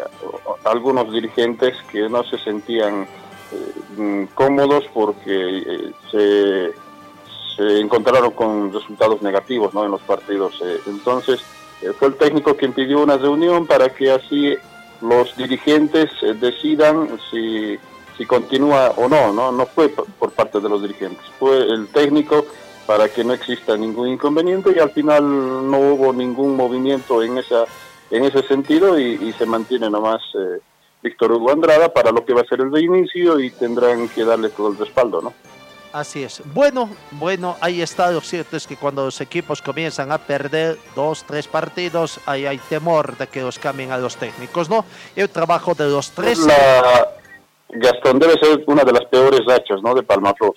algunos 0.65 1.11
dirigentes 1.11 1.75
que 1.91 2.11
no 2.11 2.23
se 2.25 2.37
sentían 2.37 3.09
eh, 3.51 4.29
cómodos 4.35 4.85
porque 4.93 5.61
eh, 5.61 5.93
se, 6.11 6.75
se 7.57 7.81
encontraron 7.81 8.33
con 8.33 8.71
resultados 8.71 9.23
negativos, 9.23 9.73
¿no? 9.73 9.87
En 9.87 9.93
los 9.93 10.03
partidos. 10.03 10.61
eh. 10.63 10.79
Entonces, 10.87 11.41
fue 11.99 12.09
el 12.09 12.17
técnico 12.17 12.55
quien 12.55 12.75
pidió 12.75 13.03
una 13.03 13.17
reunión 13.17 13.67
para 13.67 13.89
que 13.89 14.11
así 14.11 14.55
los 15.01 15.35
dirigentes 15.39 16.11
decidan 16.39 17.19
si 17.31 17.79
si 18.19 18.27
continúa 18.27 18.93
o 18.97 19.09
no, 19.09 19.33
no, 19.33 19.53
no 19.53 19.67
fue 19.67 19.89
por 19.89 20.31
parte 20.33 20.61
de 20.61 20.69
los 20.69 20.83
dirigentes, 20.83 21.25
fue 21.39 21.63
el 21.63 21.89
técnico 21.89 22.45
para 22.87 23.09
que 23.09 23.25
no 23.25 23.33
exista 23.33 23.77
ningún 23.77 24.09
inconveniente 24.09 24.73
y 24.77 24.79
al 24.79 24.91
final 24.91 25.25
no 25.71 25.79
hubo 25.79 26.13
ningún 26.13 26.55
movimiento 26.55 27.23
en 27.23 27.39
esa 27.39 27.65
en 28.15 28.25
ese 28.25 28.47
sentido 28.47 28.99
y, 28.99 29.15
y 29.15 29.33
se 29.33 29.45
mantiene 29.45 29.91
nomás 29.91 30.23
eh, 30.35 30.61
Víctor 31.03 31.33
Hugo 31.33 31.51
Andrada 31.51 31.93
para 31.93 32.12
lo 32.12 32.25
que 32.25 32.33
va 32.33 32.43
a 32.43 32.45
ser 32.45 32.61
el 32.61 32.73
reinicio 32.73 33.41
y 33.41 33.51
tendrán 33.51 34.09
que 34.09 34.25
darle 34.25 34.51
todo 34.51 34.69
el 34.71 34.79
respaldo, 34.79 35.21
¿no? 35.21 35.35
Así 35.93 36.23
es. 36.23 36.43
Bueno, 36.53 36.89
bueno, 37.12 37.57
ahí 37.61 37.83
está. 37.83 38.11
Lo 38.11 38.21
cierto 38.21 38.57
es 38.57 38.67
que 38.67 38.77
cuando 38.77 39.05
los 39.05 39.21
equipos 39.21 39.62
comienzan 39.62 40.11
a 40.12 40.19
perder 40.19 40.77
dos, 40.95 41.25
tres 41.25 41.47
partidos, 41.47 42.21
ahí 42.27 42.47
hay 42.47 42.59
temor 42.59 43.17
de 43.17 43.27
que 43.27 43.43
los 43.43 43.59
cambien 43.59 43.93
a 43.93 43.99
los 43.99 44.17
técnicos, 44.17 44.71
¿no? 44.71 44.85
El 45.15 45.29
trabajo 45.29 45.75
de 45.75 45.89
los 45.89 46.11
tres. 46.11 46.39
La 46.39 47.09
Gastón 47.69 48.19
debe 48.19 48.35
ser 48.41 48.65
una 48.67 48.83
de 48.83 48.93
las 48.93 49.05
peores 49.07 49.41
rachas, 49.47 49.83
¿no? 49.83 49.95
De 49.95 50.03
Palmaflor. 50.03 50.55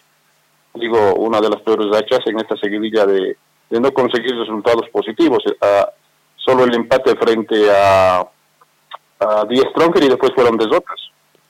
Digo, 0.76 1.16
una 1.16 1.42
de 1.42 1.50
las 1.50 1.62
peores 1.62 1.88
rachas 1.92 2.22
en 2.26 2.40
esta 2.40 2.56
seguidilla 2.58 3.06
de, 3.06 3.38
de 3.70 3.80
no 3.80 3.92
conseguir 3.92 4.36
resultados 4.36 4.90
positivos. 4.90 5.44
Solo 6.48 6.64
el 6.64 6.74
empate 6.74 7.16
frente 7.18 7.70
a, 7.70 8.20
a 9.20 9.46
Die 9.50 9.62
Stronger 9.72 10.04
y 10.04 10.10
después 10.10 10.32
fueron 10.34 10.58
derrotas. 10.58 10.96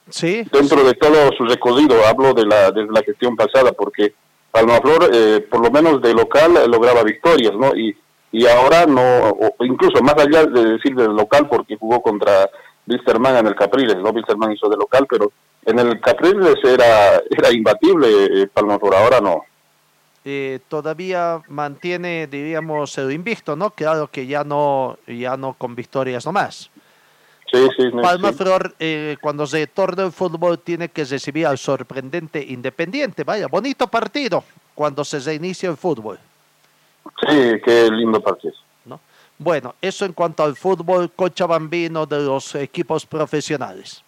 Sí. 0.10 0.44
Dentro 0.52 0.84
de 0.84 0.94
todo 0.94 1.32
su 1.38 1.44
recorrido, 1.46 1.96
hablo 2.08 2.34
de 2.34 2.46
la, 2.46 2.72
de 2.72 2.86
la 2.86 3.02
gestión 3.04 3.36
pasada, 3.36 3.74
porque 3.74 4.14
Palmaflor, 4.52 5.10
eh, 5.14 5.46
por 5.52 5.62
lo 5.62 5.70
menos 5.70 6.02
de 6.02 6.14
local, 6.14 6.58
eh, 6.58 6.68
lograba 6.68 7.04
victorias, 7.04 7.54
¿no? 7.54 7.76
Y, 7.76 7.96
y 8.32 8.48
ahora 8.48 8.86
no, 8.86 9.30
o 9.30 9.66
incluso 9.66 10.02
más 10.02 10.16
allá 10.18 10.46
de 10.46 10.66
decir 10.74 10.96
del 10.96 11.14
local, 11.14 11.48
porque 11.50 11.78
jugó 11.78 12.02
contra 12.02 12.50
Wilstermann 12.88 13.38
en 13.38 13.48
el 13.48 13.56
Capriles, 13.56 13.98
¿no? 13.98 14.10
Wilstermann 14.10 14.54
hizo 14.54 14.70
de 14.70 14.78
local, 14.78 15.06
pero 15.10 15.32
en 15.66 15.78
el 15.80 16.00
Capriles 16.00 16.56
era, 16.64 17.22
era 17.30 17.52
imbatible 17.52 18.08
eh, 18.08 18.48
Palmaflor, 18.48 18.96
ahora 18.96 19.20
no. 19.20 19.44
Eh, 20.30 20.60
todavía 20.68 21.42
mantiene, 21.48 22.28
diríamos, 22.28 22.98
el 22.98 23.14
invicto, 23.14 23.56
¿no? 23.56 23.72
Claro 23.72 24.12
que 24.12 24.28
ya 24.28 24.44
no, 24.44 24.98
ya 25.08 25.38
no 25.38 25.54
con 25.54 25.74
victorias 25.74 26.26
nomás. 26.26 26.70
Sí, 27.50 27.66
sí, 27.78 27.84
no, 27.94 28.02
Palma 28.02 28.34
sí. 28.34 28.36
Flor, 28.40 28.76
eh, 28.78 29.16
cuando 29.22 29.48
se 29.48 29.66
torna 29.68 30.04
el 30.04 30.12
fútbol, 30.12 30.60
tiene 30.60 30.90
que 30.90 31.06
recibir 31.06 31.48
al 31.48 31.58
sorprendente 31.58 32.44
Independiente. 32.46 33.24
Vaya, 33.24 33.48
bonito 33.48 33.88
partido 33.88 34.44
cuando 34.76 35.06
se 35.06 35.22
reinicia 35.22 35.70
el 35.70 35.78
fútbol. 35.78 36.20
Sí, 37.26 37.62
qué 37.64 37.90
lindo 37.90 38.20
partido. 38.20 38.54
¿no? 38.84 39.00
Bueno, 39.38 39.76
eso 39.82 40.04
en 40.04 40.12
cuanto 40.12 40.44
al 40.44 40.58
fútbol 40.58 41.10
cochabambino 41.10 42.06
de 42.06 42.20
los 42.20 42.54
equipos 42.56 43.06
profesionales. 43.06 44.04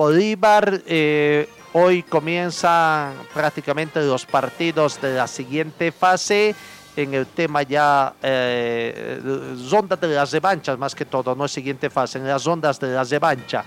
Bolívar, 0.00 0.80
eh, 0.86 1.46
hoy 1.74 2.02
comienzan 2.02 3.12
prácticamente 3.34 4.00
los 4.00 4.24
partidos 4.24 4.98
de 4.98 5.14
la 5.14 5.26
siguiente 5.26 5.92
fase 5.92 6.54
en 6.96 7.12
el 7.12 7.26
tema 7.26 7.64
ya 7.64 8.14
eh, 8.22 9.20
rondas 9.70 10.00
de 10.00 10.08
las 10.08 10.32
revanchas 10.32 10.78
más 10.78 10.94
que 10.94 11.04
todo, 11.04 11.34
no 11.34 11.44
es 11.44 11.52
siguiente 11.52 11.90
fase, 11.90 12.16
en 12.16 12.26
las 12.26 12.46
rondas 12.46 12.80
de 12.80 12.94
la 12.94 13.04
revancha. 13.04 13.62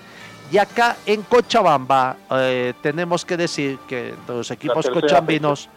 Y 0.52 0.58
acá 0.58 0.98
en 1.06 1.22
Cochabamba 1.22 2.18
eh, 2.32 2.74
tenemos 2.82 3.24
que 3.24 3.38
decir 3.38 3.78
que 3.88 4.10
entre 4.10 4.36
los 4.36 4.50
equipos 4.50 4.86
tercera 4.86 5.02
cochabambinos 5.02 5.70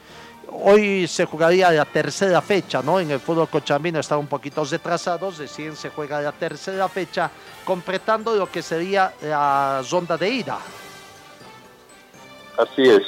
hoy 0.63 1.07
se 1.07 1.25
jugaría 1.25 1.71
la 1.71 1.85
tercera 1.85 2.41
fecha, 2.41 2.83
¿no? 2.83 3.01
En 3.01 3.11
el 3.11 3.21
fútbol 3.21 3.49
cochabambino 3.49 4.01
está 4.01 4.17
un 4.17 4.27
poquito 4.27 4.65
retrasados, 4.65 5.39
recién 5.39 5.77
se 5.77 5.91
juega 5.91 6.21
la 6.21 6.33
tercera 6.33 6.89
fecha, 6.89 7.31
completando 7.65 8.35
lo 8.35 8.51
que 8.51 8.63
sería 8.63 9.13
la 9.23 9.83
ronda 9.91 10.17
de 10.17 10.29
ida. 10.29 10.59
Así 12.59 12.83
es. 12.83 13.03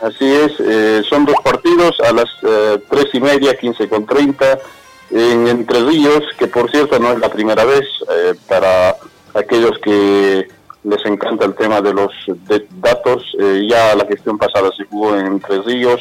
Así 0.00 0.32
es. 0.32 0.52
eh, 0.58 1.02
son 1.08 1.24
dos 1.24 1.36
partidos 1.44 1.98
a 2.00 2.12
las 2.12 2.28
eh, 2.42 2.82
tres 2.90 3.06
y 3.12 3.20
media, 3.20 3.54
15 3.54 3.88
con 3.88 4.04
30, 4.04 4.58
en 5.10 5.46
Entre 5.46 5.80
Ríos, 5.80 6.24
que 6.38 6.48
por 6.48 6.70
cierto 6.70 6.98
no 6.98 7.12
es 7.12 7.20
la 7.20 7.28
primera 7.28 7.64
vez 7.64 7.84
eh, 8.10 8.34
para 8.48 8.96
aquellos 9.34 9.78
que 9.78 10.48
les 10.84 11.06
encanta 11.06 11.44
el 11.44 11.54
tema 11.54 11.80
de 11.80 11.94
los 11.94 12.12
datos. 12.80 13.24
ya 13.68 13.94
la 13.94 14.04
gestión 14.06 14.36
pasada 14.36 14.70
se 14.76 14.84
jugó 14.84 15.16
en 15.16 15.26
Entre 15.26 15.62
Ríos, 15.62 16.00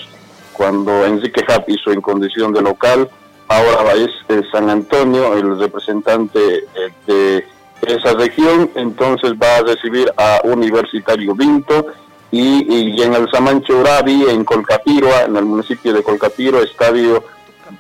cuando 0.62 1.08
Enrique 1.08 1.44
Hub 1.50 1.64
hizo 1.70 1.92
en 1.92 2.02
condición 2.02 2.54
de 2.54 2.62
local. 2.62 3.10
Ahora 3.48 3.94
es 3.94 4.12
eh, 4.30 4.44
San 4.52 4.70
Antonio, 4.70 5.34
el 5.34 5.58
representante 5.58 6.40
eh, 6.76 6.92
de 7.08 7.44
esa 7.82 8.14
región, 8.14 8.70
entonces 8.76 9.34
va 9.42 9.58
a 9.58 9.64
recibir 9.64 10.14
a 10.16 10.42
Universitario 10.44 11.34
Vinto 11.34 11.88
y, 12.30 13.02
en 13.02 13.16
el 13.16 13.28
Samancho 13.32 13.80
Urabi, 13.80 14.26
en 14.30 14.46
Colcapirua, 14.46 15.24
en 15.24 15.36
el 15.36 15.46
municipio 15.46 15.94
de 15.94 16.04
Colcapiro, 16.04 16.62
estadio 16.62 17.24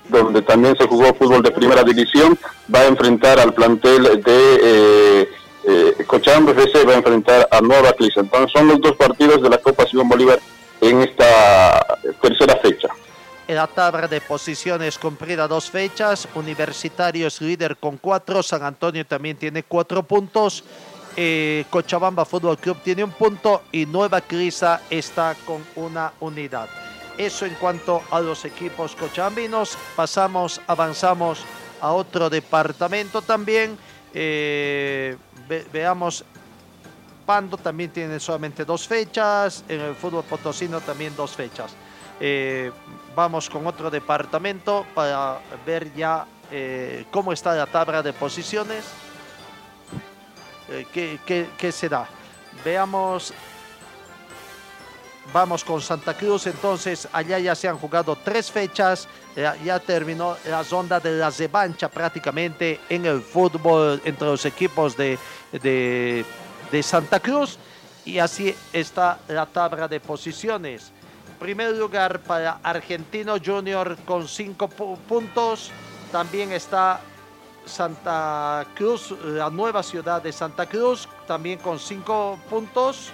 donde 0.09 0.41
también 0.41 0.75
se 0.75 0.87
jugó 0.87 1.13
fútbol 1.13 1.43
de 1.43 1.51
primera 1.51 1.83
división, 1.83 2.35
va 2.73 2.79
a 2.79 2.87
enfrentar 2.87 3.39
al 3.39 3.53
plantel 3.53 4.23
de 4.23 4.59
eh, 4.63 5.29
eh, 5.65 6.03
Cochabamba 6.07 6.53
FC, 6.53 6.83
va 6.83 6.93
a 6.93 6.97
enfrentar 6.97 7.47
a 7.51 7.61
Nueva 7.61 7.93
Clisa. 7.93 8.21
Entonces 8.21 8.51
son 8.51 8.69
los 8.69 8.81
dos 8.81 8.95
partidos 8.95 9.43
de 9.43 9.49
la 9.51 9.59
Copa 9.59 9.85
Simón 9.85 10.09
Bolívar 10.09 10.39
en 10.81 11.01
esta 11.01 11.85
tercera 12.21 12.57
fecha. 12.57 12.89
En 13.47 13.55
la 13.55 13.67
tabla 13.67 14.07
de 14.07 14.21
posiciones 14.21 14.97
cumplida 14.97 15.47
dos 15.47 15.69
fechas, 15.69 16.27
Universitario 16.35 17.27
es 17.27 17.41
líder 17.41 17.77
con 17.77 17.97
cuatro, 17.97 18.41
San 18.41 18.63
Antonio 18.63 19.05
también 19.05 19.37
tiene 19.37 19.63
cuatro 19.63 20.03
puntos, 20.03 20.63
eh, 21.17 21.65
Cochabamba 21.69 22.23
Fútbol 22.23 22.57
Club 22.57 22.77
tiene 22.83 23.03
un 23.03 23.11
punto 23.11 23.63
y 23.71 23.85
Nueva 23.85 24.21
Crisa 24.21 24.81
está 24.89 25.35
con 25.45 25.63
una 25.75 26.13
unidad. 26.21 26.69
Eso 27.17 27.45
en 27.45 27.53
cuanto 27.55 28.01
a 28.09 28.21
los 28.21 28.45
equipos 28.45 28.95
cochabambinos. 28.95 29.77
Pasamos, 29.97 30.61
avanzamos 30.65 31.43
a 31.81 31.91
otro 31.91 32.29
departamento 32.29 33.21
también. 33.21 33.77
Eh, 34.13 35.17
ve- 35.49 35.65
veamos 35.73 36.23
También 37.31 37.91
tiene 37.91 38.19
solamente 38.19 38.65
dos 38.65 38.85
fechas, 38.85 39.63
en 39.69 39.79
el 39.79 39.95
fútbol 39.95 40.25
potosino 40.25 40.81
también 40.81 41.15
dos 41.15 41.31
fechas. 41.31 41.71
Eh, 42.19 42.69
vamos 43.15 43.49
con 43.49 43.65
otro 43.65 43.89
departamento 43.89 44.85
para 44.93 45.39
ver 45.65 45.93
ya 45.95 46.25
eh, 46.51 47.05
cómo 47.09 47.31
está 47.31 47.55
la 47.55 47.67
tabla 47.67 48.03
de 48.03 48.11
posiciones. 48.11 48.83
Eh, 50.67 50.85
¿qué, 50.91 51.19
qué, 51.25 51.47
qué 51.57 51.71
se 51.71 51.87
da? 51.87 52.05
Veamos. 52.65 53.33
Vamos 55.31 55.63
con 55.63 55.79
Santa 55.79 56.17
Cruz, 56.17 56.47
entonces 56.47 57.07
allá 57.13 57.39
ya 57.39 57.55
se 57.55 57.69
han 57.69 57.77
jugado 57.77 58.17
tres 58.17 58.51
fechas, 58.51 59.07
ya, 59.35 59.79
terminó 59.79 60.35
la 60.45 60.63
ronda 60.63 60.99
de 60.99 61.11
la 61.11 61.29
revancha 61.29 61.87
prácticamente 61.87 62.81
en 62.89 63.05
el 63.05 63.21
fútbol 63.21 64.01
entre 64.03 64.27
los 64.27 64.43
equipos 64.45 64.97
de, 64.97 65.17
de 66.71 66.83
Santa 66.83 67.19
Cruz 67.19 67.57
y 68.05 68.17
así 68.19 68.55
está 68.73 69.19
la 69.27 69.45
tabla 69.45 69.87
de 69.87 69.99
posiciones. 69.99 70.91
Primer 71.39 71.75
lugar 71.75 72.19
para 72.19 72.59
Argentino 72.63 73.35
Junior 73.43 73.97
con 74.05 74.27
cinco 74.27 74.69
pu- 74.69 74.97
puntos, 74.97 75.71
también 76.11 76.51
está 76.51 76.99
Santa 77.65 78.65
Cruz, 78.75 79.11
la 79.23 79.49
nueva 79.49 79.83
ciudad 79.83 80.21
de 80.21 80.31
Santa 80.31 80.65
Cruz, 80.67 81.07
también 81.27 81.59
con 81.59 81.79
cinco 81.79 82.37
puntos. 82.49 83.09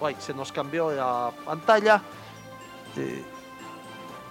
Uy, 0.00 0.16
se 0.18 0.34
nos 0.34 0.52
cambió 0.52 0.90
la 0.90 1.30
pantalla. 1.44 2.02
Eh, 2.96 3.24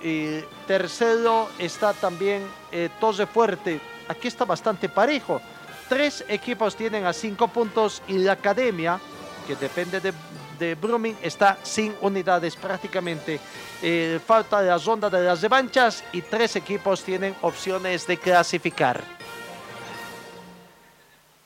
y 0.01 0.65
tercero 0.67 1.49
está 1.57 1.93
también 1.93 2.45
eh, 2.71 2.89
Torre 2.99 3.25
Fuerte. 3.25 3.79
Aquí 4.07 4.27
está 4.27 4.43
bastante 4.45 4.89
parejo. 4.89 5.41
Tres 5.89 6.23
equipos 6.27 6.75
tienen 6.75 7.05
a 7.05 7.13
cinco 7.13 7.47
puntos 7.47 8.01
y 8.07 8.17
la 8.17 8.33
academia, 8.33 8.99
que 9.45 9.55
depende 9.55 9.99
de, 9.99 10.13
de 10.57 10.75
Brumming, 10.75 11.17
está 11.21 11.57
sin 11.63 11.93
unidades 12.01 12.55
prácticamente. 12.55 13.39
Eh, 13.81 14.19
falta 14.25 14.61
la 14.61 14.77
ronda 14.77 15.09
de 15.09 15.21
las 15.23 15.41
revanchas 15.41 16.03
y 16.13 16.21
tres 16.21 16.55
equipos 16.55 17.03
tienen 17.03 17.35
opciones 17.41 18.07
de 18.07 18.17
clasificar. 18.17 19.03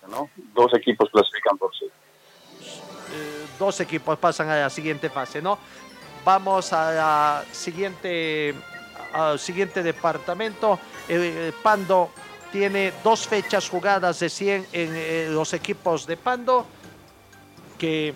¿no? 0.10 0.30
Dos 0.54 0.74
equipos 0.74 1.10
clasifican 1.12 1.58
por 1.58 1.76
sí. 1.76 1.86
eh, 1.86 3.46
dos 3.60 3.80
equipos 3.82 4.18
pasan 4.18 4.50
a 4.50 4.56
la 4.56 4.70
siguiente 4.70 5.10
fase, 5.10 5.42
¿no? 5.42 5.58
Vamos 6.24 6.72
a 6.74 6.92
la 6.92 7.46
siguiente, 7.52 8.54
al 9.14 9.40
siguiente 9.40 9.84
departamento. 9.84 10.80
El, 11.10 11.22
el 11.22 11.54
Pando 11.54 12.12
tiene 12.52 12.94
dos 13.04 13.28
fechas 13.28 13.70
jugadas 13.70 14.20
de 14.20 14.30
100 14.30 14.68
en 14.74 14.90
eh, 14.96 15.28
los 15.30 15.54
equipos 15.54 16.06
de 16.08 16.18
Pando, 16.18 16.66
que 17.78 18.14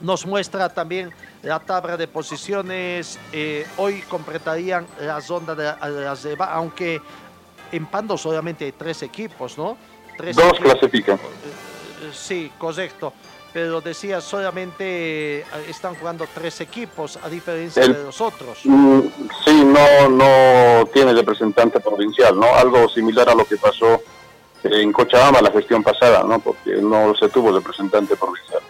nos 0.00 0.26
muestra 0.26 0.68
también 0.68 1.12
la 1.42 1.58
tabla 1.60 1.96
de 1.96 2.08
posiciones. 2.08 3.18
Eh, 3.32 3.66
hoy 3.76 4.02
completarían 4.02 4.86
la 5.00 5.20
ronda 5.20 5.54
de, 5.54 5.64
las 6.04 6.22
de- 6.22 6.36
aunque 6.38 7.00
en 7.72 7.86
Pando 7.86 8.16
solamente 8.18 8.64
hay 8.64 8.72
tres 8.72 9.02
equipos, 9.02 9.56
¿no? 9.58 9.76
Tres 10.16 10.36
Dos 10.36 10.46
equipos. 10.52 10.72
clasifican. 10.72 11.16
Eh, 11.16 11.20
Sí, 12.12 12.52
correcto. 12.56 13.12
Pero 13.52 13.80
decía, 13.80 14.20
solamente 14.20 15.40
eh, 15.40 15.44
están 15.68 15.94
jugando 15.94 16.26
tres 16.34 16.60
equipos, 16.60 17.18
a 17.22 17.28
diferencia 17.28 17.82
El- 17.82 17.94
de 17.94 18.04
los 18.04 18.20
otros. 18.20 18.58
Mm, 18.64 19.00
Sí, 19.44 19.64
no, 19.64 20.08
no 20.10 20.86
tiene 20.92 21.12
representante 21.14 21.80
provincial, 21.80 22.38
¿no? 22.38 22.54
Algo 22.54 22.88
similar 22.90 23.28
a 23.30 23.34
lo 23.34 23.46
que 23.46 23.56
pasó 23.56 24.02
en 24.64 24.92
Cochabamba 24.92 25.40
la 25.40 25.50
gestión 25.50 25.82
pasada, 25.82 26.22
¿no? 26.24 26.38
Porque 26.40 26.72
no 26.82 27.14
se 27.14 27.28
tuvo 27.30 27.50
representante 27.52 28.14
provincial. 28.16 28.60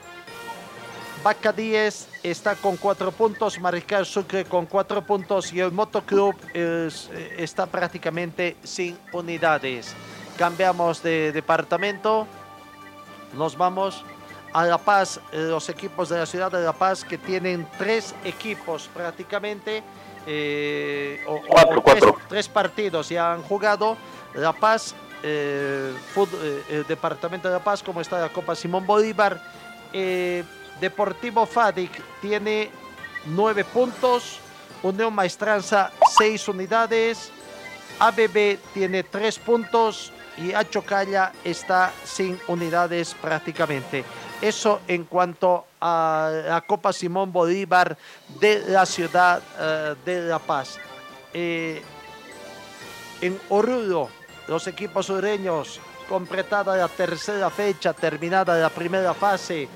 Vaca 1.25 1.53
10 1.53 2.09
está 2.23 2.55
con 2.55 2.77
cuatro 2.77 3.11
puntos, 3.11 3.59
Mariscal 3.59 4.07
Sucre 4.07 4.45
con 4.45 4.67
cuatro 4.67 5.03
puntos 5.03 5.53
y 5.53 5.59
el 5.61 5.73
Motoclub 5.73 6.37
es- 6.55 7.11
eh, 7.13 7.35
está 7.39 7.67
prácticamente 7.67 8.57
sin 8.63 8.97
unidades. 9.13 9.95
Cambiamos 10.39 11.03
de 11.03 11.33
departamento, 11.33 12.27
nos 13.37 13.57
vamos 13.59 14.05
a 14.53 14.65
La 14.65 14.79
Paz, 14.79 15.21
eh, 15.33 15.39
los 15.49 15.69
equipos 15.69 16.09
de 16.09 16.19
la 16.19 16.27
ciudad 16.27 16.51
de 16.51 16.63
La 16.65 16.73
Paz 16.73 17.05
que 17.05 17.19
tienen 17.19 17.67
tres 17.79 18.15
equipos 18.25 18.89
prácticamente. 18.95 19.83
eh, 20.31 21.23
o- 21.27 21.37
o- 21.37 21.41
Cuatro, 21.47 21.79
o 21.79 21.83
tres, 21.83 22.03
cuatro. 22.05 22.21
tres 22.29 22.49
partidos 22.49 23.09
ya 23.09 23.33
han 23.33 23.43
jugado. 23.43 23.97
La 24.35 24.53
Paz, 24.53 24.95
eh, 25.23 25.95
eh, 26.17 26.63
el 26.69 26.87
departamento 26.87 27.49
de 27.49 27.55
La 27.55 27.65
Paz, 27.65 27.83
como 27.83 28.03
está 28.03 28.19
la 28.19 28.29
Copa 28.29 28.55
Simón 28.55 28.87
Bolívar. 28.87 29.41
Deportivo 30.81 31.47
Fadic 31.47 31.91
tiene 32.21 32.71
nueve 33.27 33.65
puntos. 33.65 34.39
Unión 34.83 35.15
Maestranza, 35.15 35.91
seis 36.19 36.47
unidades. 36.49 37.31
ABB 37.99 38.59
tiene 38.75 39.03
tres 39.05 39.39
puntos. 39.39 40.13
y 40.37 40.53
Achocalla 40.53 41.33
está 41.43 41.91
sin 42.05 42.39
unidades 42.47 43.13
prácticamente. 43.21 44.05
Eso 44.41 44.81
en 44.87 45.05
cuanto 45.05 45.67
a 45.81 46.31
la 46.47 46.61
Copa 46.61 46.93
Simón 46.93 47.33
Bolívar 47.33 47.99
de 48.39 48.65
la 48.69 48.87
ciudad 48.87 49.43
eh, 49.59 49.95
de 50.05 50.23
La 50.29 50.39
Paz. 50.39 50.79
Eh, 51.35 51.83
en 53.21 53.37
Oruro, 53.49 54.09
los 54.47 54.69
equipos 54.69 55.07
sureños, 55.07 55.81
completada 56.09 56.77
la 56.77 56.87
tercera 56.87 57.51
fecha, 57.51 57.93
terminada 57.93 58.57
la 58.57 58.71
primera 58.71 59.13
fase. 59.13 59.69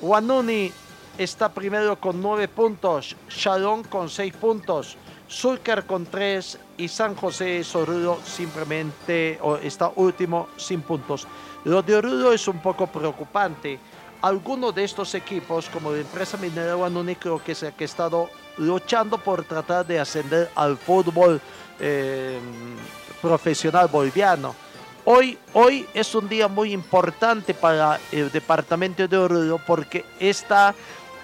Guanuni 0.00 0.72
está 1.16 1.48
primero 1.48 2.00
con 2.00 2.20
nueve 2.20 2.48
puntos, 2.48 3.14
Shalom 3.28 3.84
con 3.84 4.08
seis 4.08 4.34
puntos, 4.34 4.96
Zulcar 5.30 5.86
con 5.86 6.06
tres 6.06 6.58
y 6.76 6.88
San 6.88 7.14
José 7.14 7.62
Oruro 7.74 8.18
simplemente 8.24 9.38
está 9.62 9.92
último 9.94 10.48
sin 10.56 10.82
puntos. 10.82 11.28
Lo 11.62 11.82
de 11.82 11.94
Oruro 11.94 12.32
es 12.32 12.48
un 12.48 12.60
poco 12.60 12.88
preocupante. 12.88 13.78
Algunos 14.22 14.74
de 14.74 14.84
estos 14.84 15.14
equipos, 15.14 15.70
como 15.70 15.92
la 15.92 16.00
empresa 16.00 16.38
Guanuni, 16.76 17.16
creo 17.16 17.42
que 17.42 17.52
es 17.52 17.62
el 17.62 17.72
que 17.72 17.84
ha 17.84 17.86
estado 17.86 18.28
luchando 18.58 19.16
por 19.16 19.44
tratar 19.44 19.86
de 19.86 19.98
ascender 19.98 20.50
al 20.54 20.76
fútbol 20.76 21.40
eh, 21.78 22.38
profesional 23.22 23.88
boliviano. 23.88 24.54
Hoy, 25.06 25.38
hoy 25.54 25.86
es 25.94 26.14
un 26.14 26.28
día 26.28 26.48
muy 26.48 26.74
importante 26.74 27.54
para 27.54 27.98
el 28.12 28.30
departamento 28.30 29.08
de 29.08 29.16
Oruro 29.16 29.58
porque 29.66 30.04
está 30.18 30.74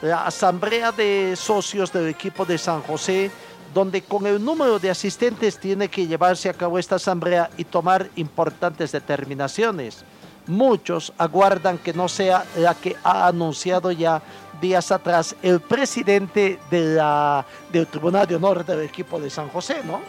la 0.00 0.26
asamblea 0.26 0.90
de 0.90 1.34
socios 1.36 1.92
del 1.92 2.08
equipo 2.08 2.46
de 2.46 2.56
San 2.56 2.80
José, 2.80 3.30
donde 3.74 4.00
con 4.00 4.26
el 4.26 4.42
número 4.42 4.78
de 4.78 4.88
asistentes 4.88 5.58
tiene 5.58 5.88
que 5.88 6.06
llevarse 6.06 6.48
a 6.48 6.54
cabo 6.54 6.78
esta 6.78 6.94
asamblea 6.94 7.50
y 7.58 7.64
tomar 7.64 8.08
importantes 8.16 8.92
determinaciones. 8.92 10.02
Muchos 10.46 11.12
aguardan 11.18 11.78
que 11.78 11.92
no 11.92 12.08
sea 12.08 12.44
la 12.56 12.74
que 12.74 12.94
ha 13.02 13.26
anunciado 13.26 13.90
ya 13.90 14.22
días 14.60 14.92
atrás 14.92 15.36
el 15.42 15.60
presidente 15.60 16.58
de 16.70 16.94
la, 16.94 17.44
del 17.70 17.86
Tribunal 17.86 18.26
de 18.26 18.36
Honor 18.36 18.64
del 18.64 18.82
equipo 18.82 19.20
de 19.20 19.30
San 19.30 19.48
José, 19.48 19.76
¿no? 19.84 20.00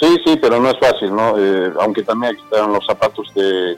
Sí, 0.00 0.16
sí, 0.24 0.36
pero 0.40 0.60
no 0.60 0.70
es 0.70 0.78
fácil, 0.78 1.14
¿no? 1.14 1.34
Eh, 1.38 1.72
aunque 1.80 2.02
también 2.02 2.36
están 2.36 2.72
los 2.72 2.84
zapatos 2.84 3.32
de, 3.34 3.76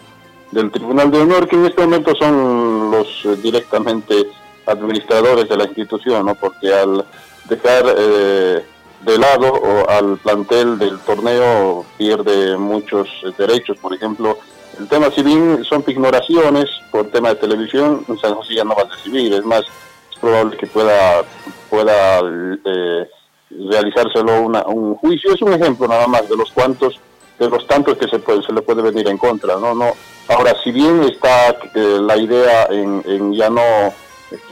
del 0.51 0.71
Tribunal 0.71 1.11
de 1.11 1.21
Honor, 1.21 1.49
que 1.49 1.57
en 1.57 1.67
este 1.67 1.83
momento 1.83 2.13
son 2.17 2.91
los 2.91 3.25
eh, 3.25 3.37
directamente 3.43 4.27
administradores 4.67 5.49
de 5.49 5.57
la 5.57 5.65
institución, 5.65 6.27
¿no? 6.27 6.35
Porque 6.35 6.73
al 6.73 7.05
dejar 7.49 7.85
eh, 7.97 8.65
de 9.03 9.19
lado 9.19 9.53
o 9.53 9.89
al 9.89 10.19
plantel 10.19 10.79
del 10.79 10.99
torneo 11.01 11.87
pierde 11.97 12.57
muchos 12.57 13.09
derechos, 13.39 13.79
por 13.79 13.95
ejemplo, 13.95 14.39
el 14.79 14.89
tema 14.89 15.11
civil 15.11 15.65
son 15.69 15.83
pignoraciones 15.83 16.67
por 16.91 17.11
tema 17.11 17.31
de 17.31 17.37
televisión, 17.37 18.05
San 18.21 18.35
José 18.35 18.55
ya 18.55 18.65
no 18.65 18.75
va 18.75 18.83
a 18.83 18.97
recibir, 18.97 19.33
es 19.33 19.45
más, 19.45 19.63
es 19.63 20.19
probable 20.21 20.57
que 20.57 20.67
pueda, 20.67 21.23
pueda 21.69 22.21
eh, 22.21 23.09
realizárselo 23.51 24.43
una, 24.43 24.63
un 24.67 24.95
juicio, 24.97 25.33
es 25.33 25.43
un 25.43 25.53
ejemplo 25.53 25.89
nada 25.89 26.07
más 26.07 26.29
de 26.29 26.37
los 26.37 26.51
cuantos, 26.53 26.99
de 27.39 27.49
los 27.49 27.67
tantos 27.67 27.99
que 27.99 28.09
se, 28.09 28.19
puede, 28.19 28.43
se 28.43 28.53
le 28.53 28.63
puede 28.63 28.83
venir 28.83 29.09
en 29.09 29.19
contra, 29.19 29.57
¿no? 29.57 29.75
no 29.75 29.93
Ahora, 30.29 30.55
si 30.63 30.71
bien 30.71 31.03
está 31.05 31.51
eh, 31.75 31.99
la 32.01 32.17
idea 32.17 32.67
en, 32.67 33.03
en 33.07 33.33
ya 33.33 33.49
no 33.49 33.63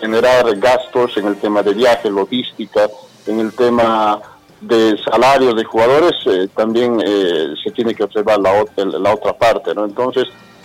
generar 0.01 0.57
gastos 0.57 1.17
en 1.19 1.27
el 1.27 1.37
tema 1.37 1.63
de 1.63 1.75
viaje, 1.75 2.11
logística, 2.11 2.89
en 3.27 3.41
el 3.41 3.53
tema 3.53 4.21
de 4.67 4.97
salarios 5.11 5.57
de 5.57 5.65
jugadores, 5.65 6.13
eh, 6.27 6.49
también 6.55 7.01
eh, 7.05 7.55
se 7.63 7.71
tiene 7.71 7.95
que 7.95 8.05
observar 8.05 8.39
la, 8.39 8.65
la 8.77 9.15
otra 9.15 9.33
parte, 9.33 9.75
¿no? 9.75 9.85
Entonces, 9.85 10.25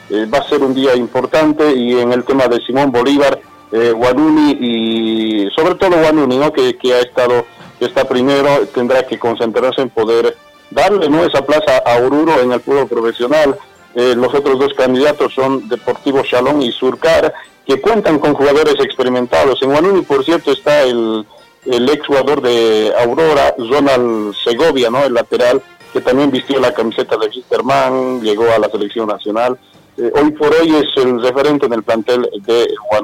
eh, 0.09 0.25
va 0.25 0.39
a 0.39 0.49
ser 0.49 0.61
un 0.61 0.73
día 0.73 0.95
importante 0.95 1.73
y 1.75 1.99
en 1.99 2.11
el 2.11 2.23
tema 2.23 2.47
de 2.47 2.59
Simón 2.61 2.91
Bolívar, 2.91 3.39
Guanuni 3.71 4.57
y 4.59 5.49
sobre 5.55 5.75
todo 5.75 5.97
Guanuni, 5.97 6.37
¿no? 6.37 6.51
Que, 6.51 6.75
que, 6.77 6.93
ha 6.93 6.99
estado, 6.99 7.45
que 7.79 7.85
está 7.85 8.03
primero, 8.03 8.67
tendrá 8.73 9.07
que 9.07 9.17
concentrarse 9.17 9.81
en 9.81 9.89
poder 9.89 10.35
darle 10.71 11.07
¿no? 11.07 11.23
esa 11.23 11.41
plaza 11.41 11.77
a 11.85 12.05
Oruro 12.05 12.41
en 12.41 12.51
el 12.51 12.59
fútbol 12.59 12.89
profesional. 12.89 13.57
los 13.95 14.33
otros 14.33 14.59
dos 14.59 14.73
candidatos 14.73 15.33
son 15.33 15.69
Deportivo 15.69 16.21
Shalom 16.21 16.61
y 16.61 16.73
Surcar, 16.73 17.33
que 17.65 17.79
cuentan 17.79 18.19
con 18.19 18.33
jugadores 18.33 18.75
experimentados. 18.79 19.61
En 19.61 19.71
Guanuni, 19.71 20.01
por 20.01 20.25
cierto, 20.25 20.51
está 20.51 20.81
el 20.81 21.25
el 21.65 21.89
ex 21.89 22.05
jugador 22.05 22.41
de 22.41 22.93
Aurora, 22.99 23.53
Ronald 23.57 24.33
Segovia, 24.43 24.89
¿no? 24.89 25.03
El 25.03 25.13
lateral, 25.13 25.61
que 25.93 26.01
también 26.01 26.31
vistió 26.31 26.59
la 26.59 26.73
camiseta 26.73 27.17
de 27.17 27.27
Wisterman, 27.27 28.21
llegó 28.21 28.49
a 28.51 28.59
la 28.59 28.69
selección 28.69 29.07
nacional. 29.07 29.57
Eh, 29.97 30.11
hoy 30.15 30.31
por 30.31 30.53
hoy 30.53 30.75
es 30.75 31.03
el 31.03 31.21
referente 31.21 31.65
en 31.65 31.73
el 31.73 31.83
plantel 31.83 32.27
de 32.45 32.67
Juan 32.79 33.03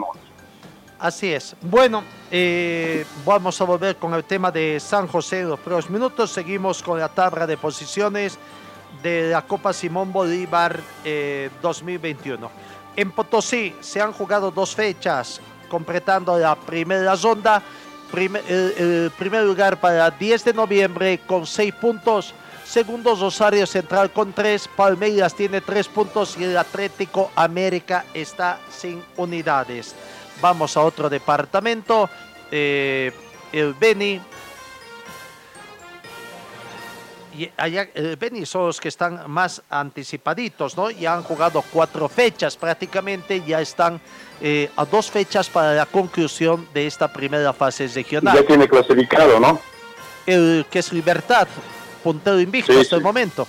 Así 1.00 1.32
es. 1.32 1.56
Bueno, 1.62 2.04
eh, 2.32 3.06
vamos 3.24 3.62
a 3.62 3.66
volver 3.66 3.98
con 3.98 4.16
el 4.16 4.24
tema 4.24 4.50
de 4.50 4.80
San 4.80 5.08
José 5.08 5.42
en 5.42 5.50
los 5.50 5.60
próximos 5.60 6.00
minutos. 6.00 6.32
Seguimos 6.32 6.82
con 6.82 7.00
la 7.00 7.10
tabla 7.10 7.46
de 7.46 7.56
posiciones 7.56 8.40
de 9.04 9.30
la 9.30 9.44
Copa 9.44 9.74
Simón 9.74 10.12
Bolívar 10.12 10.80
2021. 11.62 12.48
Eh, 12.48 12.50
en 12.96 13.12
Potosí 13.12 13.76
se 13.80 14.02
han 14.02 14.12
jugado 14.12 14.50
dos 14.50 14.74
fechas, 14.74 15.40
completando 15.70 16.36
la 16.40 16.56
primera 16.56 17.16
ronda 17.16 17.62
el, 18.14 19.12
primer 19.18 19.44
lugar 19.44 19.80
para 19.80 20.10
10 20.12 20.46
de 20.46 20.54
noviembre 20.54 21.20
con 21.26 21.46
6 21.46 21.74
puntos. 21.76 22.34
Segundo 22.66 23.16
Rosario 23.16 23.66
Central 23.66 24.12
con 24.12 24.34
3. 24.34 24.70
Palmeiras 24.76 25.34
tiene 25.34 25.62
3 25.62 25.88
puntos 25.88 26.38
y 26.38 26.44
el 26.44 26.58
Atlético 26.58 27.32
América 27.36 28.06
está 28.14 28.60
sin 28.70 29.04
unidades. 29.16 29.96
Vamos 30.42 30.76
a 30.78 30.82
otro 30.82 31.10
departamento. 31.10 32.10
Eh, 32.52 33.12
el 33.52 33.74
Beni. 33.74 34.22
Y 37.38 37.52
allá, 37.56 37.88
el 37.94 38.16
Beni 38.16 38.46
son 38.46 38.68
los 38.68 38.82
que 38.82 38.88
están 38.88 39.30
más 39.30 39.62
anticipaditos, 39.70 40.76
¿no? 40.76 40.90
Ya 40.90 41.14
han 41.14 41.24
jugado 41.24 41.64
cuatro 41.72 42.10
fechas 42.10 42.58
prácticamente, 42.58 43.44
ya 43.46 43.62
están 43.62 44.02
eh, 44.42 44.70
a 44.76 44.86
dos 44.86 45.10
fechas 45.10 45.50
para 45.50 45.74
la 45.74 45.86
conclusión 45.86 46.68
de 46.74 46.88
esta 46.88 47.12
primera 47.12 47.54
fase 47.54 47.88
regional. 47.88 48.36
Ya 48.36 48.46
tiene 48.46 48.68
clasificado, 48.68 49.40
¿no? 49.40 49.60
El 50.26 50.66
que 50.70 50.80
es 50.80 50.94
Libertad, 50.94 51.48
puntero 52.04 52.40
invicto 52.40 52.80
hasta 52.80 52.96
el 52.96 53.02
momento. 53.02 53.48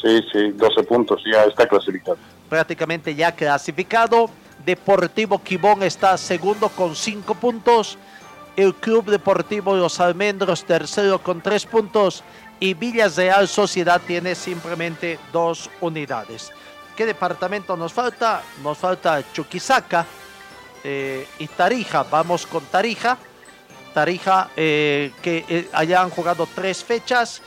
Sí, 0.00 0.20
sí, 0.32 0.50
12 0.52 0.82
puntos, 0.84 1.22
ya 1.30 1.44
está 1.44 1.66
clasificado. 1.66 2.18
Prácticamente 2.48 3.14
ya 3.14 3.32
clasificado. 3.32 4.28
Deportivo 4.64 5.42
Quibón 5.42 5.82
está 5.82 6.16
segundo 6.16 6.68
con 6.68 6.94
5 6.94 7.34
puntos. 7.34 7.98
El 8.56 8.74
Club 8.74 9.06
Deportivo 9.06 9.74
Los 9.74 9.98
Almendros 10.00 10.64
tercero 10.64 11.20
con 11.20 11.40
3 11.40 11.66
puntos. 11.66 12.22
Y 12.60 12.74
Villas 12.74 13.16
Real 13.16 13.48
Sociedad 13.48 14.00
tiene 14.06 14.34
simplemente 14.34 15.18
dos 15.32 15.70
unidades. 15.80 16.52
¿Qué 16.96 17.06
departamento 17.06 17.76
nos 17.76 17.92
falta? 17.92 18.42
Nos 18.62 18.76
falta 18.76 19.22
Chuquisaca 19.32 20.06
eh, 20.84 21.26
y 21.38 21.46
Tarija. 21.48 22.02
Vamos 22.02 22.46
con 22.46 22.64
Tarija. 22.66 23.16
Tarija 23.94 24.50
eh, 24.56 25.12
que 25.22 25.44
eh, 25.48 25.68
allá 25.72 26.02
han 26.02 26.10
jugado 26.10 26.46
tres 26.54 26.84
fechas. 26.84 27.40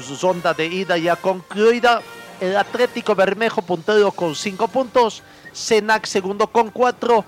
Su 0.00 0.14
sonda 0.14 0.54
de 0.54 0.66
ida 0.66 0.96
ya 0.98 1.16
concluida. 1.16 2.00
El 2.40 2.56
Atlético 2.56 3.14
Bermejo 3.14 3.62
puntero 3.62 4.12
con 4.12 4.36
cinco 4.36 4.68
puntos. 4.68 5.22
Senac 5.52 6.06
segundo 6.06 6.46
con 6.46 6.70
cuatro. 6.70 7.24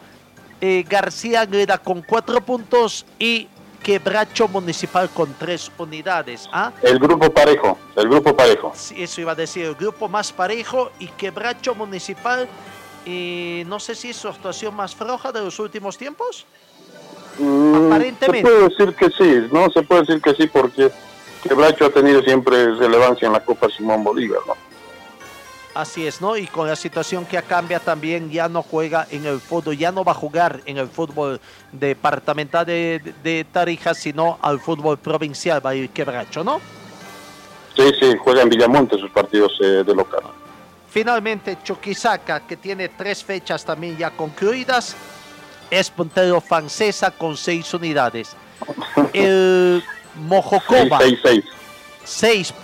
García 0.89 1.41
Aguilera 1.41 1.79
con 1.79 2.03
cuatro 2.03 2.41
puntos. 2.41 3.05
Y 3.19 3.49
Quebracho 3.83 4.49
Municipal 4.49 5.11
con 5.11 5.35
tres 5.35 5.71
unidades. 5.79 6.49
¿ah? 6.53 6.73
El 6.83 6.99
grupo 6.99 7.31
parejo, 7.33 7.79
el 7.97 8.09
grupo 8.09 8.35
parejo. 8.37 8.73
Sí, 8.75 9.03
eso 9.03 9.21
iba 9.21 9.33
a 9.33 9.35
decir, 9.35 9.67
el 9.67 9.75
grupo 9.75 10.09
más 10.09 10.33
parejo 10.33 10.93
y 10.99 11.09
Quebracho 11.09 11.75
Municipal, 11.75 12.49
y 13.05 13.65
no 13.67 13.81
sé 13.81 13.95
si 13.95 14.11
es 14.11 14.17
su 14.17 14.29
actuación 14.29 14.75
más 14.75 14.95
floja 14.95 15.33
de 15.33 15.41
los 15.41 15.59
últimos 15.59 15.99
tiempos. 15.99 16.47
Mm, 17.39 17.87
Aparentemente. 17.87 18.49
Se 18.49 18.57
puede 18.57 18.69
decir 18.69 18.95
que 18.95 19.11
sí, 19.11 19.49
¿no? 19.53 19.71
Se 19.71 19.83
puede 19.83 20.03
decir 20.03 20.23
que 20.23 20.35
sí 20.35 20.47
porque 20.47 20.91
Quebracho 21.43 21.87
ha 21.87 21.91
tenido 21.91 22.23
siempre 22.23 22.75
relevancia 22.75 23.27
en 23.27 23.33
la 23.33 23.45
Copa 23.45 23.69
Simón 23.69 24.05
Bolívar, 24.05 24.41
¿no? 24.47 24.55
Así 25.75 26.07
es, 26.07 26.21
¿no? 26.21 26.37
Y 26.37 26.47
con 26.47 26.69
la 26.69 26.77
situación 26.77 27.25
que 27.25 27.41
cambia 27.43 27.81
también 27.81 28.31
ya 28.31 28.47
no 28.49 28.63
juega 28.63 29.07
en 29.11 29.25
el 29.25 29.41
fútbol, 29.41 29.77
ya 29.77 29.91
no 29.91 30.05
va 30.05 30.13
a 30.13 30.15
jugar 30.15 30.61
en 30.67 30.77
el 30.77 30.89
fútbol 30.89 31.41
departamental 31.73 32.67
de, 32.67 33.15
de 33.23 33.47
Tarija, 33.51 33.95
sino 33.95 34.39
al 34.43 34.61
fútbol 34.61 34.99
provincial, 34.99 35.65
va 35.65 35.71
a 35.71 35.75
ir 35.75 35.89
quebracho, 35.89 36.45
¿no? 36.45 36.61
Sí, 37.75 37.91
sí, 37.99 38.15
juega 38.23 38.43
en 38.43 38.51
Villamonte 38.51 38.99
sus 38.99 39.11
partidos 39.11 39.53
eh, 39.63 39.83
de 39.85 39.95
local. 39.95 40.21
Finalmente, 40.91 41.57
Chuquisaca, 41.65 42.47
que 42.47 42.59
tiene 42.59 42.91
tres 42.91 43.25
fechas 43.25 43.65
también 43.65 43.97
ya 43.97 44.11
concluidas, 44.11 44.95
es 45.71 45.89
puntero 45.89 46.39
francesa 46.43 47.11
con 47.13 47.35
seis 47.35 47.73
unidades. 47.73 48.37
El 49.15 49.83
Mojocoba. 50.17 50.99
Seis, 50.99 51.19
seis, 51.23 51.45
seis 52.05 52.55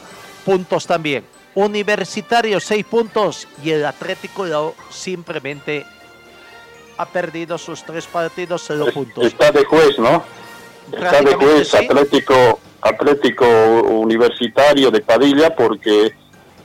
puntos 0.45 0.87
también. 0.87 1.25
Universitario, 1.55 2.61
seis 2.61 2.85
puntos. 2.85 3.49
Y 3.63 3.71
el 3.71 3.85
Atlético 3.85 4.75
simplemente 4.91 5.87
ha 6.97 7.07
perdido 7.07 7.59
sus 7.59 7.83
tres 7.85 8.07
partidos, 8.07 8.65
cero 8.67 8.87
puntos. 8.93 9.25
Está 9.25 9.51
de 9.53 9.65
juez, 9.65 9.99
¿no? 9.99 10.23
Está 10.93 11.23
de 11.23 11.35
juez 11.35 11.75
Atlético, 11.75 12.59
Atlético 12.81 13.47
Universitario 13.47 14.91
de 14.91 15.01
Padilla 15.01 15.55
porque 15.55 16.13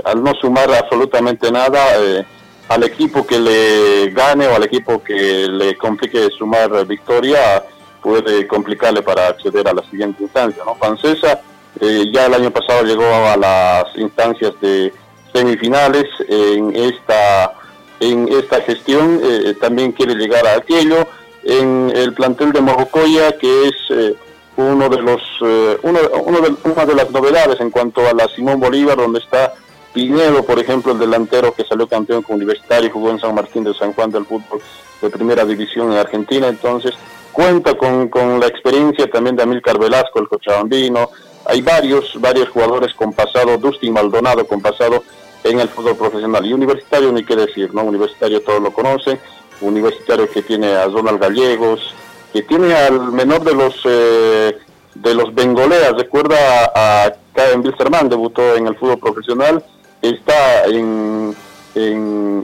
al 0.04 0.24
no 0.24 0.34
sumar 0.36 0.72
absolutamente 0.74 1.52
nada 1.52 1.80
eh, 2.00 2.26
al 2.70 2.84
equipo 2.84 3.26
que 3.26 3.40
le 3.40 4.10
gane 4.12 4.48
o 4.48 4.56
al 4.56 4.64
equipo 4.64 5.04
que 5.04 5.48
le 5.48 5.78
complique 5.78 6.30
sumar 6.38 6.86
victoria 6.86 7.64
puede 8.02 8.48
complicarle 8.48 9.02
para 9.02 9.28
acceder 9.28 9.68
a 9.68 9.74
la 9.74 9.84
siguiente 9.90 10.24
instancia. 10.24 10.64
¿no? 10.66 10.76
Francesa 10.76 11.42
eh, 11.80 12.06
ya 12.14 12.28
el 12.28 12.34
año 12.34 12.52
pasado 12.52 12.84
llegó 12.84 13.06
a 13.06 13.36
las 13.36 13.86
instancias 13.96 14.54
de 14.62 14.94
semifinales 15.34 16.06
en 16.28 16.76
esta 16.76 17.54
en 18.00 18.28
esta 18.30 18.62
gestión 18.62 19.20
eh, 19.24 19.56
también 19.60 19.92
quiere 19.94 20.16
llegar 20.16 20.46
a 20.46 20.58
aquello. 20.58 21.08
En 21.44 21.92
el 21.96 22.14
plantel 22.14 22.52
de 22.52 22.62
Mojocoya 22.62 23.38
que 23.38 23.68
es 23.68 23.76
eh, 23.90 24.16
uno 24.56 24.88
de 24.88 25.02
los 25.02 25.22
uno, 25.42 26.00
uno 26.26 26.42
de, 26.42 26.56
una 26.64 26.86
de 26.86 26.96
las 26.96 27.12
novedades 27.12 27.60
en 27.60 27.72
cuanto 27.72 28.08
a 28.08 28.14
la 28.14 28.28
Simón 28.30 28.60
Bolívar 28.60 28.98
donde 28.98 29.20
está 29.20 29.54
Pinedo 29.94 30.44
por 30.44 30.60
ejemplo 30.60 30.94
el 30.94 31.00
delantero 31.00 31.54
que 31.54 31.66
salió 31.66 31.88
campeón 31.88 32.22
con 32.22 32.36
Universitario 32.36 32.92
jugó 32.92 33.10
en 33.10 33.20
San 33.20 33.36
Martín 33.36 33.64
de 33.64 33.74
San 33.74 33.94
Juan 33.94 34.12
del 34.12 34.26
fútbol 34.26 34.62
de 35.02 35.10
primera 35.10 35.44
división 35.44 35.92
en 35.92 35.98
Argentina. 35.98 36.48
Entonces 36.48 36.94
cuenta 37.32 37.74
con, 37.76 38.08
con 38.10 38.40
la 38.40 38.48
experiencia 38.48 39.10
también 39.10 39.36
de 39.36 39.44
Amílcar 39.44 39.78
Velasco 39.80 40.20
el 40.20 40.30
cochabambino 40.30 41.10
hay 41.46 41.62
varios, 41.62 42.20
varios 42.20 42.50
jugadores 42.50 42.94
con 42.94 43.14
pasado, 43.14 43.58
Dustin 43.58 43.94
Maldonado 43.94 44.46
con 44.48 44.62
pasado 44.62 45.04
en 45.44 45.60
el 45.60 45.70
fútbol 45.70 45.98
profesional. 45.98 46.46
Y 46.46 46.54
universitario 46.54 47.12
ni 47.12 47.24
qué 47.24 47.36
decir, 47.36 47.74
¿no? 47.74 47.84
Universitario 47.84 48.42
todos 48.42 48.62
lo 48.62 48.72
conocen, 48.72 49.20
universitario 49.62 50.30
que 50.30 50.42
tiene 50.42 50.68
a 50.68 50.88
Donald 50.88 51.20
Gallegos, 51.20 51.94
que 52.32 52.44
tiene 52.44 52.74
al 52.74 53.12
menor 53.12 53.44
de 53.44 53.54
los 53.54 53.76
eh, 53.86 54.58
de 54.96 55.14
los 55.16 55.34
bengoleas, 55.34 55.94
recuerda 55.98 56.36
a, 56.76 57.06
a 57.06 57.14
Caen 57.34 57.62
Wilstermann, 57.62 58.10
debutó 58.10 58.56
en 58.56 58.68
el 58.68 58.76
fútbol 58.76 59.00
profesional, 59.00 59.64
está 60.02 60.66
en, 60.66 61.36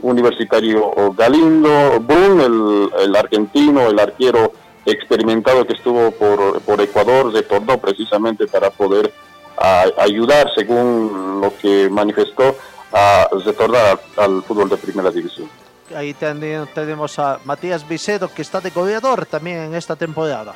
Universitario 0.02 1.12
Galindo, 1.16 2.00
Brun, 2.00 2.90
el 2.98 3.14
argentino, 3.14 3.88
el 3.88 4.00
arquero 4.00 4.52
experimentado 4.86 5.66
que 5.66 5.74
estuvo 5.74 6.10
por, 6.12 6.60
por 6.62 6.80
Ecuador 6.80 7.32
retornó 7.32 7.78
precisamente 7.78 8.46
para 8.46 8.70
poder 8.70 9.12
a, 9.56 9.84
ayudar, 9.98 10.50
según 10.54 11.40
lo 11.40 11.56
que 11.58 11.88
manifestó, 11.90 12.56
a 12.92 13.28
retornar 13.44 14.00
al, 14.16 14.42
fútbol 14.42 14.68
de 14.68 14.76
primera 14.76 15.10
división. 15.10 15.48
Ahí 15.94 16.14
también 16.14 16.68
tenemos 16.74 17.18
a 17.18 17.40
Matías 17.44 17.86
Vicedo, 17.86 18.32
que 18.32 18.42
está 18.42 18.60
de 18.60 18.70
goleador 18.70 19.26
también 19.26 19.58
en 19.58 19.74
esta 19.74 19.96
temporada. 19.96 20.54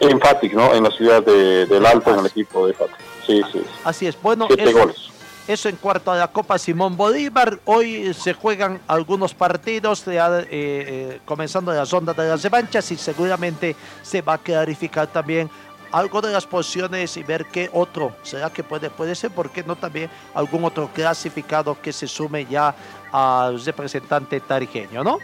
En 0.00 0.20
Fatic, 0.20 0.52
¿no? 0.52 0.74
En 0.74 0.84
la 0.84 0.90
ciudad 0.90 1.22
de, 1.22 1.66
del 1.66 1.84
Alto, 1.84 2.12
en 2.12 2.20
el 2.20 2.26
equipo 2.26 2.66
de 2.66 2.74
Fatic. 2.74 2.96
Sí, 3.26 3.42
sí. 3.52 3.62
Así 3.84 4.06
es. 4.06 4.20
Bueno, 4.20 4.46
Siete 4.46 4.70
eso, 4.70 4.78
goles. 4.78 5.10
Eso 5.48 5.70
en 5.70 5.76
cuarto 5.76 6.12
a 6.12 6.16
la 6.16 6.28
Copa 6.28 6.58
Simón 6.58 6.94
Bolívar. 6.94 7.58
Hoy 7.64 8.12
se 8.12 8.34
juegan 8.34 8.82
algunos 8.86 9.32
partidos, 9.32 10.06
eh, 10.06 10.18
eh, 10.50 11.20
comenzando 11.24 11.72
las 11.72 11.90
ondas 11.90 12.14
de 12.14 12.28
las 12.28 12.42
revanchas 12.42 12.92
y 12.92 12.98
seguramente 12.98 13.74
se 14.02 14.20
va 14.20 14.34
a 14.34 14.38
clarificar 14.38 15.06
también 15.06 15.48
algo 15.90 16.20
de 16.20 16.32
las 16.32 16.44
posiciones 16.44 17.16
y 17.16 17.22
ver 17.22 17.46
qué 17.46 17.70
otro 17.72 18.14
será 18.22 18.50
que 18.50 18.62
puede, 18.62 18.90
puede 18.90 19.14
ser, 19.14 19.30
porque 19.30 19.64
no 19.64 19.74
también 19.74 20.10
algún 20.34 20.64
otro 20.64 20.90
clasificado 20.92 21.80
que 21.80 21.94
se 21.94 22.06
sume 22.06 22.44
ya 22.44 22.74
al 23.10 23.64
representante 23.64 24.40
tarijeño, 24.40 25.02
¿no? 25.02 25.18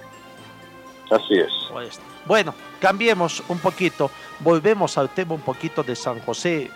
Así 1.11 1.35
es. 1.35 1.53
Pues, 1.71 2.01
bueno, 2.25 2.55
cambiemos 2.81 3.43
un 3.49 3.59
poquito, 3.59 4.11
volvemos 4.41 4.97
al 4.97 5.11
tema 5.11 5.35
un 5.35 5.43
poquito 5.43 5.83
de 5.83 5.95
San 5.95 6.19
José. 6.21 6.71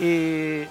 Eh, 0.00 0.68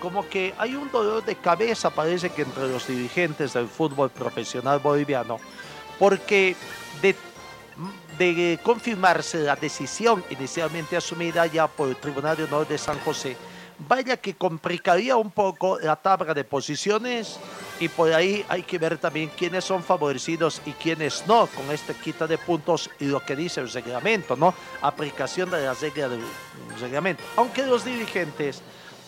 como 0.00 0.28
que 0.28 0.54
hay 0.58 0.74
un 0.74 0.90
dolor 0.90 1.24
de 1.24 1.36
cabeza, 1.36 1.90
parece 1.90 2.30
que 2.30 2.42
entre 2.42 2.68
los 2.68 2.86
dirigentes 2.86 3.52
del 3.52 3.68
fútbol 3.68 4.10
profesional 4.10 4.78
boliviano, 4.78 5.38
porque 5.98 6.56
de, 7.02 8.58
confirmarse 8.62 9.38
la 9.38 9.54
decisión 9.54 10.24
inicialmente 10.30 10.96
asumida 10.96 11.46
ya 11.46 11.68
por 11.68 11.88
el 11.88 11.96
Tribunal 11.96 12.36
de 12.36 12.44
Honor 12.44 12.66
de 12.66 12.76
San 12.76 12.98
José, 13.00 13.36
vaya 13.86 14.16
que 14.16 14.34
complicaría 14.34 15.16
un 15.16 15.30
poco 15.30 15.78
la 15.78 15.94
tabla 15.94 16.34
de 16.34 16.42
posiciones 16.42 17.38
y 17.78 17.88
por 17.88 18.12
ahí 18.12 18.44
hay 18.48 18.64
que 18.64 18.76
ver 18.76 18.98
también 18.98 19.30
quiénes 19.36 19.64
son 19.64 19.84
favorecidos 19.84 20.60
y 20.66 20.72
quiénes 20.72 21.24
no 21.28 21.46
con 21.46 21.70
esta 21.70 21.94
quita 21.94 22.26
de 22.26 22.38
puntos 22.38 22.90
y 22.98 23.04
lo 23.04 23.24
que 23.24 23.36
dice 23.36 23.60
el 23.60 23.70
reglamento, 23.70 24.34
¿no? 24.34 24.52
Aplicación 24.82 25.48
de 25.50 25.64
la 25.64 25.74
regla 25.74 26.08
del 26.08 26.22
reglamento. 26.80 27.22
Aunque 27.36 27.64
los 27.64 27.84
dirigentes 27.84 28.62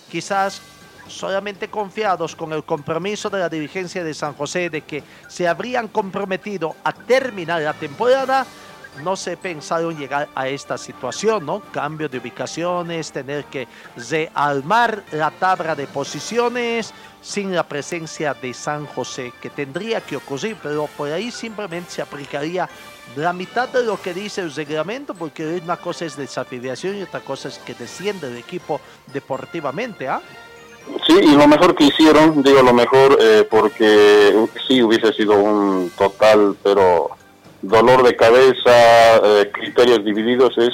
quizás 0.08 0.62
solamente 1.10 1.68
confiados 1.68 2.34
con 2.34 2.52
el 2.52 2.64
compromiso 2.64 3.28
de 3.28 3.40
la 3.40 3.48
dirigencia 3.48 4.02
de 4.04 4.14
San 4.14 4.34
José 4.34 4.70
de 4.70 4.82
que 4.82 5.02
se 5.28 5.46
habrían 5.46 5.88
comprometido 5.88 6.76
a 6.84 6.92
terminar 6.92 7.60
la 7.62 7.74
temporada, 7.74 8.46
no 9.04 9.16
se 9.16 9.36
pensaron 9.36 9.96
llegar 9.96 10.28
a 10.34 10.48
esta 10.48 10.76
situación, 10.76 11.46
¿no? 11.46 11.60
Cambio 11.72 12.08
de 12.08 12.18
ubicaciones, 12.18 13.12
tener 13.12 13.44
que 13.44 13.68
realmar 13.96 15.04
la 15.12 15.30
tabla 15.30 15.74
de 15.74 15.86
posiciones 15.86 16.92
sin 17.22 17.54
la 17.54 17.62
presencia 17.62 18.34
de 18.34 18.52
San 18.52 18.86
José, 18.86 19.32
que 19.40 19.50
tendría 19.50 20.00
que 20.00 20.16
ocurrir, 20.16 20.56
pero 20.62 20.88
por 20.96 21.10
ahí 21.12 21.30
simplemente 21.30 21.90
se 21.90 22.02
aplicaría 22.02 22.68
la 23.16 23.32
mitad 23.32 23.68
de 23.68 23.84
lo 23.84 24.00
que 24.00 24.14
dice 24.14 24.40
el 24.40 24.54
reglamento, 24.54 25.14
porque 25.14 25.60
una 25.62 25.76
cosa 25.76 26.04
es 26.04 26.16
desafiliación 26.16 26.96
y 26.96 27.02
otra 27.02 27.20
cosa 27.20 27.48
es 27.48 27.58
que 27.58 27.74
desciende 27.74 28.28
el 28.28 28.36
equipo 28.36 28.80
deportivamente, 29.12 30.08
¿ah? 30.08 30.20
Sí, 31.06 31.14
y 31.22 31.34
lo 31.36 31.46
mejor 31.48 31.74
que 31.74 31.84
hicieron, 31.84 32.42
digo 32.42 32.62
lo 32.62 32.72
mejor, 32.72 33.16
eh, 33.20 33.46
porque 33.50 34.34
sí 34.66 34.82
hubiese 34.82 35.12
sido 35.12 35.34
un 35.34 35.90
total, 35.96 36.56
pero 36.62 37.10
dolor 37.62 38.02
de 38.02 38.16
cabeza, 38.16 39.16
eh, 39.22 39.50
criterios 39.52 40.04
divididos, 40.04 40.56
es 40.58 40.70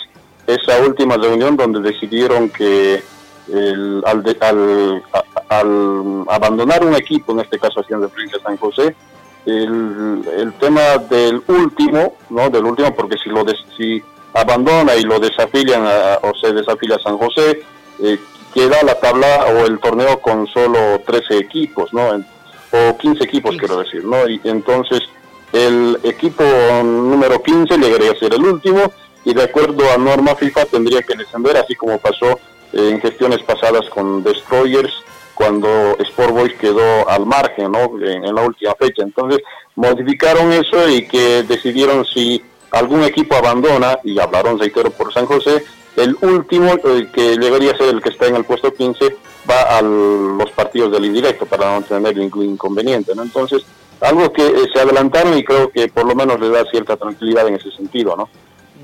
esa 0.47 0.79
última 0.81 1.17
reunión 1.17 1.57
donde 1.57 1.81
decidieron 1.81 2.49
que 2.51 3.03
el, 3.53 4.03
al, 4.07 4.23
de- 4.23 4.37
al- 4.41 5.03
al 5.49 6.25
abandonar 6.29 6.85
un 6.85 6.95
equipo, 6.95 7.33
en 7.33 7.41
este 7.41 7.59
caso 7.59 7.81
haciendo 7.81 8.07
referencia 8.07 8.39
a 8.39 8.43
San 8.43 8.57
José, 8.57 8.95
el, 9.45 10.23
el 10.37 10.53
tema 10.55 10.99
del 11.09 11.43
último, 11.47 12.17
¿no? 12.31 12.51
Del 12.51 12.65
último, 12.65 12.95
porque 12.95 13.17
si 13.23 13.29
lo 13.31 13.45
des- 13.45 13.65
si 13.77 14.03
abandona 14.35 14.95
y 14.97 15.03
lo 15.03 15.19
desafilian 15.21 15.85
a- 15.87 16.19
o 16.23 16.35
se 16.35 16.53
desafilia 16.53 16.97
a 16.97 17.01
San 17.01 17.17
José, 17.19 17.63
eh, 18.01 18.19
queda 18.57 18.83
la 18.83 18.99
tabla 18.99 19.49
o 19.53 19.67
el 19.67 19.79
torneo 19.81 20.19
con 20.19 20.47
solo 20.47 21.03
13 21.07 21.37
equipos, 21.37 21.93
¿no? 21.93 22.09
O 22.73 22.97
15 22.97 23.23
equipos, 23.23 23.55
quiero 23.59 23.81
decir, 23.81 24.03
¿no? 24.03 24.27
Y 24.27 24.41
entonces 24.45 25.01
el 25.53 25.99
equipo 26.05 26.43
número 26.83 27.43
15 27.43 27.77
llegaría 27.77 28.13
a 28.13 28.19
ser 28.19 28.33
el 28.33 28.43
último 28.43 28.91
y 29.27 29.35
de 29.35 29.43
acuerdo 29.43 29.85
a 29.93 29.99
norma 29.99 30.35
FIFA 30.37 30.65
tendría 30.65 31.03
que 31.03 31.19
descender, 31.19 31.59
así 31.59 31.75
como 31.75 31.99
pasó 31.99 32.41
eh, 32.73 32.93
en 32.93 33.01
gestiones 33.03 33.43
pasadas 33.43 33.91
con 33.91 34.25
Destroyers 34.25 35.05
cuando 35.35 35.95
Sport 35.99 36.33
Boys 36.33 36.55
quedó 36.55 37.07
al 37.11 37.27
margen, 37.27 37.73
¿no? 37.73 37.99
En, 38.01 38.25
en 38.25 38.35
la 38.35 38.41
última 38.41 38.75
fecha. 38.75 39.03
Entonces 39.03 39.43
modificaron 39.75 40.51
eso 40.55 40.89
y 40.89 41.07
que 41.07 41.43
decidieron 41.43 42.07
si 42.07 42.43
algún 42.71 43.05
equipo 43.05 43.35
abandona, 43.35 43.99
y 44.03 44.19
hablaron, 44.19 44.59
reitero, 44.59 44.91
por 44.91 45.13
San 45.13 45.27
José, 45.27 45.63
el 45.97 46.17
último, 46.21 46.75
eh, 46.85 47.09
que 47.13 47.37
llegaría 47.37 47.73
a 47.73 47.77
ser 47.77 47.89
el 47.89 48.03
que 48.03 48.11
está 48.11 48.27
en 48.27 48.37
el 48.37 48.45
puesto 48.45 48.73
15, 48.73 49.17
va 49.49 49.79
a 49.79 49.83
los 49.83 50.51
partidos 50.53 50.93
del 50.93 51.07
indirecto 51.07 51.47
para 51.47 51.79
no 51.79 51.85
tener 51.85 52.17
ningún 52.17 52.45
inconveniente. 52.45 53.15
¿no? 53.15 53.23
Entonces, 53.23 53.65
algo 54.01 54.33
que 54.33 54.47
eh, 54.47 54.69
se 54.73 54.81
adelantaron 54.81 55.37
y 55.37 55.45
creo 55.45 55.71
que 55.71 55.89
por 55.89 56.07
lo 56.07 56.15
menos 56.15 56.39
le 56.39 56.51
da 56.51 56.65
cierta 56.71 56.97
tranquilidad 56.97 57.49
en 57.49 57.55
ese 57.55 57.71
sentido. 57.71 58.15
¿no? 58.17 58.29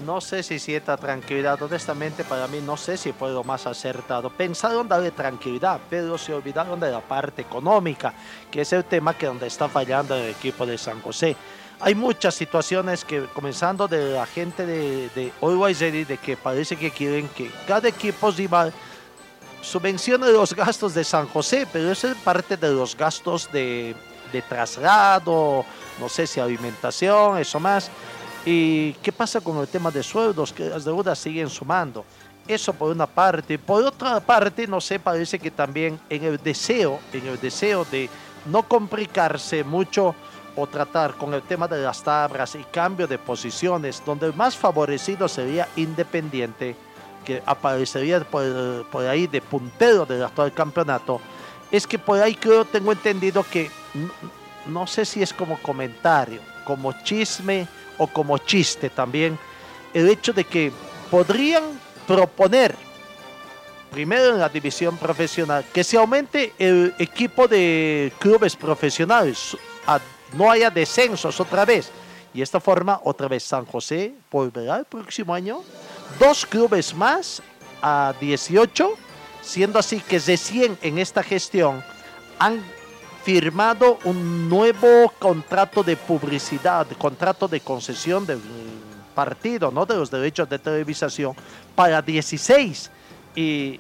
No 0.07 0.21
sé 0.21 0.43
si 0.43 0.59
cierta 0.59 0.97
tranquilidad, 0.97 1.63
honestamente 1.63 2.25
para 2.25 2.49
mí 2.49 2.61
no 2.65 2.77
sé 2.77 2.97
si 2.97 3.13
fue 3.13 3.31
lo 3.31 3.45
más 3.45 3.67
acertado. 3.67 4.31
Pensaron 4.31 4.89
darle 4.89 5.11
tranquilidad, 5.11 5.81
pero 5.89 6.19
se 6.19 6.35
olvidaron 6.35 6.81
de 6.81 6.91
la 6.91 7.01
parte 7.01 7.43
económica, 7.43 8.15
que 8.51 8.63
es 8.63 8.73
el 8.73 8.85
tema 8.85 9.17
que 9.17 9.27
donde 9.27 9.47
está 9.47 9.69
fallando 9.69 10.17
el 10.17 10.31
equipo 10.31 10.67
de 10.67 10.79
San 10.79 11.01
José. 11.03 11.37
Hay 11.85 11.97
muchas 11.97 12.37
situaciones 12.37 13.05
que, 13.05 13.25
comenzando 13.35 13.89
de 13.89 14.13
la 14.13 14.25
gente 14.25 14.65
de, 14.65 15.09
de 15.17 15.33
Always 15.43 15.81
de 15.81 16.19
que 16.23 16.37
parece 16.37 16.77
que 16.77 16.93
quieren 16.93 17.29
que 17.31 17.51
cada 17.67 17.89
equipo 17.89 18.31
rival 18.31 18.73
subvencione 19.61 20.31
los 20.31 20.55
gastos 20.55 20.95
de 20.95 21.03
San 21.03 21.27
José, 21.27 21.67
pero 21.73 21.91
eso 21.91 22.07
es 22.07 22.17
parte 22.19 22.57
de 22.57 22.71
los 22.71 22.97
gastos 22.97 23.51
de, 23.51 23.97
de 24.33 24.43
traslado, 24.43 25.65
no 25.99 26.09
sé 26.09 26.29
si 26.29 26.39
alimentación, 26.39 27.39
eso 27.39 27.59
más. 27.59 27.91
¿Y 28.47 28.93
qué 29.03 29.11
pasa 29.11 29.41
con 29.41 29.59
el 29.59 29.67
tema 29.67 29.91
de 29.91 30.05
sueldos? 30.05 30.53
Que 30.53 30.69
las 30.69 30.85
deudas 30.85 31.19
siguen 31.19 31.51
sumando. 31.51 32.05
Eso 32.47 32.73
por 32.73 32.93
una 32.93 33.09
parte. 33.09 33.59
Por 33.59 33.83
otra 33.83 34.21
parte, 34.21 34.69
no 34.69 34.81
sé, 34.81 35.01
parece 35.01 35.37
que 35.37 35.51
también 35.51 35.99
en 36.09 36.23
el 36.23 36.39
deseo, 36.39 37.01
en 37.13 37.27
el 37.27 37.41
deseo 37.41 37.85
de 37.85 38.09
no 38.47 38.63
complicarse 38.63 39.65
mucho 39.65 40.15
o 40.57 40.67
tratar 40.67 41.15
con 41.15 41.33
el 41.35 41.43
tema 41.43 41.67
de 41.67 41.83
las 41.83 42.03
tablas 42.03 42.55
y 42.55 42.65
cambio 42.65 43.07
de 43.07 43.19
posiciones, 43.19 44.03
donde 44.05 44.27
el 44.27 44.35
más 44.35 44.57
favorecido 44.57 45.29
sería 45.29 45.69
Independiente, 45.77 46.77
que 47.25 47.43
aparecería 47.47 48.21
por, 48.21 48.85
por 48.91 49.07
ahí 49.07 49.27
de 49.27 49.41
puntero 49.41 50.05
del 50.05 50.25
actual 50.25 50.53
campeonato, 50.53 51.21
es 51.71 51.87
que 51.87 51.99
por 51.99 52.21
ahí 52.21 52.35
creo, 52.35 52.65
tengo 52.65 52.93
entendido 52.93 53.45
que 53.51 53.71
no 54.67 54.87
sé 54.87 55.05
si 55.05 55.23
es 55.23 55.33
como 55.33 55.57
comentario, 55.63 56.41
como 56.65 56.93
chisme 57.03 57.67
o 57.99 58.07
como 58.07 58.37
chiste 58.39 58.91
también, 58.91 59.39
el 59.95 60.09
hecho 60.09 60.33
de 60.33 60.45
que 60.45 60.71
podrían 61.11 61.63
proponer, 62.07 62.75
primero 63.91 64.31
en 64.31 64.39
la 64.39 64.49
división 64.49 64.97
profesional, 64.99 65.65
que 65.73 65.85
se 65.85 65.97
aumente 65.97 66.53
el 66.59 66.95
equipo 66.99 67.47
de 67.49 68.13
clubes 68.19 68.57
profesionales, 68.57 69.57
a- 69.87 70.01
no 70.35 70.51
haya 70.51 70.71
descensos 70.71 71.41
otra 71.41 71.65
vez. 71.65 71.91
Y 72.35 72.39
de 72.39 72.45
esta 72.45 72.61
forma, 72.61 73.01
otra 73.05 73.29
vez 73.29 73.43
San 73.43 73.67
José 73.67 74.15
volverá 74.31 74.79
el 74.79 74.85
próximo 74.85 75.35
año. 75.35 75.63
Dos 76.19 76.47
clubes 76.47 76.95
más 76.95 77.43
a 77.83 78.15
18, 78.21 78.93
siendo 79.43 79.79
así 79.79 80.01
que 80.01 80.19
de 80.19 80.37
100 80.37 80.79
en 80.83 80.99
esta 80.99 81.23
gestión 81.23 81.83
han 82.39 82.63
firmado 83.25 83.99
un 84.05 84.49
nuevo 84.49 85.13
contrato 85.19 85.83
de 85.83 85.97
publicidad, 85.97 86.87
contrato 86.99 87.47
de 87.47 87.61
concesión 87.61 88.27
del 88.27 88.41
partido, 89.15 89.71
¿no? 89.71 89.87
De 89.87 89.95
los 89.95 90.11
derechos 90.11 90.49
de 90.49 90.59
televisación 90.59 91.35
para 91.75 92.03
16 92.03 92.91
y 93.35 93.79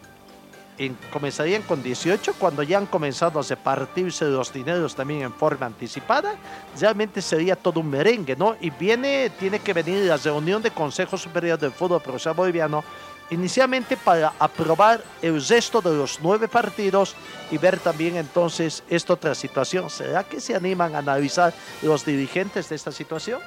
en- 0.78 0.96
comenzarían 1.12 1.62
con 1.62 1.82
18 1.82 2.34
cuando 2.38 2.62
ya 2.62 2.78
han 2.78 2.86
comenzado 2.86 3.40
a 3.40 3.42
repartirse 3.42 4.24
los 4.26 4.52
dineros 4.52 4.94
también 4.94 5.22
en 5.22 5.32
forma 5.32 5.66
anticipada, 5.66 6.34
realmente 6.80 7.20
sería 7.22 7.56
todo 7.56 7.80
un 7.80 7.90
merengue, 7.90 8.36
¿no? 8.36 8.56
Y 8.60 8.70
viene, 8.70 9.30
tiene 9.38 9.58
que 9.60 9.72
venir 9.72 10.04
la 10.06 10.16
reunión 10.16 10.62
de 10.62 10.70
Consejo 10.70 11.16
Superior 11.18 11.58
del 11.58 11.72
Fútbol 11.72 12.00
Profesional 12.00 12.36
Boliviano 12.36 12.84
inicialmente 13.30 13.96
para 13.96 14.32
aprobar 14.38 15.02
el 15.22 15.42
resto 15.46 15.80
de 15.80 15.96
los 15.96 16.18
nueve 16.20 16.48
partidos 16.48 17.14
y 17.50 17.56
ver 17.56 17.78
también 17.78 18.16
entonces 18.16 18.82
esta 18.90 19.14
otra 19.14 19.34
situación. 19.34 19.88
¿Será 19.88 20.24
que 20.24 20.38
se 20.40 20.54
animan 20.54 20.94
a 20.94 20.98
analizar 20.98 21.54
los 21.80 22.04
dirigentes 22.04 22.68
de 22.68 22.76
esta 22.76 22.92
situación? 22.92 23.40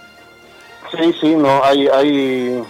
Sí, 0.91 1.13
sí, 1.21 1.35
no, 1.35 1.63
hay, 1.63 1.87
hay, 1.87 2.63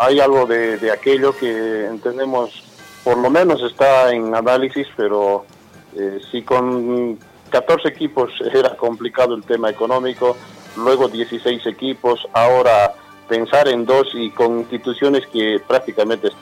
hay 0.00 0.20
algo 0.20 0.46
de, 0.46 0.78
de 0.78 0.90
aquello 0.92 1.36
que 1.36 1.86
entendemos, 1.86 2.62
por 3.06 3.18
lo 3.18 3.30
menos 3.30 3.62
está 3.62 4.12
en 4.12 4.34
análisis, 4.34 4.88
pero 4.96 5.46
eh, 5.94 6.18
si 6.28 6.42
con 6.42 7.16
14 7.50 7.86
equipos 7.86 8.32
era 8.52 8.76
complicado 8.76 9.36
el 9.36 9.44
tema 9.44 9.70
económico, 9.70 10.36
luego 10.76 11.06
16 11.06 11.64
equipos, 11.66 12.26
ahora 12.32 12.94
pensar 13.28 13.68
en 13.68 13.86
dos 13.86 14.08
y 14.12 14.30
con 14.30 14.58
instituciones 14.58 15.24
que 15.28 15.60
prácticamente 15.64 16.32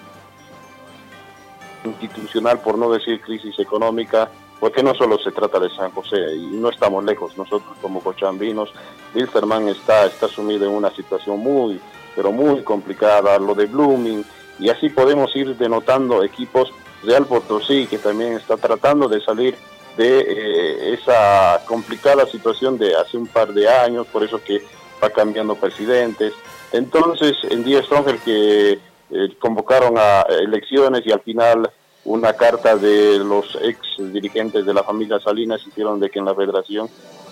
institucional, 1.85 2.61
por 2.61 2.79
no 2.79 2.91
decir 2.91 3.21
crisis 3.21 3.59
económica, 3.59 4.31
porque 4.59 4.83
no 4.83 4.95
solo 4.95 5.19
se 5.19 5.33
trata 5.33 5.61
de 5.61 5.69
San 5.69 5.91
José, 5.91 6.17
y 6.35 6.47
no 6.47 6.71
estamos 6.71 7.05
lejos, 7.05 7.37
nosotros 7.37 7.77
como 7.83 8.01
cochambinos, 8.01 8.73
Wilstermann 9.15 9.69
está, 9.69 10.07
está 10.07 10.29
sumido 10.29 10.65
en 10.65 10.73
una 10.73 10.91
situación 10.93 11.41
muy, 11.41 11.79
pero 12.17 12.33
muy 12.33 12.63
complicada, 12.63 13.39
lo 13.39 13.55
de 13.55 13.67
Blooming, 13.67 14.25
y 14.59 14.69
así 14.71 14.89
podemos 14.89 15.35
ir 15.37 15.57
denotando 15.57 16.23
equipos, 16.23 16.73
Real 17.03 17.27
Potosí, 17.27 17.87
que 17.87 17.99
también 17.99 18.35
está 18.35 18.57
tratando 18.57 19.09
de 19.09 19.21
salir 19.21 19.57
de 19.97 20.21
eh, 20.21 20.95
esa 20.95 21.63
complicada 21.67 22.27
situación 22.27 22.79
de 22.79 22.97
hace 22.97 23.17
un 23.17 23.27
par 23.27 23.53
de 23.53 23.69
años, 23.69 24.07
por 24.07 24.25
eso 24.25 24.43
que 24.43 24.63
va 25.03 25.11
cambiando 25.11 25.55
presidentes. 25.55 26.33
Entonces, 26.73 27.37
en 27.51 27.63
día 27.63 27.83
Stronger 27.83 28.19
que 28.19 28.73
eh, 28.73 29.37
convocaron 29.39 29.95
a 29.99 30.23
elecciones 30.23 31.03
y 31.07 31.13
al 31.13 31.21
final 31.21 31.71
una 32.05 32.35
carta 32.35 32.77
de 32.77 33.19
los 33.19 33.57
ex 33.63 33.79
dirigentes 33.99 34.67
de 34.67 34.75
la 34.75 34.83
familia 34.83 35.21
Salinas 35.21 35.67
hicieron 35.67 36.01
de 36.01 36.11
que 36.11 36.19
en 36.19 36.25
la 36.27 36.35
federación 36.35 36.89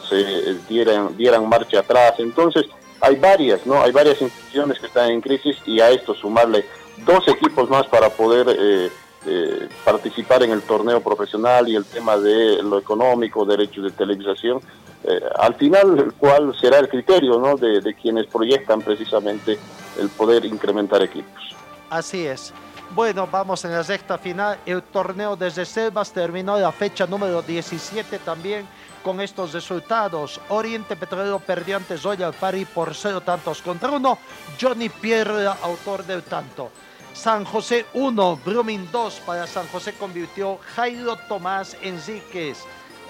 se 0.09 0.21
eh, 0.21 0.57
dieran, 0.69 1.17
dieran 1.17 1.49
marcha 1.49 1.81
atrás. 1.81 2.15
Entonces, 2.19 2.67
hay 3.01 3.17
varias, 3.17 3.67
¿no? 3.67 3.83
Hay 3.83 3.91
varias 3.91 4.23
instituciones 4.23 4.79
que 4.79 4.87
están 4.87 5.11
en 5.11 5.21
crisis 5.21 5.57
y 5.67 5.81
a 5.81 5.91
esto 5.91 6.15
sumarle 6.15 6.65
dos 6.99 7.27
equipos 7.29 7.69
más 7.69 7.87
para 7.87 8.11
poder 8.11 8.47
eh, 8.49 8.91
eh, 9.27 9.69
participar 9.85 10.43
en 10.43 10.51
el 10.51 10.63
torneo 10.63 11.01
profesional 11.01 11.69
y 11.69 11.77
el 11.77 11.85
tema 11.85 12.17
de 12.17 12.63
lo 12.63 12.79
económico, 12.79 13.45
derechos 13.45 13.85
de 13.85 13.91
televisación, 13.91 14.61
eh, 15.05 15.21
al 15.39 15.55
final, 15.55 16.15
¿cuál 16.19 16.55
será 16.61 16.79
el 16.79 16.89
criterio 16.89 17.39
¿no? 17.39 17.57
de, 17.57 17.81
de 17.81 17.95
quienes 17.95 18.27
proyectan 18.27 18.83
precisamente 18.83 19.59
el 19.99 20.09
poder 20.11 20.45
incrementar 20.45 21.03
equipos? 21.03 21.57
Así 21.91 22.27
es. 22.27 22.53
Bueno, 22.95 23.27
vamos 23.31 23.65
en 23.65 23.73
la 23.73 23.83
sexta 23.83 24.19
final. 24.19 24.59
El 24.67 24.83
torneo 24.83 25.35
desde 25.35 25.65
Selvas 25.65 26.13
terminó 26.13 26.59
la 26.59 26.73
fecha 26.73 27.07
número 27.07 27.43
17 27.43 28.19
también 28.19 28.67
con 29.03 29.21
estos 29.21 29.53
resultados. 29.53 30.41
Oriente 30.49 30.97
Petrolero 30.97 31.39
perdió 31.39 31.77
ante 31.77 31.97
Royal 31.97 32.33
Party 32.33 32.65
por 32.65 32.95
cero 32.95 33.21
tantos 33.21 33.61
contra 33.63 33.91
uno. 33.91 34.19
Johnny 34.61 34.89
Pierre, 34.89 35.47
autor 35.63 36.05
del 36.05 36.23
tanto. 36.23 36.71
San 37.13 37.45
José 37.45 37.87
1, 37.95 38.41
Brumming 38.45 38.91
2. 38.91 39.21
Para 39.27 39.47
San 39.47 39.67
José 39.69 39.93
convirtió 39.95 40.59
Jairo 40.75 41.17
Tomás 41.29 41.77
Enríquez 41.83 42.65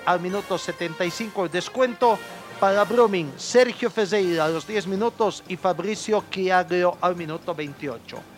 al 0.07 0.21
minuto 0.21 0.59
75 0.59 1.45
el 1.45 1.51
descuento. 1.51 2.19
Para 2.59 2.85
Brumming, 2.85 3.33
Sergio 3.37 3.91
Ferreira 3.91 4.45
a 4.45 4.49
los 4.49 4.67
10 4.67 4.87
minutos 4.87 5.43
y 5.49 5.57
Fabricio 5.57 6.25
Chiaglio 6.31 6.97
al 7.01 7.17
minuto 7.17 7.55
28. 7.55 8.32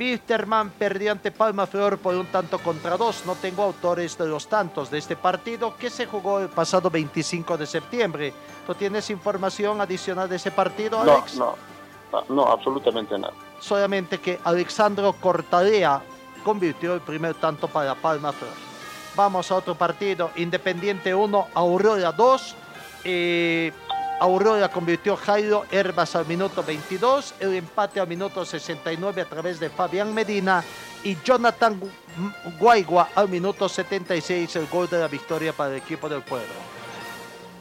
Wilterman 0.00 0.70
perdió 0.70 1.12
ante 1.12 1.30
Palma 1.30 1.66
Flor 1.66 1.98
por 1.98 2.14
un 2.14 2.26
tanto 2.26 2.58
contra 2.58 2.96
dos. 2.96 3.24
No 3.26 3.34
tengo 3.34 3.62
autores 3.62 4.16
de 4.16 4.26
los 4.26 4.48
tantos 4.48 4.90
de 4.90 4.98
este 4.98 5.14
partido 5.14 5.76
que 5.76 5.90
se 5.90 6.06
jugó 6.06 6.40
el 6.40 6.48
pasado 6.48 6.88
25 6.88 7.58
de 7.58 7.66
septiembre. 7.66 8.32
¿Tú 8.66 8.74
tienes 8.74 9.10
información 9.10 9.80
adicional 9.80 10.28
de 10.28 10.36
ese 10.36 10.50
partido, 10.50 11.00
Alex? 11.00 11.36
no, 11.36 11.54
no, 12.12 12.24
no, 12.28 12.46
absolutamente 12.46 13.18
nada. 13.18 13.34
Solamente 13.60 14.18
que 14.18 14.40
Alexandro 14.42 15.12
Cortadea 15.12 16.02
convirtió 16.42 16.94
el 16.94 17.02
primer 17.02 17.34
tanto 17.34 17.68
para 17.68 17.94
Palma 17.94 18.32
Flor. 18.32 18.50
Vamos 19.14 19.50
a 19.50 19.56
otro 19.56 19.74
partido. 19.74 20.30
Independiente 20.36 21.14
1, 21.14 21.48
Aurora 21.54 22.12
2. 22.12 22.56
Eh, 23.04 23.72
Aurora 24.20 24.68
convirtió 24.70 25.16
Jairo 25.16 25.64
Herbas 25.70 26.14
al 26.14 26.26
minuto 26.26 26.62
22, 26.62 27.34
el 27.40 27.54
empate 27.54 28.00
al 28.00 28.06
minuto 28.06 28.44
69 28.44 29.22
a 29.22 29.24
través 29.24 29.58
de 29.58 29.70
Fabián 29.70 30.12
Medina 30.12 30.62
y 31.02 31.16
Jonathan 31.24 31.80
Gu- 31.80 32.58
Guaigua 32.58 33.08
al 33.14 33.28
minuto 33.30 33.66
76, 33.68 34.56
el 34.56 34.66
gol 34.66 34.88
de 34.90 34.98
la 34.98 35.08
victoria 35.08 35.52
para 35.54 35.70
el 35.70 35.76
equipo 35.78 36.08
del 36.08 36.20
pueblo. 36.22 36.52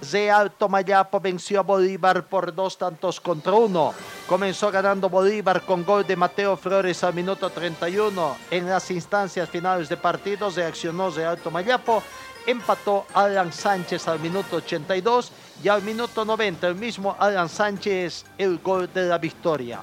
Real 0.01 0.51
Tomayapo 0.51 1.19
venció 1.19 1.59
a 1.59 1.63
Bolívar 1.63 2.25
por 2.25 2.53
dos 2.53 2.77
tantos 2.77 3.19
contra 3.19 3.53
uno. 3.53 3.93
Comenzó 4.27 4.71
ganando 4.71 5.09
Bolívar 5.09 5.61
con 5.65 5.83
gol 5.83 6.05
de 6.07 6.15
Mateo 6.15 6.55
Flores 6.55 7.03
al 7.03 7.13
minuto 7.13 7.49
31. 7.49 8.37
En 8.49 8.69
las 8.69 8.89
instancias 8.91 9.49
finales 9.49 9.89
de 9.89 9.97
partido 9.97 10.49
reaccionó 10.49 11.09
Real 11.09 11.37
Tomayapo. 11.37 12.01
Empató 12.47 13.05
Alan 13.13 13.51
Sánchez 13.51 14.07
al 14.07 14.19
minuto 14.19 14.57
82 14.57 15.31
y 15.61 15.67
al 15.67 15.83
minuto 15.83 16.23
90 16.23 16.67
el 16.67 16.75
mismo 16.75 17.15
Alan 17.19 17.49
Sánchez 17.49 18.25
el 18.37 18.59
gol 18.59 18.89
de 18.93 19.05
la 19.05 19.17
victoria. 19.17 19.79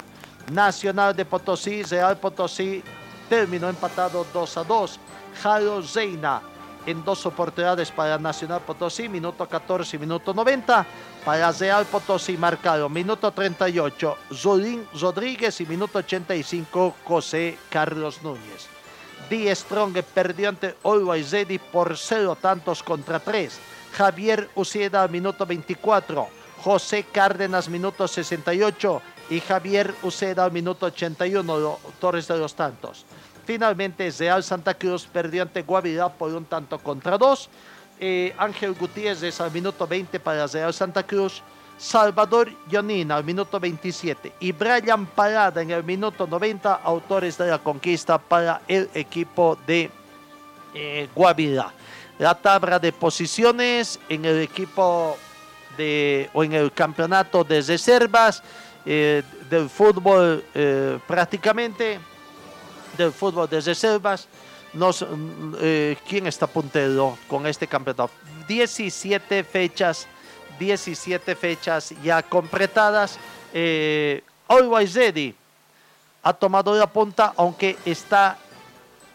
Nacional 0.51 1.15
de 1.15 1.25
Potosí, 1.25 1.83
Real 1.83 2.17
Potosí 2.17 2.83
terminó 3.29 3.69
empatado 3.69 4.25
2 4.33 4.57
a 4.57 4.63
2. 4.63 4.99
Jaro 5.41 5.83
Reina 5.93 6.41
en 6.87 7.03
dos 7.03 7.25
oportunidades 7.25 7.91
para 7.91 8.17
Nacional 8.17 8.61
Potosí, 8.61 9.09
minuto 9.09 9.47
14 9.47 9.97
y 9.97 9.99
minuto 9.99 10.33
90. 10.33 10.85
Para 11.23 11.51
Real 11.51 11.85
Potosí 11.85 12.37
marcaron 12.37 12.91
minuto 12.91 13.31
38 13.31 14.17
Zolín 14.33 14.87
Rodríguez 14.99 15.59
y 15.61 15.65
minuto 15.65 15.99
85 15.99 16.95
José 17.03 17.57
Carlos 17.69 18.23
Núñez. 18.23 18.67
Die 19.29 19.53
Strong 19.53 20.01
perdió 20.13 20.49
ante 20.49 20.75
Always 20.83 21.31
Ready 21.31 21.59
por 21.59 21.97
cero 21.97 22.37
tantos 22.39 22.81
contra 22.81 23.19
tres. 23.19 23.59
Javier 23.93 24.49
Ucieda 24.55 25.03
al 25.03 25.09
minuto 25.09 25.45
24. 25.45 26.27
José 26.63 27.05
Cárdenas 27.11 27.67
minuto 27.67 28.07
68 28.07 29.01
y 29.29 29.41
Javier 29.41 29.93
Uceda 30.03 30.49
minuto 30.49 30.85
81, 30.85 31.57
los 31.57 31.83
autores 31.83 32.27
de 32.27 32.37
los 32.37 32.55
tantos. 32.55 33.05
Finalmente, 33.47 34.11
Real 34.19 34.43
Santa 34.43 34.73
Cruz 34.73 35.07
perdió 35.07 35.41
ante 35.41 35.61
Guavirá 35.61 36.09
por 36.09 36.33
un 36.33 36.43
tanto 36.43 36.77
contra 36.79 37.17
dos. 37.17 37.47
Eh, 37.97 38.35
Ángel 38.37 38.73
Gutiérrez 38.73 39.39
al 39.39 39.51
minuto 39.51 39.87
20 39.87 40.19
para 40.19 40.45
Real 40.47 40.73
Santa 40.73 41.01
Cruz. 41.03 41.41
Salvador 41.77 42.51
Yonina 42.69 43.15
al 43.15 43.23
minuto 43.23 43.57
27 43.57 44.33
y 44.41 44.51
Brian 44.51 45.05
Parada 45.05 45.61
en 45.61 45.71
el 45.71 45.83
minuto 45.83 46.27
90, 46.27 46.73
autores 46.73 47.37
de 47.37 47.47
la 47.47 47.59
conquista 47.59 48.17
para 48.17 48.61
el 48.67 48.89
equipo 48.93 49.57
de 49.65 49.91
eh, 50.73 51.07
Guavirá. 51.15 51.71
La 52.19 52.35
tabla 52.35 52.79
de 52.79 52.91
posiciones 52.91 53.97
en 54.09 54.25
el 54.25 54.41
equipo 54.41 55.15
de, 55.77 56.29
o 56.33 56.43
en 56.43 56.51
el 56.51 56.73
campeonato 56.73 57.45
de 57.45 57.61
reservas 57.61 58.43
eh, 58.85 59.23
del 59.49 59.69
fútbol 59.69 60.43
eh, 60.53 60.99
prácticamente, 61.07 61.99
del 62.97 63.11
fútbol 63.11 63.47
de 63.49 63.61
reservas. 63.61 64.27
Nos, 64.73 65.01
mm, 65.01 65.55
eh, 65.59 65.97
¿Quién 66.07 66.27
está 66.27 66.47
puntero 66.47 67.17
con 67.27 67.45
este 67.47 67.67
campeonato? 67.67 68.09
17 68.47 69.43
fechas, 69.43 70.07
17 70.59 71.35
fechas 71.35 71.93
ya 72.03 72.21
completadas. 72.21 73.17
Eh, 73.53 74.23
Always 74.47 74.93
Ready 74.93 75.35
ha 76.23 76.33
tomado 76.33 76.75
la 76.75 76.87
punta, 76.87 77.33
aunque 77.37 77.77
está 77.85 78.37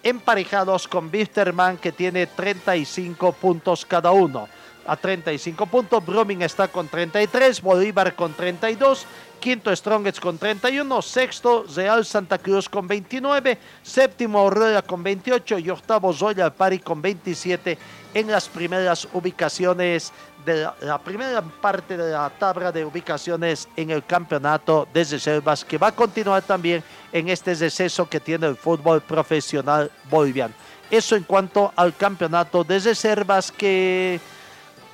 emparejados 0.02 0.88
con 0.88 1.10
Bisterman, 1.10 1.76
que 1.76 1.92
tiene 1.92 2.26
35 2.26 3.32
puntos 3.32 3.84
cada 3.84 4.10
uno. 4.10 4.48
A 4.86 4.96
35 4.96 5.66
puntos, 5.66 6.04
Brumming 6.04 6.42
está 6.42 6.66
con 6.66 6.88
33, 6.88 7.62
Bolívar 7.62 8.14
con 8.16 8.34
32, 8.34 9.06
quinto 9.38 9.74
Strongest 9.74 10.18
con 10.18 10.38
31, 10.38 11.02
sexto 11.02 11.64
Real 11.74 12.04
Santa 12.04 12.38
Cruz 12.38 12.68
con 12.68 12.88
29, 12.88 13.58
séptimo 13.82 14.40
Aurora 14.40 14.82
con 14.82 15.02
28 15.02 15.58
y 15.58 15.70
octavo 15.70 16.12
Royal 16.12 16.52
Pari 16.52 16.80
con 16.80 17.00
27 17.00 17.78
en 18.14 18.30
las 18.30 18.48
primeras 18.48 19.06
ubicaciones 19.12 20.12
de 20.44 20.62
la, 20.62 20.74
la 20.80 20.98
primera 20.98 21.42
parte 21.42 21.96
de 21.96 22.10
la 22.12 22.30
tabla 22.30 22.72
de 22.72 22.84
ubicaciones 22.84 23.68
en 23.76 23.90
el 23.90 24.04
campeonato 24.04 24.88
de 24.92 25.04
reservas 25.04 25.64
que 25.64 25.78
va 25.78 25.88
a 25.88 25.92
continuar 25.92 26.42
también 26.42 26.82
en 27.12 27.28
este 27.28 27.54
receso 27.54 28.08
que 28.08 28.18
tiene 28.18 28.48
el 28.48 28.56
fútbol 28.56 29.00
profesional 29.00 29.90
boliviano. 30.10 30.54
Eso 30.90 31.16
en 31.16 31.22
cuanto 31.22 31.72
al 31.74 31.96
campeonato 31.96 32.64
de 32.64 32.78
reservas 32.78 33.50
que 33.50 34.20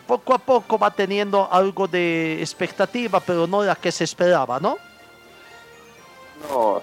poco 0.09 0.35
a 0.35 0.39
poco 0.39 0.79
va 0.79 0.91
teniendo 0.91 1.47
algo 1.53 1.87
de 1.87 2.41
expectativa, 2.41 3.21
pero 3.21 3.47
no 3.47 3.63
la 3.63 3.77
que 3.77 3.93
se 3.93 4.05
esperaba, 4.05 4.59
¿no? 4.59 4.79
No, 6.51 6.83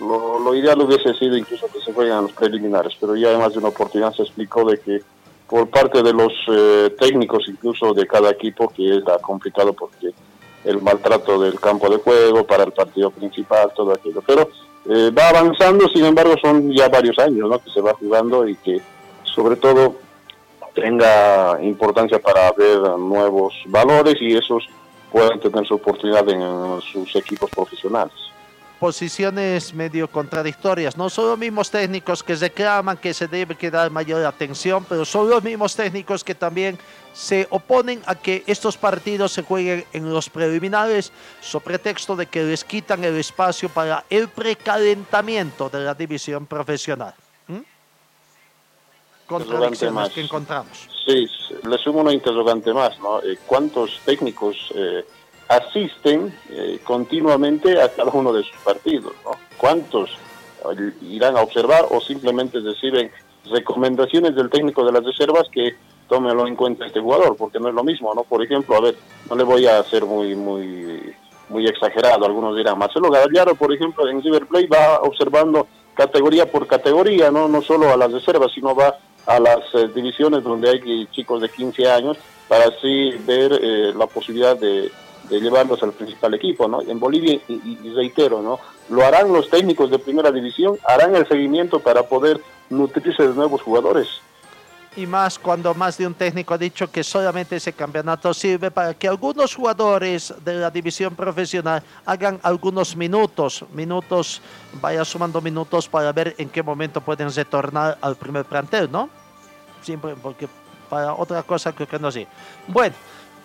lo, 0.00 0.54
ideal 0.54 0.80
hubiese 0.80 1.12
sido 1.14 1.36
incluso 1.36 1.66
que 1.66 1.80
se 1.80 1.90
a 2.10 2.22
los 2.22 2.32
preliminares, 2.32 2.94
pero 2.98 3.14
ya 3.14 3.28
además 3.28 3.52
de 3.52 3.58
una 3.58 3.68
oportunidad 3.68 4.14
se 4.14 4.22
explicó 4.22 4.64
de 4.64 4.80
que 4.80 5.02
por 5.46 5.68
parte 5.68 6.02
de 6.02 6.14
los 6.14 6.32
eh, 6.48 6.96
técnicos 6.98 7.44
incluso 7.46 7.92
de 7.92 8.06
cada 8.06 8.30
equipo 8.30 8.68
que 8.68 8.96
está 8.96 9.18
complicado 9.18 9.74
porque 9.74 10.14
el 10.64 10.80
maltrato 10.80 11.38
del 11.40 11.60
campo 11.60 11.90
de 11.90 11.98
juego 11.98 12.46
para 12.46 12.64
el 12.64 12.72
partido 12.72 13.10
principal, 13.10 13.70
todo 13.76 13.92
aquello. 13.92 14.22
Pero 14.26 14.48
eh, 14.88 15.10
va 15.10 15.28
avanzando, 15.28 15.88
sin 15.88 16.06
embargo 16.06 16.34
son 16.40 16.72
ya 16.72 16.88
varios 16.88 17.18
años 17.18 17.50
¿no? 17.50 17.58
que 17.58 17.70
se 17.70 17.82
va 17.82 17.92
jugando 17.94 18.48
y 18.48 18.56
que 18.56 18.80
sobre 19.24 19.56
todo 19.56 19.96
tenga 20.74 21.58
importancia 21.62 22.18
para 22.18 22.50
ver 22.52 22.78
nuevos 22.98 23.54
valores 23.66 24.16
y 24.20 24.36
esos 24.36 24.66
puedan 25.10 25.38
tener 25.40 25.66
su 25.66 25.74
oportunidad 25.74 26.28
en 26.28 26.80
sus 26.80 27.14
equipos 27.16 27.50
profesionales 27.50 28.32
posiciones 28.82 29.72
medio 29.72 30.08
contradictorias. 30.10 30.96
No 30.96 31.08
son 31.08 31.28
los 31.28 31.38
mismos 31.38 31.70
técnicos 31.70 32.20
que 32.20 32.34
reclaman 32.34 32.96
que 32.96 33.14
se 33.14 33.28
debe 33.28 33.54
dar 33.70 33.92
mayor 33.92 34.26
atención, 34.26 34.84
pero 34.88 35.04
son 35.04 35.30
los 35.30 35.40
mismos 35.40 35.76
técnicos 35.76 36.24
que 36.24 36.34
también 36.34 36.76
se 37.12 37.46
oponen 37.50 38.02
a 38.06 38.16
que 38.16 38.42
estos 38.44 38.76
partidos 38.76 39.30
se 39.30 39.44
jueguen 39.44 39.84
en 39.92 40.12
los 40.12 40.28
preliminares, 40.28 41.12
sobre 41.40 41.78
pretexto 41.78 42.16
de 42.16 42.26
que 42.26 42.42
les 42.42 42.64
quitan 42.64 43.04
el 43.04 43.16
espacio 43.18 43.68
para 43.68 44.04
el 44.10 44.26
precalentamiento 44.26 45.70
de 45.70 45.78
la 45.84 45.94
división 45.94 46.46
profesional. 46.46 47.14
Contradicciones 49.26 49.94
más. 49.94 50.10
que 50.10 50.20
encontramos. 50.20 50.88
Sí, 51.06 51.26
le 51.68 51.78
sumo 51.78 52.00
una 52.00 52.12
interrogante 52.12 52.72
más, 52.72 52.98
¿no? 53.00 53.20
Eh, 53.20 53.38
¿Cuántos 53.46 54.00
técnicos 54.04 54.56
eh, 54.74 55.04
asisten 55.48 56.34
eh, 56.50 56.80
continuamente 56.84 57.80
a 57.80 57.88
cada 57.92 58.10
uno 58.12 58.32
de 58.32 58.42
sus 58.42 58.56
partidos? 58.64 59.12
¿no? 59.24 59.32
¿Cuántos 59.56 60.10
eh, 60.10 60.92
irán 61.02 61.36
a 61.36 61.42
observar 61.42 61.86
o 61.90 62.00
simplemente 62.00 62.60
reciben 62.60 63.10
recomendaciones 63.50 64.34
del 64.34 64.50
técnico 64.50 64.84
de 64.84 64.92
las 64.92 65.04
reservas 65.04 65.48
que 65.52 65.74
tómelo 66.08 66.46
en 66.46 66.56
cuenta 66.56 66.86
este 66.86 67.00
jugador? 67.00 67.36
Porque 67.36 67.58
no 67.58 67.68
es 67.68 67.74
lo 67.74 67.84
mismo, 67.84 68.14
¿no? 68.14 68.22
Por 68.22 68.42
ejemplo, 68.42 68.76
a 68.76 68.80
ver, 68.80 68.96
no 69.28 69.36
le 69.36 69.44
voy 69.44 69.66
a 69.66 69.78
hacer 69.78 70.04
muy, 70.04 70.34
muy, 70.34 71.14
muy 71.48 71.66
exagerado, 71.66 72.24
algunos 72.24 72.56
dirán, 72.56 72.78
Marcelo 72.78 73.10
Gallardo, 73.10 73.54
por 73.54 73.72
ejemplo, 73.72 74.08
en 74.08 74.22
River 74.22 74.46
Plate 74.46 74.68
va 74.68 75.00
observando 75.00 75.66
categoría 75.94 76.50
por 76.50 76.66
categoría, 76.66 77.30
no, 77.30 77.48
no 77.48 77.60
solo 77.60 77.92
a 77.92 77.96
las 77.96 78.10
reservas, 78.12 78.52
sino 78.52 78.74
va 78.74 78.96
a 79.26 79.38
las 79.38 79.60
eh, 79.74 79.88
divisiones 79.94 80.42
donde 80.42 80.70
hay 80.70 81.06
chicos 81.08 81.40
de 81.40 81.48
15 81.48 81.90
años 81.90 82.16
para 82.48 82.66
así 82.66 83.12
ver 83.26 83.52
eh, 83.62 83.92
la 83.96 84.06
posibilidad 84.06 84.56
de, 84.56 84.90
de, 85.28 85.40
llevarlos 85.40 85.82
al 85.82 85.92
principal 85.92 86.34
equipo, 86.34 86.68
¿no? 86.68 86.82
En 86.82 86.98
Bolivia, 86.98 87.40
y, 87.48 87.78
y, 87.82 87.94
reitero, 87.94 88.42
¿no? 88.42 88.58
Lo 88.90 89.04
harán 89.04 89.32
los 89.32 89.48
técnicos 89.48 89.90
de 89.90 89.98
primera 89.98 90.30
división, 90.30 90.78
harán 90.84 91.14
el 91.16 91.26
seguimiento 91.26 91.80
para 91.80 92.02
poder 92.02 92.40
nutrirse 92.68 93.26
de 93.26 93.34
nuevos 93.34 93.62
jugadores. 93.62 94.08
Y 94.94 95.06
más 95.06 95.38
cuando 95.38 95.74
más 95.74 95.96
de 95.96 96.06
un 96.06 96.12
técnico 96.12 96.52
ha 96.52 96.58
dicho 96.58 96.90
que 96.90 97.02
solamente 97.02 97.56
ese 97.56 97.72
campeonato 97.72 98.34
sirve 98.34 98.70
para 98.70 98.92
que 98.92 99.08
algunos 99.08 99.54
jugadores 99.54 100.34
de 100.44 100.54
la 100.54 100.70
división 100.70 101.14
profesional 101.14 101.82
hagan 102.04 102.38
algunos 102.42 102.94
minutos, 102.94 103.64
minutos, 103.72 104.42
vaya 104.82 105.02
sumando 105.04 105.40
minutos 105.40 105.88
para 105.88 106.12
ver 106.12 106.34
en 106.36 106.50
qué 106.50 106.62
momento 106.62 107.00
pueden 107.00 107.32
retornar 107.32 107.96
al 108.02 108.16
primer 108.16 108.44
plantel, 108.44 108.92
¿no? 108.92 109.08
Siempre, 109.80 110.14
porque 110.14 110.46
para 110.90 111.14
otra 111.14 111.42
cosa 111.42 111.72
creo 111.72 111.88
que 111.88 111.98
no 111.98 112.12
sí. 112.12 112.26
Bueno, 112.68 112.94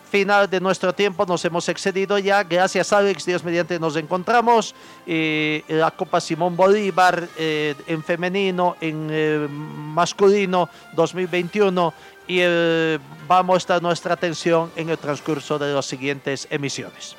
final 0.07 0.49
de 0.49 0.59
nuestro 0.59 0.93
tiempo, 0.93 1.25
nos 1.25 1.43
hemos 1.45 1.67
excedido 1.69 2.17
ya. 2.17 2.43
Gracias, 2.43 2.91
Alex. 2.93 3.25
Dios 3.25 3.43
mediante 3.43 3.79
nos 3.79 3.95
encontramos. 3.95 4.73
Eh, 5.05 5.63
la 5.67 5.91
Copa 5.91 6.19
Simón 6.19 6.55
Bolívar 6.55 7.27
eh, 7.37 7.75
en 7.87 8.03
femenino, 8.03 8.75
en 8.81 9.09
eh, 9.11 9.47
masculino 9.49 10.69
2021. 10.93 11.93
Y 12.29 12.41
vamos 13.27 13.55
a 13.55 13.57
estar 13.57 13.81
nuestra 13.81 14.13
atención 14.13 14.69
en 14.75 14.89
el 14.89 14.97
transcurso 14.97 15.57
de 15.57 15.73
las 15.73 15.85
siguientes 15.85 16.45
emisiones. 16.49 17.15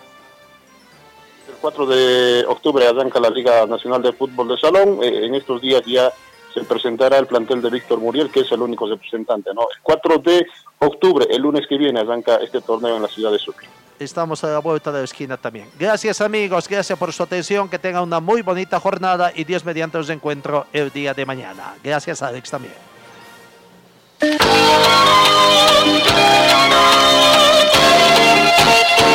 El 1.49 1.55
4 1.63 1.87
de 1.87 2.45
octubre 2.47 2.87
arranca 2.87 3.19
la 3.19 3.31
Liga 3.31 3.65
Nacional 3.65 4.03
de 4.03 4.13
Fútbol 4.13 4.49
de 4.49 4.59
Salón. 4.59 5.03
En 5.03 5.35
estos 5.35 5.63
días 5.63 5.83
ya 5.87 6.13
se 6.59 6.65
presentará 6.65 7.19
el 7.19 7.27
plantel 7.27 7.63
de 7.63 7.71
Víctor 7.71 7.99
Muriel, 7.99 8.31
que 8.31 8.41
es 8.41 8.53
el 8.53 8.63
único 8.63 8.89
representante. 8.89 9.51
¿no? 9.55 9.63
El 9.63 9.83
4 9.83 10.19
de 10.19 10.47
octubre, 10.79 11.27
el 11.31 11.43
lunes 11.43 11.67
que 11.69 11.77
viene, 11.77 12.01
arranca 12.01 12.37
este 12.37 12.61
torneo 12.61 12.97
en 12.97 13.03
la 13.03 13.09
ciudad 13.09 13.33
de 13.33 13.39
Sucre. 13.39 13.69
Estamos 13.99 14.45
a 14.45 14.49
la 14.49 14.61
vuelta 14.61 14.93
de 14.93 14.99
la 14.99 15.05
esquina 15.05 15.37
también. 15.37 15.69
Gracias 15.79 16.21
amigos, 16.21 16.69
gracias 16.69 16.97
por 16.97 17.13
su 17.13 17.23
atención, 17.25 17.69
que 17.69 17.81
tengan 17.81 18.05
una 18.05 18.21
muy 18.21 18.43
bonita 18.43 18.79
jornada 18.79 19.33
y 19.35 19.43
Dios 19.43 19.65
mediante 19.65 19.99
os 19.99 20.09
encuentro 20.09 20.67
el 20.73 20.93
día 20.93 21.15
de 21.15 21.27
mañana. 21.27 21.75
Gracias 21.83 22.23
Alex 22.23 22.51
también. 22.51 22.75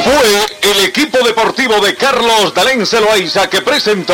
Fue 0.03 0.71
el 0.71 0.85
equipo 0.85 1.25
deportivo 1.25 1.79
de 1.79 1.95
Carlos 1.95 2.53
Dalén 2.53 2.85
Celoaiza 2.85 3.49
que 3.49 3.61
presentó 3.61 4.13